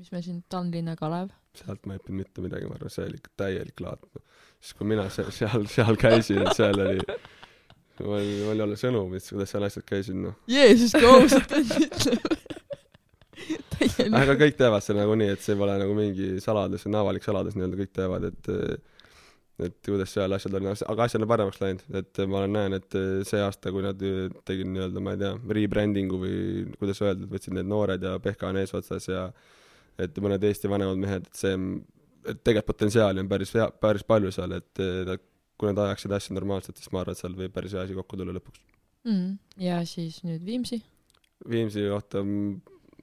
mis 0.00 0.10
meil 0.12 0.24
siin, 0.26 0.42
Tallinna 0.48 0.96
Kalev. 0.98 1.30
sealt 1.54 1.86
ma 1.86 1.94
ei 1.94 2.00
õppinud 2.02 2.18
mitte 2.18 2.42
midagi, 2.42 2.66
ma 2.66 2.74
arvan, 2.74 2.90
see 2.90 3.06
oli 3.06 3.20
ikka 3.20 3.30
täielik 3.36 3.80
laat 3.80 4.02
no.. 4.02 4.22
siis 4.60 4.74
kui 4.74 4.86
mina 4.90 5.06
seal, 5.10 5.30
seal, 5.30 5.66
seal 5.70 5.96
käisin, 5.96 6.42
seal 6.56 6.80
oli, 6.80 6.98
mul 8.00 8.26
mul 8.46 8.58
ei 8.58 8.64
ole 8.66 8.80
sõnu, 8.80 9.04
mis, 9.08 9.30
kuidas 9.30 9.54
seal 9.54 9.68
asjad 9.68 9.86
käisid, 9.86 10.18
noh. 10.18 10.34
Jeesus, 10.50 10.96
kui 10.98 11.06
ausalt 11.06 11.52
on 11.52 11.70
ütlema. 11.78 12.43
Aga 14.20 14.34
kõik 14.40 14.58
teavad 14.58 14.84
seda 14.84 15.02
nagunii, 15.02 15.30
et 15.34 15.44
see 15.44 15.56
pole 15.58 15.76
nagu 15.80 15.94
mingi 15.96 16.34
saladus, 16.44 16.84
see 16.84 16.90
on 16.92 16.98
avalik 17.02 17.26
saladus 17.26 17.56
nii-öelda, 17.58 17.80
kõik 17.82 17.94
teavad, 18.00 18.28
et 18.30 18.52
et 19.62 19.76
kuidas 19.86 20.10
seal 20.10 20.34
asjad 20.34 20.56
on, 20.58 20.72
aga 20.74 21.04
asjad 21.06 21.22
on 21.22 21.30
paremaks 21.30 21.60
läinud, 21.62 21.82
et 21.94 22.20
ma 22.26 22.40
olen- 22.40 22.56
näen, 22.56 22.72
et 22.74 22.96
see 23.28 23.42
aasta, 23.42 23.70
kui 23.70 23.84
nad 23.84 24.00
tegid 24.48 24.66
nii-öelda, 24.66 25.02
ma 25.02 25.14
ei 25.14 25.20
tea, 25.20 25.34
rebranding'u 25.58 26.18
või 26.24 26.38
kuidas 26.80 27.02
öelda, 27.04 27.28
võtsid 27.30 27.54
need 27.54 27.70
noored 27.70 28.02
ja 28.02 28.16
Pehka 28.18 28.50
on 28.50 28.58
eesotsas 28.58 29.06
ja 29.08 29.28
et 29.98 30.18
mõned 30.18 30.42
Eesti 30.42 30.70
vanemad 30.70 30.98
mehed, 30.98 31.28
et 31.30 31.38
see, 31.38 31.54
et 32.26 32.42
tegelikult 32.42 32.72
potentsiaali 32.72 33.22
on 33.22 33.30
päris 33.30 33.54
hea, 33.54 33.68
päris 33.70 34.02
palju 34.02 34.34
seal, 34.34 34.58
et 34.58 34.82
kui 35.54 35.70
nad 35.70 35.84
ajaksid 35.86 36.12
asju 36.18 36.34
normaalselt, 36.34 36.80
siis 36.80 36.90
ma 36.90 37.04
arvan, 37.04 37.14
et 37.14 37.22
seal 37.22 37.38
võib 37.38 37.54
päris 37.54 37.76
hea 37.76 37.86
asi 37.86 37.94
kokku 37.94 38.18
tulla 38.18 38.34
lõpuks. 38.34 38.62
mm.. 39.06 39.38
ja 39.62 39.84
siis 39.86 40.18
nüüd 40.26 40.42
Viimsi. 40.42 40.82
Viimsi 41.50 41.86
kohta 41.92 42.24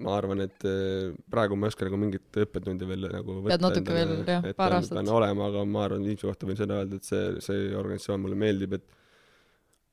ma 0.04 0.16
arvan, 0.18 0.42
et 0.46 0.66
eh, 0.68 1.12
praegu 1.32 1.58
ma 1.58 1.68
ei 1.68 1.74
oska 1.74 1.88
nagu 1.88 2.00
mingit 2.02 2.40
õppetundi 2.44 2.88
veel 2.90 3.06
nagu 3.12 3.38
võtta 3.42 3.54
Pead 3.54 3.66
natuke 3.66 3.96
veel, 3.96 4.16
jah, 4.28 4.48
paar 4.58 4.78
aastat. 4.78 4.98
pean 5.00 5.12
olema, 5.14 5.50
aga 5.52 5.66
ma 5.68 5.86
arvan, 5.88 6.08
Viimsi 6.08 6.28
kohta 6.28 6.50
võin 6.50 6.60
seda 6.60 6.82
öelda, 6.82 7.00
et 7.00 7.08
see, 7.08 7.28
see 7.46 7.70
organisatsioon 7.78 8.24
mulle 8.24 8.40
meeldib, 8.40 8.76
et 8.80 8.98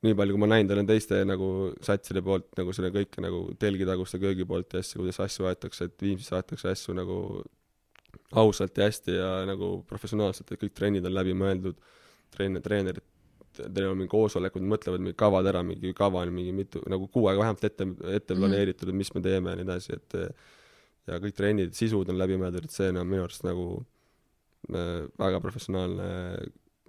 nii 0.07 0.15
palju, 0.19 0.37
kui 0.37 0.43
ma 0.45 0.51
näinud 0.53 0.75
olen 0.77 0.89
teiste 0.89 1.21
nagu 1.27 1.51
satside 1.85 2.23
poolt 2.25 2.53
nagu 2.59 2.75
selle 2.77 2.93
kõike 2.95 3.23
nagu 3.25 3.45
telgitaguste 3.59 4.21
köögi 4.23 4.47
poolt 4.49 4.77
ja 4.77 4.83
asju, 4.85 5.03
kuidas 5.03 5.21
asju 5.27 5.49
aetakse, 5.51 5.91
et 5.91 6.07
Viimsis 6.07 6.35
aetakse 6.39 6.71
asju 6.71 6.95
nagu 6.99 7.19
ausalt 8.39 8.79
ja 8.79 8.87
hästi 8.87 9.17
ja 9.17 9.31
nagu 9.49 9.79
professionaalselt, 9.89 10.53
et 10.53 10.63
kõik 10.63 10.77
trennid 10.77 11.07
on 11.09 11.17
läbi 11.17 11.35
mõeldud, 11.39 11.79
treen-, 12.35 12.61
treenerid 12.63 13.05
teil 13.63 13.89
on 13.91 13.99
mingi 13.99 14.11
koosolekud, 14.13 14.65
mõtlevad 14.73 15.03
mingi 15.05 15.17
kavad 15.19 15.47
ära, 15.51 15.63
mingi 15.67 15.93
kava 15.97 16.23
on 16.25 16.33
mingi 16.35 16.55
mitu, 16.57 16.83
nagu 16.91 17.09
kuu 17.13 17.29
aega 17.29 17.45
vähemalt 17.45 17.65
ette, 17.65 17.87
ette 18.15 18.35
Mhm. 18.35 18.41
planeeritud, 18.41 18.89
et 18.89 18.95
mis 18.95 19.13
me 19.15 19.21
teeme 19.25 19.51
ja 19.51 19.57
nii 19.61 19.67
edasi, 19.69 19.93
et 19.99 20.19
ja 21.09 21.21
kõik 21.23 21.37
trennid, 21.37 21.75
sisud 21.75 22.09
on 22.09 22.19
läbi 22.21 22.37
mõeldud, 22.41 22.65
et 22.69 22.75
see 22.75 22.91
on 22.93 23.07
minu 23.07 23.25
arust 23.25 23.45
nagu 23.47 23.69
äh, 24.75 25.07
väga 25.19 25.41
professionaalne 25.41 26.09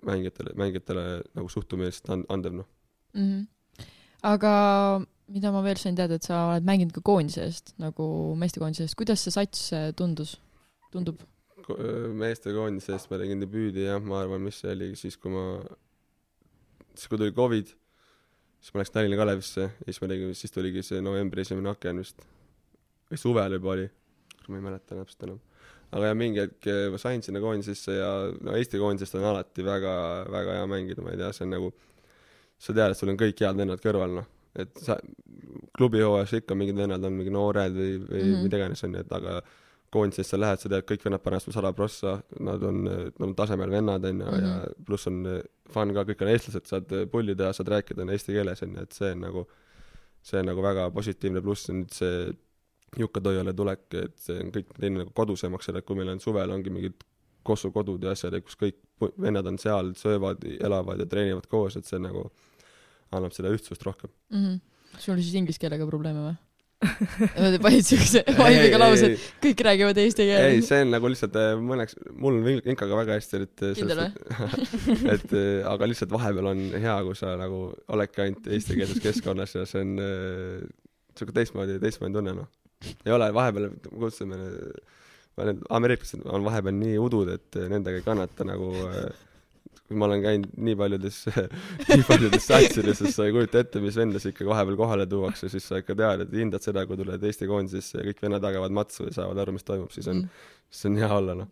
mängijatele, 0.08 0.56
mängijatele 0.60 1.06
nagu 1.36 1.50
suhtumine 1.52 1.90
lihtsalt 1.90 2.14
and-, 2.16 2.28
andev 2.30 2.54
noh. 2.62 2.68
mm. 3.14 3.26
-hmm. 3.26 3.88
aga 4.24 4.54
mida 5.28 5.52
ma 5.52 5.62
veel 5.64 5.78
sain 5.78 5.96
teada, 5.96 6.16
et 6.16 6.24
sa 6.26 6.46
oled 6.52 6.66
mänginud 6.66 6.94
ka 6.96 7.02
koondise 7.06 7.44
eest 7.46 7.74
nagu 7.78 8.36
meestekoondise 8.40 8.84
eest, 8.88 8.96
kuidas 9.00 9.24
see 9.24 9.32
sats 9.36 9.70
tundus, 9.96 10.40
tundub? 10.92 11.22
meestekoondise 12.24 12.96
eest 12.96 13.12
ma 13.12 13.20
tegin 13.22 13.44
debüüdi 13.44 13.86
jah, 13.86 14.02
ma 14.02 14.24
arvan, 14.24 14.42
mis 14.42 14.58
see 14.62 14.72
oli 14.74 14.96
siis, 14.96 15.18
kui 15.22 15.32
ma, 15.34 15.44
siis 17.00 17.12
kui 17.12 17.20
tuli 17.20 17.36
Covid, 17.36 17.72
siis 18.60 18.74
ma 18.74 18.82
läksin 18.82 18.96
Tallinna 18.98 19.20
Kalevisse 19.20 19.62
ja 19.66 19.86
siis 19.88 20.02
ma 20.04 20.10
tegin, 20.12 20.34
siis 20.36 20.56
tuligi 20.56 20.84
see 20.86 21.04
novembri 21.04 21.46
esimene 21.46 21.72
aken 21.72 22.02
vist. 22.04 22.26
või 23.10 23.22
suvel 23.22 23.56
juba 23.58 23.72
oli, 23.76 23.86
ma 24.48 24.60
ei 24.60 24.66
mäleta 24.66 24.98
täpselt 24.98 25.24
enam. 25.28 25.40
aga 25.92 26.10
jah, 26.12 26.18
mingi 26.18 26.44
hetk 26.44 26.68
eh, 26.70 26.88
ma 26.94 27.00
sain 27.02 27.24
sinna 27.26 27.42
koondisesse 27.42 27.96
ja 27.96 28.10
no 28.46 28.58
Eesti 28.58 28.82
koondisest 28.82 29.16
on 29.18 29.30
alati 29.32 29.66
väga, 29.66 29.94
väga 30.30 30.60
hea 30.60 30.68
mängida, 30.70 31.06
ma 31.06 31.16
ei 31.16 31.22
tea, 31.22 31.32
see 31.34 31.48
on 31.48 31.56
nagu, 31.56 31.72
sa 32.60 32.76
tead, 32.76 32.94
et 32.94 33.00
sul 33.00 33.14
on 33.14 33.22
kõik 33.22 33.46
head 33.46 33.64
vennad 33.64 33.82
kõrval, 33.84 34.20
noh. 34.20 34.28
et 34.60 34.84
sa, 34.84 35.00
klubihooajas 35.78 36.36
ikka 36.42 36.58
mingid 36.58 36.78
vennad 36.78 37.04
on 37.08 37.16
mingi 37.16 37.34
noored 37.34 37.74
või, 37.74 37.96
või 38.04 38.22
mm. 38.22 38.30
-hmm. 38.34 38.46
mida 38.46 38.62
iganes, 38.62 38.84
on 38.86 39.00
ju, 39.00 39.06
et 39.06 39.18
aga 39.18 39.40
koondisesse 39.94 40.38
lähed, 40.38 40.60
sa 40.62 40.70
tead, 40.70 40.86
kõik 40.90 41.06
vennad 41.06 41.22
panevad 41.24 41.44
sul 41.44 41.54
sada 41.56 41.72
prossa, 41.74 42.18
nad 42.40 42.64
on, 42.64 42.84
nad 42.84 43.24
on 43.26 43.36
tasemel 43.38 43.72
vennad, 43.74 44.06
on 44.06 44.20
ju, 44.22 44.26
ja 44.26 44.52
Mhm. 44.60 44.84
pluss 44.86 45.08
on 45.08 45.26
eh, 45.26 45.42
fun 45.74 45.94
ka, 45.94 46.04
kõik 46.10 46.22
on 46.22 46.32
eestlased, 46.34 46.68
saad 46.70 46.92
eh, 46.94 47.06
pulli 47.06 47.36
teha, 47.36 47.54
saad 47.54 47.68
rääkida 47.74 48.02
on 48.06 48.10
eesti 48.14 48.34
keeles, 48.34 48.64
on 48.64 48.76
ju, 48.76 48.82
et 48.82 48.92
see 48.94 49.12
on 49.12 49.22
nagu, 49.26 49.46
see 50.22 50.40
on 50.40 50.46
nagu 50.52 50.62
väga 50.62 50.90
positiivne 50.92 51.42
pluss, 51.42 51.70
nüüd 51.70 51.94
see 51.94 52.32
Jukka 52.98 53.22
Toiale 53.22 53.54
tulek, 53.54 53.86
et 53.94 54.18
see 54.18 54.40
on 54.42 54.52
kõik 54.52 54.70
teinud 54.80 55.04
nagu 55.04 55.12
kodusemaks 55.14 55.66
selle, 55.70 55.80
et 55.84 55.86
kui 55.86 55.96
meil 55.96 56.10
on 56.10 56.20
suvel 56.20 56.52
ongi 56.52 56.70
mingid 56.74 57.04
Kossu 57.44 57.72
kodud 57.72 58.04
ja 58.04 58.12
asjad, 58.12 58.36
kus 58.44 58.58
kõik 58.60 58.76
vennad 59.18 59.48
on 59.48 59.58
seal, 59.58 59.94
söövad, 59.96 60.44
elavad 60.60 61.00
ja 61.00 61.06
treenivad 61.10 61.48
koos, 61.48 61.78
et 61.80 61.88
see 61.88 61.98
nagu 62.02 62.26
annab 63.16 63.32
seda 63.34 63.50
ühtsust 63.56 63.86
rohkem. 63.88 64.10
mm. 64.30 64.44
-hmm. 64.46 65.00
sul 65.00 65.16
siis 65.22 65.34
inglise 65.36 65.60
keelega 65.60 65.88
probleeme 65.88 66.20
või? 66.20 66.36
Nad 66.80 67.58
panid 67.60 67.84
siukse 67.84 68.22
vaibiga 68.38 68.78
lause, 68.80 69.10
et 69.12 69.24
kõik 69.44 69.64
räägivad 69.68 69.98
eesti 70.00 70.24
ei, 70.24 70.30
keeles. 70.32 70.68
see 70.70 70.86
on 70.86 70.94
nagu 70.94 71.10
lihtsalt 71.12 71.36
eh, 71.36 71.50
mõneks, 71.60 71.98
mul 72.24 72.38
on 72.40 72.62
Inkaga 72.72 73.00
väga 73.02 73.18
hästi, 73.18 73.42
et 73.48 73.64
eh, 73.68 73.74
Kindel 73.76 74.00
sellest- 74.00 75.12
et 75.16 75.34
eh, 75.36 75.68
aga 75.68 75.90
lihtsalt 75.92 76.14
vahepeal 76.16 76.48
on 76.54 76.62
hea, 76.80 76.96
kui 77.04 77.20
sa 77.20 77.34
nagu 77.40 77.66
oledki 77.92 78.24
ainult 78.24 78.48
eestikeelses 78.56 79.04
keskkonnas 79.04 79.58
ja 79.60 79.66
see 79.68 79.84
on 79.84 79.92
äh, 80.06 80.64
siuke 81.20 81.36
teistmoodi, 81.36 81.82
teistmoodi 81.84 82.16
tunne 82.16 82.38
noh. 82.40 82.48
ei 83.04 83.12
ole, 83.12 83.28
vahepeal 83.36 83.74
kutsume, 83.90 84.40
need 85.40 85.68
ameeriklased 85.76 86.24
on 86.32 86.48
vahepeal 86.48 86.80
nii 86.80 86.96
udud, 87.00 87.34
et 87.36 87.60
nendega 87.76 88.00
ei 88.00 88.08
kannata 88.08 88.48
nagu 88.48 88.72
äh, 88.88 89.10
ma 89.90 90.06
olen 90.06 90.22
käinud 90.24 90.52
nii 90.68 90.76
paljudes, 90.80 91.20
nii 91.90 92.06
paljudes 92.08 92.46
satsides, 92.46 93.00
siis 93.02 93.16
sa 93.18 93.26
ei 93.26 93.34
kujuta 93.36 93.64
ette, 93.64 93.82
mis 93.84 93.98
vendasid 93.98 94.34
ikka 94.34 94.48
vahepeal 94.50 94.78
kohale 94.80 95.08
tuuakse, 95.10 95.50
siis 95.50 95.66
sa 95.66 95.80
ikka 95.82 95.96
tead, 95.98 96.26
et 96.26 96.36
hindad 96.38 96.66
seda, 96.66 96.86
kui 96.90 97.00
tuled 97.00 97.24
Eesti 97.30 97.50
koondisesse 97.50 98.02
ja 98.02 98.08
kõik 98.10 98.22
vennad 98.26 98.46
jagavad 98.46 98.76
matsu 98.76 99.08
ja 99.08 99.16
saavad 99.22 99.44
aru, 99.46 99.56
mis 99.58 99.68
toimub, 99.68 99.92
siis 99.96 100.10
Mm. 100.10 100.26
on, 100.26 100.30
siis 100.70 100.86
on 100.90 100.98
hea 100.98 101.10
olla 101.14 101.36
noh. 101.42 101.50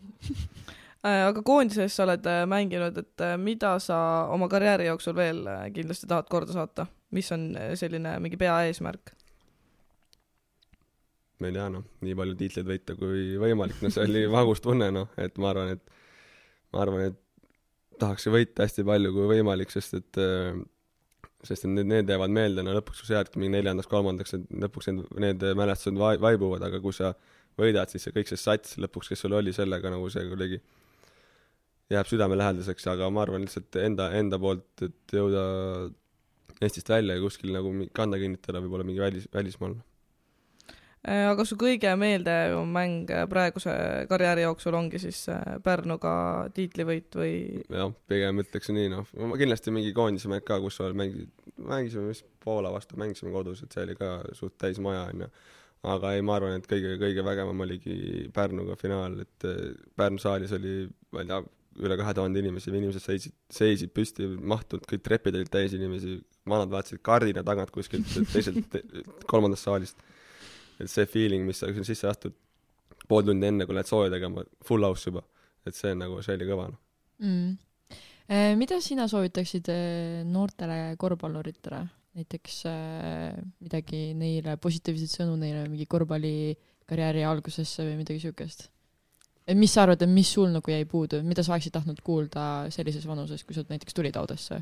Äh, 1.06 1.28
aga 1.28 1.41
koondises 1.45 1.93
sa 1.95 2.08
oled 2.08 2.26
äh, 2.26 2.43
mänginud, 2.50 2.97
et 2.97 3.21
äh, 3.21 3.36
mida 3.38 3.76
sa 3.80 4.00
oma 4.34 4.47
karjääri 4.50 4.88
jooksul 4.88 5.15
veel 5.15 5.43
kindlasti 5.73 6.10
tahad 6.10 6.26
korda 6.30 6.56
saata, 6.56 6.88
mis 7.13 7.30
on 7.32 7.52
selline 7.78 8.17
mingi 8.19 8.38
peaeesmärk? 8.38 9.13
ma 11.38 11.52
ei 11.52 11.54
tea 11.54 11.67
noh, 11.69 11.84
nii 12.02 12.15
palju 12.17 12.36
tiitleid 12.39 12.69
võita 12.71 12.95
kui 12.97 13.38
võimalik, 13.38 13.78
no 13.86 13.91
see 13.93 14.08
oli 14.08 14.23
magus 14.34 14.62
tunne 14.65 14.89
noh, 14.91 15.12
et 15.21 15.38
ma 15.38 15.52
arvan, 15.52 15.76
et 15.76 15.93
ma 16.73 16.82
arvan, 16.82 17.04
et 17.12 17.19
tahaks 18.02 18.28
võita 18.32 18.66
hästi 18.66 18.86
palju 18.88 19.14
kui 19.16 19.30
võimalik, 19.36 19.72
sest 19.74 19.98
et 20.00 20.20
äh, 20.22 20.58
sest 21.46 21.66
et 21.68 21.72
need, 21.72 21.90
need 21.90 22.10
jäävad 22.12 22.34
meelde, 22.34 22.64
no 22.66 22.74
lõpuks 22.78 23.02
kui 23.02 23.10
sa 23.10 23.20
jäädki 23.20 23.42
mingi 23.42 23.58
neljandaks, 23.58 23.90
kolmandaks, 23.92 24.34
et 24.38 24.48
lõpuks 24.64 24.90
need, 24.92 25.04
need 25.24 25.46
mälestused 25.58 26.00
vai-, 26.00 26.18
vaibuvad, 26.22 26.66
aga 26.68 26.82
kui 26.84 26.96
sa 26.96 27.14
võidad, 27.60 27.92
siis 27.92 28.08
see 28.08 28.16
kõik 28.16 28.32
see 28.32 28.42
sats 28.42 28.78
lõpuks, 28.82 29.12
kes 29.12 29.24
sul 29.26 29.36
oli 29.38 29.54
sellega 29.56 29.92
nagu 29.94 30.10
see 30.14 30.26
kuidagi 30.30 30.60
jääb 31.94 32.10
südamelähedaseks, 32.10 32.90
aga 32.92 33.10
ma 33.14 33.24
arvan 33.24 33.46
lihtsalt 33.46 33.78
enda, 33.82 34.10
enda 34.18 34.40
poolt, 34.42 34.68
et 34.88 35.18
jõuda 35.18 35.46
Eestist 36.58 36.88
välja 36.90 37.14
ja 37.14 37.22
kuskil 37.22 37.52
nagu 37.54 37.70
kanda 37.94 38.18
kinnitada 38.18 38.58
võib-olla 38.64 38.86
mingi 38.88 38.98
välis, 38.98 39.28
välismaal. 39.30 39.76
Äh, 41.08 41.24
aga 41.30 41.46
su 41.48 41.56
kõige 41.56 41.93
meeldejäävam 41.96 42.72
mäng 42.76 43.12
äh, 43.15 43.24
praeguse 43.32 43.72
karjääri 44.10 44.43
jooksul 44.43 44.76
ongi 44.76 45.00
siis 45.00 45.22
äh, 45.32 45.56
Pärnuga 45.63 46.12
tiitlivõit 46.56 47.15
või 47.15 47.32
jah, 47.72 47.93
pigem 48.12 48.41
ütleks 48.43 48.74
nii 48.76 48.89
noh, 48.91 49.13
kindlasti 49.39 49.72
mingi 49.72 49.93
koondise 49.96 50.28
mäng 50.28 50.43
ka, 50.43 50.58
kus 50.60 50.82
sa 50.82 50.89
mängid, 50.91 51.30
mängisime 51.56 52.10
vist 52.10 52.28
Poola 52.43 52.74
vastu, 52.74 53.00
mängisime 53.00 53.32
kodus, 53.32 53.62
et 53.63 53.72
see 53.72 53.86
oli 53.88 53.96
ka 53.96 54.17
suht 54.36 54.58
täis 54.60 54.82
maja 54.84 55.06
onju. 55.13 55.30
aga 55.88 56.12
ei, 56.17 56.26
ma 56.28 56.36
arvan, 56.41 56.60
et 56.60 56.67
kõige, 56.67 56.98
kõige 57.00 57.24
vägevam 57.24 57.63
oligi 57.63 58.28
Pärnuga 58.36 58.76
finaal, 58.76 59.15
et 59.24 59.48
Pärnu 59.96 60.20
saalis 60.20 60.52
oli, 60.60 60.89
ma 61.15 61.24
ei 61.24 61.32
tea, 61.32 61.39
üle 61.88 61.98
kahe 62.02 62.17
tuhande 62.20 62.43
inimesi, 62.43 62.74
inimesed 62.74 63.06
seisid, 63.06 63.38
seisid 63.54 63.96
püsti, 63.96 64.28
mahtunud, 64.28 64.84
kõik 64.89 65.08
trepid 65.08 65.39
olid 65.39 65.56
täis 65.56 65.76
inimesi, 65.78 66.20
vanad 66.50 66.74
vaatasid 66.74 67.00
kardina 67.06 67.48
tagant 67.48 67.72
kuskilt 67.72 68.12
teiselt, 68.34 68.80
kolmandast 69.30 69.70
saalist. 69.70 70.08
Et 70.80 70.92
see 70.92 71.08
feeling, 71.10 71.46
mis 71.48 71.60
sa 71.62 71.72
sisse 71.84 72.08
astud 72.10 72.36
pool 73.08 73.26
tundi 73.28 73.48
enne, 73.48 73.68
kui 73.68 73.76
lähed 73.76 73.90
sooja 73.90 74.12
tegema, 74.13 74.44
full 74.66 74.86
house 74.86 75.08
juba, 75.10 75.24
et 75.68 75.76
see 75.76 75.94
on 75.96 76.04
nagu, 76.04 76.22
see 76.26 76.38
oli 76.38 76.48
kõva 76.50 76.68
noh. 76.72 76.80
mm.. 77.24 78.56
mida 78.60 78.80
sina 78.84 79.08
soovitaksid 79.12 79.70
eh, 79.74 80.24
noortele 80.28 80.96
korvpalluritele, 81.00 81.82
näiteks 82.20 82.62
eh, 82.72 83.36
midagi 83.63 84.02
neile, 84.18 84.58
positiivseid 84.62 85.13
sõnu 85.22 85.38
neile 85.40 85.68
mingi 85.70 85.88
korvpallikarjääri 85.90 87.28
algusesse 87.28 87.86
või 87.88 88.00
midagi 88.02 88.26
siukest? 88.28 88.68
et 89.48 89.56
mis 89.56 89.72
sa 89.72 89.86
arvad, 89.86 90.02
et 90.04 90.12
mis 90.12 90.28
sul 90.28 90.50
nagu 90.52 90.72
jäi 90.74 90.84
puudu, 90.90 91.22
mida 91.24 91.46
sa 91.46 91.54
oleksid 91.56 91.76
tahtnud 91.78 92.02
kuulda 92.04 92.68
sellises 92.74 93.06
vanuses, 93.08 93.46
kui 93.48 93.56
sa 93.56 93.63
näiteks 93.70 93.96
tulid 93.96 94.20
Audesse? 94.20 94.60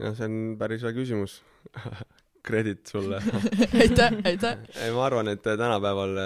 jah, 0.00 0.16
see 0.16 0.26
on 0.26 0.36
päris 0.58 0.82
hea 0.86 0.94
küsimus. 0.96 1.42
Credit 2.42 2.86
sulle. 2.86 3.20
aitäh, 3.82 4.16
aitäh. 4.24 4.58
ei, 4.82 4.90
ma 4.94 5.06
arvan, 5.06 5.30
et 5.30 5.42
tänapäeval, 5.42 6.16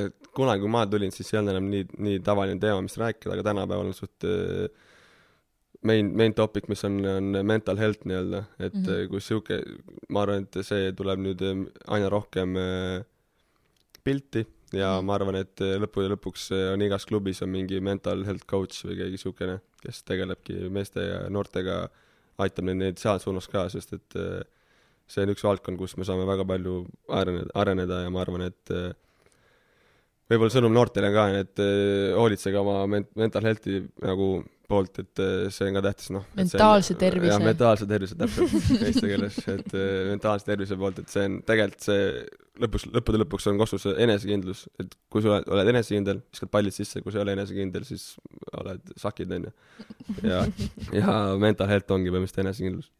et 0.00 0.28
kunagi, 0.34 0.62
kui 0.62 0.70
ma 0.70 0.84
tulin, 0.90 1.12
siis 1.14 1.32
ei 1.32 1.40
olnud 1.40 1.54
enam 1.54 1.70
nii, 1.72 1.86
nii 2.06 2.20
tavaline 2.26 2.60
teema, 2.62 2.82
mis 2.84 2.98
rääkida, 3.00 3.34
aga 3.34 3.46
tänapäeval 3.50 3.90
on 3.90 3.96
suht 3.96 4.26
eh, 4.28 4.68
main, 5.82 6.12
main 6.16 6.34
topic, 6.34 6.68
mis 6.70 6.84
on, 6.86 7.00
on 7.16 7.40
mental 7.46 7.78
health 7.80 8.06
nii-öelda, 8.06 8.44
et 8.58 8.74
mm. 8.74 8.84
-hmm. 8.86 9.08
kui 9.10 9.20
sihuke, 9.22 9.60
ma 10.08 10.22
arvan, 10.22 10.46
et 10.46 10.62
see 10.66 10.92
tuleb 10.96 11.22
nüüd 11.26 11.42
eh, 11.42 11.64
aina 11.98 12.12
rohkem 12.12 12.58
pilti 14.04 14.44
ja 14.74 14.98
Mhm. 14.98 15.06
ma 15.06 15.14
arvan, 15.18 15.38
et 15.38 15.60
lõppude 15.60 16.10
lõpuks 16.14 16.48
on 16.74 16.82
igas 16.82 17.06
klubis 17.06 17.42
on 17.42 17.50
mingi 17.52 17.80
mental 17.80 18.24
health 18.26 18.46
coach 18.46 18.84
või 18.86 18.98
keegi 19.02 19.20
siukene, 19.22 19.60
kes 19.82 20.02
tegelebki 20.02 20.68
meeste 20.70 21.00
ja 21.00 21.20
noortega, 21.30 21.84
aitab 21.84 22.03
neid, 22.40 22.76
neid 22.80 23.00
seal 23.00 23.20
suunas 23.22 23.48
ka, 23.50 23.66
sest 23.72 23.96
et 23.96 24.18
eh, 24.20 24.42
see 25.10 25.24
on 25.24 25.32
üks 25.34 25.44
valdkond, 25.46 25.78
kus 25.80 25.96
me 26.00 26.06
saame 26.08 26.26
väga 26.28 26.46
palju 26.48 26.82
areneda, 27.12 27.50
areneda 27.60 28.02
ja 28.04 28.12
ma 28.12 28.22
arvan, 28.24 28.46
et 28.48 28.74
eh, 28.74 28.92
võib-olla 30.30 30.54
sõnum 30.54 30.74
noortele 30.74 31.12
ka, 31.14 31.28
et 31.42 31.62
eh, 31.62 32.12
hoolitsege 32.16 32.60
oma 32.60 32.82
ment-, 32.90 33.12
mental 33.20 33.46
health'i 33.46 33.84
nagu 34.04 34.28
poolt, 34.70 35.00
et 35.02 35.20
eh, 35.22 35.50
see 35.52 35.68
on 35.68 35.76
ka 35.76 35.82
tähtis, 35.84 36.08
noh. 36.14 36.24
Mentaalse 36.38 36.96
tervise. 37.00 37.32
jah, 37.32 37.42
mentaalse 37.42 37.88
tervise, 37.90 38.16
täpselt, 38.18 38.54
eesti 38.78 39.04
keeles, 39.10 39.36
et 39.52 39.76
eh, 39.76 39.90
mentaalse 40.10 40.48
tervise 40.48 40.78
poolt, 40.80 41.02
et 41.02 41.12
see 41.12 41.26
on 41.28 41.36
tegelikult 41.46 41.84
see 41.84 42.08
lõpus, 42.64 42.86
lõppude 42.94 43.20
lõpuks 43.24 43.48
on 43.50 43.60
kostus 43.60 43.84
see 43.84 43.94
enesekindlus, 44.06 44.64
et 44.80 44.96
kui 45.12 45.24
sa 45.24 45.34
oled, 45.34 45.48
oled 45.56 45.70
enesekindel, 45.74 46.22
viskad 46.32 46.52
pallid 46.54 46.76
sisse, 46.76 47.02
kui 47.04 47.12
sa 47.12 47.20
ei 47.20 47.26
ole 47.26 47.36
enesekindel, 47.36 47.86
siis 47.88 48.06
oled 48.62 48.94
sakid, 49.00 49.36
onju. 49.38 49.54
ja, 50.30 50.42
ja 50.94 51.14
mental 51.40 51.70
health 51.70 51.94
ongi 51.94 52.12
põhimõtteliselt 52.14 52.44
enesekindlus. 52.46 52.90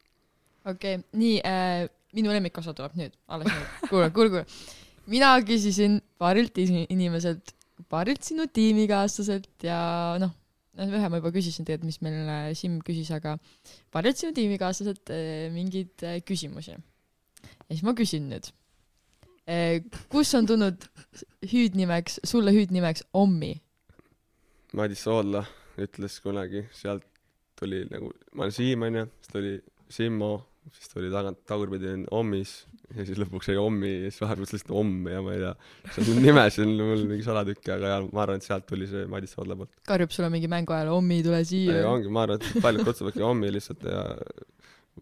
okei 0.65 0.99
okay,, 0.99 1.05
nii 1.21 1.41
äh,, 1.49 1.89
minu 2.15 2.35
lemmikosa 2.35 2.77
tuleb 2.77 2.97
nüüd, 2.99 3.17
alles 3.33 3.51
nüüd, 3.51 3.75
kuule, 3.91 4.13
kuule, 4.15 4.31
kuule. 4.37 4.47
mina 5.11 5.35
küsisin 5.47 6.01
paarilt 6.21 6.61
inimeselt, 6.61 7.57
paarilt 7.91 8.27
sinu 8.27 8.49
tiimikaaslaselt 8.53 9.67
ja 9.67 9.79
noh, 10.21 10.35
ühe 10.83 11.09
ma 11.09 11.21
juba 11.21 11.33
küsisin 11.35 11.67
tegelikult, 11.67 11.91
mis 11.93 12.01
meil 12.03 12.29
äh, 12.29 12.51
Siim 12.59 12.81
küsis, 12.85 13.11
aga 13.15 13.37
paarilt 13.95 14.21
sinu 14.21 14.35
tiimikaaslaselt 14.37 15.13
äh, 15.15 15.49
mingeid 15.55 16.03
äh, 16.03 16.21
küsimusi. 16.27 16.75
ja 16.75 17.71
siis 17.71 17.85
ma 17.87 17.95
küsin 17.95 18.31
nüüd. 18.33 18.51
kus 20.09 20.33
on 20.35 20.47
tulnud 20.49 20.87
hüüdnimeks, 21.51 22.21
sulle 22.25 22.55
hüüdnimeks 22.57 23.05
Ommi? 23.13 23.53
Madis 24.73 25.05
Soodla 25.05 25.45
ütles 25.79 26.17
kunagi, 26.25 26.65
sealt 26.73 27.05
tuli 27.59 27.85
nagu, 27.91 28.11
ma 28.33 28.47
olen 28.47 28.55
Siim 28.57 28.83
onju, 28.83 29.05
siis 29.21 29.33
tuli 29.33 29.55
Simmo, 29.93 30.33
siis 30.73 30.93
tuli 30.93 31.11
tagant 31.13 31.41
tagurpidi 31.49 31.91
on 31.93 32.05
Ommis 32.21 32.55
ja 32.95 33.05
siis 33.07 33.19
lõpuks 33.21 33.51
jäi 33.51 33.59
Ommi 33.61 33.91
ja 33.91 34.11
siis 34.13 34.23
vahepeal 34.23 34.47
lihtsalt 34.47 34.73
Omm 34.81 35.09
ja 35.11 35.21
ma 35.25 35.35
ei 35.35 35.43
tea, 35.43 35.53
see 35.95 36.05
on 36.15 36.23
nimesid 36.25 36.65
on 36.65 36.73
mul 36.79 37.05
mingi 37.11 37.27
salatükk, 37.27 37.69
aga 37.77 37.93
jaa, 37.93 38.01
ma 38.07 38.25
arvan, 38.25 38.41
et 38.41 38.47
sealt 38.47 38.67
tuli 38.69 38.89
see 38.91 39.05
Madis 39.11 39.35
Soodla 39.37 39.57
poolt. 39.59 39.73
karjub 39.89 40.15
sulle 40.15 40.31
mingi 40.33 40.51
mängu 40.51 40.77
ajal, 40.77 40.93
Ommi, 40.97 41.21
tule 41.27 41.43
siia 41.49 41.81
ei, 41.81 41.87
ongi, 41.89 42.13
ma 42.13 42.25
arvan, 42.27 42.41
et 42.41 42.65
paljud 42.65 42.87
kutsuvadki 42.89 43.25
Ommi 43.27 43.53
lihtsalt 43.55 43.87
ja 43.89 44.03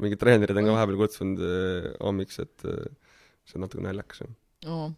mingid 0.03 0.23
treenerid 0.23 0.59
on 0.59 0.69
ka 0.69 0.77
vahepeal 0.79 1.01
kutsunud 1.03 1.47
eh, 1.47 1.89
Ommiks, 2.11 2.43
et 2.43 2.69
eh, 2.71 3.17
see 3.49 3.59
on 3.59 3.67
natuke 3.67 3.85
naljakas 3.85 4.25
jah. 4.25 4.37
oo. 4.73 4.93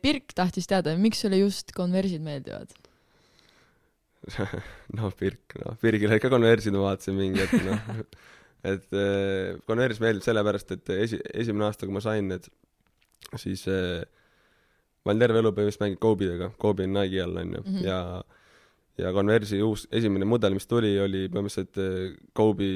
Pirk 0.00 0.32
tahtis 0.32 0.64
teada, 0.64 0.94
miks 0.96 1.20
sulle 1.20 1.36
just 1.42 1.74
konversid 1.76 2.22
meeldivad? 2.24 2.70
noh, 4.96 5.10
Pirk, 5.18 5.58
noh, 5.60 5.74
Pirgil 5.82 6.08
olid 6.08 6.22
ka 6.22 6.30
konversid, 6.32 6.72
ma 6.72 6.86
vaatasin 6.92 7.18
mingi 7.18 7.42
hetk, 7.42 7.58
noh. 7.66 8.06
et 8.64 8.88
äh, 8.94 9.58
konvers 9.66 10.00
meeldib 10.02 10.22
sellepärast, 10.26 10.74
et 10.76 10.92
esi-, 10.96 11.22
esimene 11.34 11.66
aasta, 11.68 11.86
kui 11.86 11.94
ma 11.96 12.02
sain 12.04 12.28
need, 12.30 12.46
siis 13.40 13.64
äh, 13.70 14.02
ma 15.02 15.12
olen 15.12 15.22
terve 15.24 15.40
elu 15.42 15.50
põhimõtteliselt 15.56 15.82
mänginud 15.86 16.02
Kobe'dega, 16.04 16.50
Kobe 16.62 16.86
on 16.86 16.94
Nike'i 16.98 17.22
all, 17.24 17.40
onju, 17.42 17.62
Mhm. 17.66 17.84
ja 17.86 17.98
ja 19.00 19.08
konversi 19.16 19.56
uus, 19.64 19.86
esimene 19.90 20.26
mudel, 20.28 20.52
mis 20.54 20.68
tuli, 20.68 20.92
oli 21.00 21.24
põhimõtteliselt 21.32 21.80
äh, 21.80 22.12
Kobe 22.36 22.68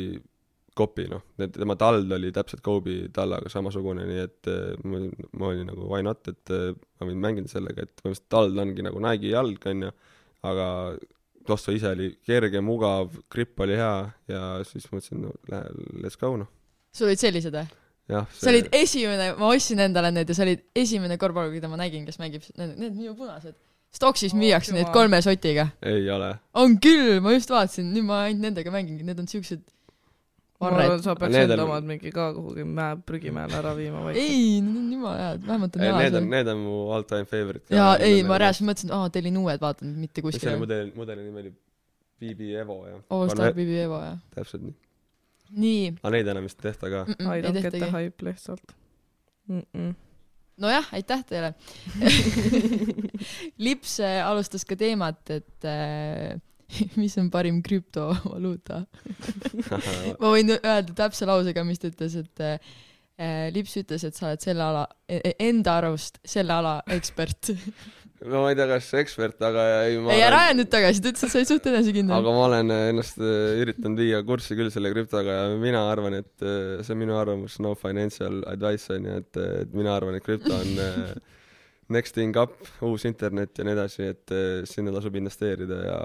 kopi, 0.76 1.07
noh, 1.09 1.22
tema 1.55 1.72
tald 1.80 2.11
oli 2.12 2.28
täpselt 2.37 2.61
Kobe 2.64 3.07
tallaga 3.16 3.49
samasugune, 3.49 4.03
nii 4.09 4.18
et 4.24 4.49
äh, 4.53 4.74
ma 4.84 4.99
olin, 4.99 5.28
ma 5.32 5.47
olin 5.53 5.70
nagu 5.70 5.87
why 5.89 6.03
not, 6.05 6.26
et 6.28 6.53
äh, 6.53 6.74
ma 7.01 7.09
võin 7.09 7.22
mängida 7.22 7.49
sellega, 7.49 7.87
et 7.87 7.95
põhimõtteliselt 8.03 8.28
tald 8.34 8.59
ongi 8.61 8.84
nagu 8.84 9.01
Nike'i 9.01 9.32
jalg, 9.32 9.70
onju, 9.72 9.93
aga 10.51 10.66
Tosso 11.47 11.75
ise 11.75 11.93
oli 11.95 12.11
kerge, 12.27 12.61
mugav, 12.65 13.11
gripp 13.33 13.61
oli 13.65 13.79
hea 13.79 13.97
ja 14.33 14.45
siis 14.69 14.89
mõtlesin, 14.93 15.23
no 15.25 15.35
lähe, 15.53 15.75
let's 16.03 16.19
go 16.21 16.35
noh. 16.37 16.51
sul 16.95 17.11
olid 17.11 17.23
sellised 17.23 17.55
või? 17.55 17.67
jah, 18.11 18.27
sa 18.39 18.51
olid 18.53 18.69
esimene, 18.77 19.31
ma 19.39 19.53
ostsin 19.53 19.83
endale 19.83 20.13
need 20.15 20.31
ja 20.31 20.37
sa 20.39 20.45
olid 20.47 20.67
esimene 20.79 21.19
korvpallur, 21.21 21.55
keda 21.57 21.71
ma 21.71 21.79
nägin, 21.81 22.05
kes 22.09 22.21
mängib, 22.23 22.45
need, 22.59 22.77
need 22.83 22.99
minu 22.99 23.17
punased. 23.19 23.57
Stocksis 23.97 24.35
Oh, 24.35 24.39
müüakse 24.39 24.75
neid 24.75 24.91
kolme 24.93 25.21
sotiga. 25.25 25.69
ei 25.87 26.11
ole. 26.11 26.35
on 26.55 26.77
küll, 26.83 27.21
ma 27.25 27.33
just 27.33 27.51
vaatasin, 27.51 27.89
nüüd 27.95 28.05
ma 28.05 28.25
ainult 28.27 28.43
nendega 28.49 28.73
mängingi, 28.75 29.07
need 29.07 29.23
on 29.23 29.31
siuksed 29.31 29.63
arvan, 30.61 30.79
varred. 30.81 31.03
sa 31.05 31.15
peaks 31.19 31.37
enda 31.37 31.57
on- 31.59 31.65
omad 31.67 31.85
mingi 31.89 32.13
ka 32.15 32.31
kuhugi 32.37 32.65
mäe, 32.65 32.97
prügimäele 33.09 33.59
ära 33.59 33.75
viima 33.77 34.03
vaikselt. 34.07 34.23
ei, 34.25 34.61
need 34.65 34.79
on 34.81 34.93
jumala 34.93 35.17
head, 35.19 35.45
vähemalt 35.47 35.77
on 35.77 35.83
ei, 35.83 35.93
need 35.99 36.15
on, 36.21 36.31
need 36.31 36.49
on 36.53 36.63
mu 36.65 36.77
all 36.97 37.05
time 37.11 37.29
favorite. 37.33 37.75
jaa, 37.75 37.93
ei, 38.09 38.23
ma 38.25 38.39
reaalselt 38.41 38.69
mõtlesin, 38.71 38.95
aa, 38.97 39.11
tellin 39.13 39.37
uued, 39.43 39.61
vaatan 39.61 39.93
mitte 40.01 40.25
mis 40.25 40.41
selle 40.41 40.57
mudeli, 40.63 40.93
mudeli 40.97 41.29
nimi 41.29 41.45
oli? 41.45 41.53
BB 42.21 42.41
Evo 42.63 42.81
jah. 42.89 43.01
All 43.13 43.29
Star 43.29 43.53
Bibi 43.53 43.77
Evo, 43.83 44.01
jah. 44.01 44.19
täpselt 44.35 44.65
nii. 44.65 44.75
nii. 45.67 45.95
aga 46.01 46.15
neid 46.17 46.33
enam 46.33 46.49
vist 46.49 46.61
ei 46.63 46.71
tehta 46.71 46.93
ka. 46.95 47.05
I 47.13 47.29
ei 47.37 47.45
don't 47.45 47.61
get 47.61 47.71
the 47.71 47.79
tehtagi. 47.79 47.93
hype 47.93 48.25
lihtsalt 48.31 48.77
mm. 49.49 49.63
-mm. 49.75 49.95
nojah, 50.57 50.89
aitäh 50.97 51.25
teile. 51.29 51.55
Lips 53.67 53.99
alustas 54.01 54.65
ka 54.65 54.77
teemat, 54.77 55.21
et 55.31 55.65
äh, 55.69 56.41
mis 57.01 57.17
on 57.21 57.31
parim 57.33 57.61
krüptovaluuta. 57.64 58.83
ma 60.21 60.33
võin 60.33 60.57
öelda 60.57 60.97
täpse 61.05 61.29
lausega, 61.29 61.64
mis 61.67 61.83
ta 61.83 61.91
ütles, 61.93 62.19
et 62.23 62.45
äh, 62.47 62.59
Lips 63.55 63.77
ütles, 63.81 64.03
et 64.05 64.17
sa 64.17 64.29
oled 64.29 64.43
selle 64.45 64.61
ala, 64.61 64.83
enda 65.41 65.79
arust 65.81 66.19
selle 66.27 66.53
ala 66.53 66.75
ekspert. 66.93 67.55
no 68.31 68.43
ma 68.43 68.51
ei 68.53 68.59
tea, 68.59 68.67
kas 68.69 68.91
ekspert, 69.01 69.39
aga 69.45 69.64
ei 69.87 69.97
ma 70.03 70.12
ei, 70.12 70.25
ära 70.27 70.43
aja 70.47 70.57
nüüd 70.59 70.69
tagasi, 70.73 71.01
ta 71.05 71.12
ütles, 71.12 71.25
et 71.25 71.33
sa 71.33 71.41
oled 71.41 71.51
suht 71.53 71.71
enesekindel 71.71 72.17
aga. 72.19 72.35
ma 72.37 72.45
olen 72.51 72.75
ennast 72.77 73.23
äh, 73.23 73.62
üritanud 73.62 74.03
viia 74.03 74.21
kurssi 74.27 74.59
küll 74.59 74.73
selle 74.75 74.93
krüptoga 74.93 75.39
ja 75.39 75.57
mina 75.61 75.87
arvan, 75.93 76.19
et 76.21 76.45
äh, 76.45 76.83
see 76.83 76.97
on 76.97 77.03
minu 77.05 77.17
arvamus, 77.17 77.57
no 77.64 77.73
financial 77.79 78.43
advice 78.53 78.93
on 78.93 79.09
ju, 79.09 79.19
et, 79.23 79.43
et 79.62 79.75
mina 79.77 79.97
arvan, 79.97 80.19
et 80.19 80.25
krüpto 80.27 80.53
on 80.57 80.85
äh, 80.85 81.17
next 81.89 82.17
thing 82.17 82.37
up, 82.37 82.57
uus 82.85 83.05
internet 83.09 83.57
ja 83.57 83.67
nii 83.67 83.77
edasi, 83.77 84.11
et 84.12 84.35
äh, 84.35 84.64
sinna 84.69 84.93
tasub 84.97 85.17
investeerida 85.21 85.83
ja 85.85 86.01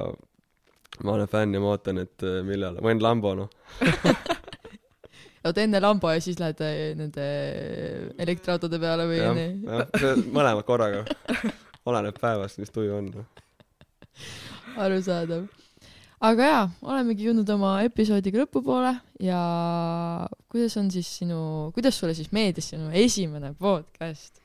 ma 1.03 1.15
olen 1.15 1.31
fänn 1.31 1.55
ja 1.55 1.61
ma 1.63 1.73
ootan, 1.75 2.01
et 2.03 2.25
äh, 2.27 2.41
millal, 2.45 2.77
ma 2.81 2.91
olen 2.91 3.03
Lambo 3.03 3.33
noh. 3.39 3.49
oota 5.45 5.63
enne 5.63 5.81
Lambo 5.81 6.11
ja 6.13 6.21
siis 6.21 6.39
lähed 6.41 6.61
äh, 6.65 6.81
nende 6.97 7.25
elektriautode 8.21 8.79
peale 8.81 9.07
või 9.09 9.21
jah, 9.21 9.33
nii? 9.37 9.55
jah, 9.65 10.21
mõlemad 10.35 10.67
korraga. 10.67 11.05
oleneb 11.89 12.19
päevast, 12.21 12.61
mis 12.61 12.73
tuju 12.73 12.93
on 12.99 13.09
noh. 13.15 13.25
no.. 13.25 13.47
arusaadav. 14.85 15.47
aga 16.29 16.51
jaa, 16.51 16.67
olemegi 16.85 17.29
jõudnud 17.29 17.49
oma 17.55 17.77
episoodiga 17.87 18.43
lõpupoole 18.43 18.93
ja 19.23 19.41
kuidas 20.51 20.77
on 20.81 20.91
siis 20.93 21.09
sinu, 21.21 21.41
kuidas 21.75 21.97
sulle 21.97 22.13
siis 22.17 22.29
meeldis 22.35 22.73
sinu 22.75 22.91
esimene 22.93 23.55
podcast? 23.57 24.40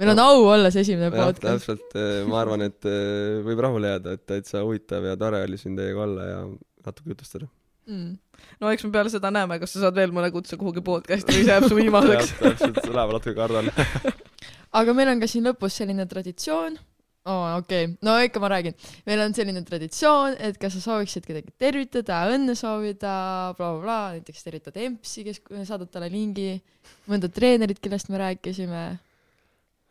Meil 0.00 0.12
on 0.14 0.22
au 0.24 0.46
olla 0.52 0.70
see 0.74 0.84
esimene 0.86 1.10
podcast. 1.14 1.44
täpselt, 1.44 1.98
ma 2.30 2.40
arvan, 2.42 2.66
et 2.68 2.88
äh, 2.88 3.42
võib 3.46 3.60
rahule 3.66 3.94
jääda, 3.94 4.16
et 4.18 4.24
täitsa 4.30 4.64
huvitav 4.64 5.06
ja 5.06 5.18
tore 5.20 5.42
oli 5.46 5.60
siin 5.60 5.76
teiega 5.78 6.06
olla 6.06 6.30
ja 6.30 6.40
natuke 6.86 7.14
jutustada. 7.14 7.50
Mm. 7.84 8.16
no 8.62 8.70
eks 8.72 8.86
me 8.86 8.94
peale 8.94 9.10
seda 9.12 9.28
näeme, 9.34 9.58
kas 9.60 9.74
sa 9.76 9.82
saad 9.82 9.98
veel 9.98 10.12
mõne 10.16 10.30
kutse 10.32 10.56
kuhugi 10.56 10.80
podcast'i 10.84 11.34
või 11.36 11.44
see 11.44 11.52
jääb 11.52 11.68
su 11.68 11.76
viimaseks. 11.82 12.32
täpselt, 12.40 12.80
läheb 12.88 13.14
natuke 13.18 13.36
kardan. 13.36 13.70
aga 14.80 14.96
meil 14.96 15.12
on 15.12 15.20
ka 15.20 15.28
siin 15.30 15.44
lõpus 15.50 15.76
selline 15.82 16.08
traditsioon 16.08 16.80
oo 17.24 17.32
oh,, 17.32 17.56
okei 17.56 17.84
okay., 17.86 17.96
no 18.04 18.16
ikka 18.20 18.40
ma 18.40 18.50
räägin. 18.52 18.74
meil 19.06 19.20
on 19.24 19.34
selline 19.36 19.62
traditsioon, 19.64 20.36
et 20.44 20.58
kas 20.60 20.76
sa 20.76 20.82
sooviksid 20.84 21.24
kedagi 21.24 21.54
tervitada, 21.60 22.20
õnne 22.34 22.56
soovida 22.58 23.14
bla,, 23.54 23.54
blablabla, 23.56 23.98
näiteks 24.18 24.44
tervitad 24.44 24.76
EMS-i, 24.76 25.24
kes, 25.28 25.40
saadad 25.64 25.88
talle 25.92 26.10
lingi, 26.12 26.58
mõnda 27.08 27.30
treenerit, 27.32 27.80
kellest 27.80 28.12
me 28.12 28.20
rääkisime. 28.20 28.84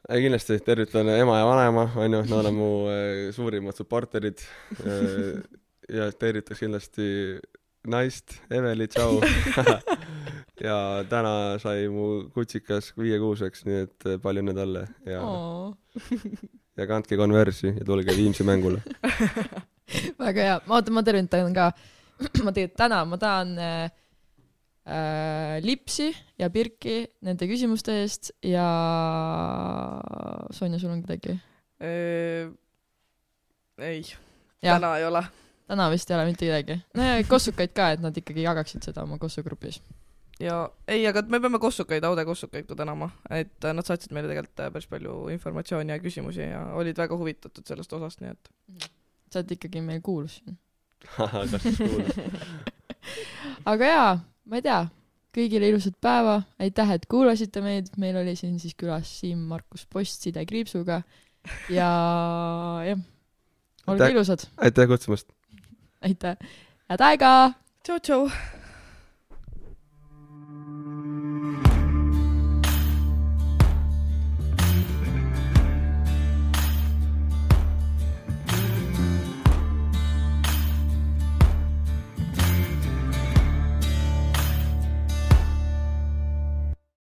Ei 0.10 0.26
kindlasti 0.26 0.60
tervitan 0.66 1.10
ema 1.16 1.40
ja 1.40 1.46
vanaema, 1.48 1.88
onju, 1.96 2.24
nad 2.30 2.52
on 2.52 2.56
mu 2.58 2.72
äh, 2.92 3.32
suurimad 3.36 3.76
supporterid. 3.78 4.44
ja 5.90 6.12
tervitaks 6.12 6.60
kindlasti 6.64 7.08
naist, 7.88 8.38
Eveli, 8.52 8.88
tšau. 8.88 9.20
ja 10.68 11.04
täna 11.10 11.60
sai 11.60 11.88
mu 11.92 12.30
kutsikas 12.34 12.94
viiekuuseks, 13.00 13.66
nii 13.68 13.80
et 13.88 14.08
äh, 14.08 14.20
palju 14.22 14.44
õnne 14.44 14.56
talle 14.58 14.86
ja 15.10 15.24
ja 16.80 16.88
kandke 16.90 17.18
konversi 17.20 17.74
ja 17.74 17.86
tulge 17.86 18.16
Viimsi 18.18 18.46
mängule. 18.48 18.82
väga 20.24 20.48
hea, 20.48 20.62
ma 20.68 20.80
ootan, 20.80 20.96
ma 20.96 21.04
tervitan 21.06 21.56
ka, 21.56 21.72
ma 22.46 22.54
tegelikult 22.56 22.80
täna, 22.80 23.04
ma 23.10 23.20
tahan 23.22 23.58
äh, 23.60 23.92
äh, 24.88 25.58
Lipsi 25.64 26.10
ja 26.40 26.50
Birki 26.54 27.04
nende 27.24 27.48
küsimuste 27.50 27.96
eest 28.02 28.32
ja 28.44 28.68
Sonja, 30.52 30.80
sul 30.80 30.94
on 30.94 31.04
kedagi? 31.06 31.40
ei, 33.84 34.04
jah, 34.64 34.78
täna 34.78 34.94
ei 34.98 35.06
ole. 35.06 35.24
täna 35.68 35.90
vist 35.92 36.12
ei 36.12 36.18
ole 36.18 36.26
mitte 36.30 36.48
kedagi. 36.48 36.80
no 36.98 37.04
ja 37.04 37.20
kossukaid 37.28 37.74
ka, 37.76 37.92
et 37.96 38.04
nad 38.04 38.18
ikkagi 38.18 38.46
jagaksid 38.46 38.86
seda 38.86 39.04
oma 39.04 39.18
kossugrupis. 39.22 39.82
ja 40.40 40.58
ei, 40.88 41.06
aga 41.08 41.26
me 41.28 41.40
peame 41.44 41.60
kossukaid, 41.64 42.04
Aude 42.08 42.26
kossukaid 42.26 42.68
ka 42.70 42.78
tänama, 42.80 43.10
et 43.30 43.66
äh, 43.66 43.76
nad 43.76 43.88
saatsid 43.88 44.16
meile 44.16 44.32
tegelikult 44.32 44.66
äh, 44.66 44.74
päris 44.74 44.90
palju 44.92 45.16
informatsiooni 45.36 45.96
ja 45.96 46.02
küsimusi 46.04 46.46
ja 46.50 46.66
olid 46.80 47.00
väga 47.00 47.18
huvitatud 47.20 47.68
sellest 47.68 47.94
osast, 48.00 48.24
nii 48.24 48.36
et 48.36 48.54
sa 49.32 49.42
oled 49.42 49.56
ikkagi 49.58 49.82
meil 49.82 50.04
kuulus 50.06 50.40
siin. 50.40 50.60
kas 51.18 51.66
siis 51.66 51.82
kuulad? 51.82 52.14
aga 53.74 53.90
jaa, 53.90 54.14
ma 54.50 54.60
ei 54.60 54.66
tea, 54.66 54.80
kõigile 55.34 55.70
ilusat 55.72 55.96
päeva, 56.04 56.42
aitäh, 56.62 56.96
et 56.98 57.08
kuulasite 57.10 57.64
meid, 57.66 57.92
meil 58.02 58.18
oli 58.22 58.36
siin 58.40 58.60
siis 58.62 58.76
külas 58.80 59.10
Siim-Markus 59.22 59.88
Post 59.90 60.26
Side 60.26 60.46
Kriipsuga 60.50 61.02
ja 61.74 61.90
jah, 62.90 63.06
olge 63.88 64.04
aitäh. 64.04 64.16
ilusad. 64.16 64.48
aitäh 64.58 64.90
kutsumast. 64.92 65.32
aitäh, 66.02 66.38
head 66.92 67.08
aega. 67.12 67.34
tšau-tšau. 67.84 68.28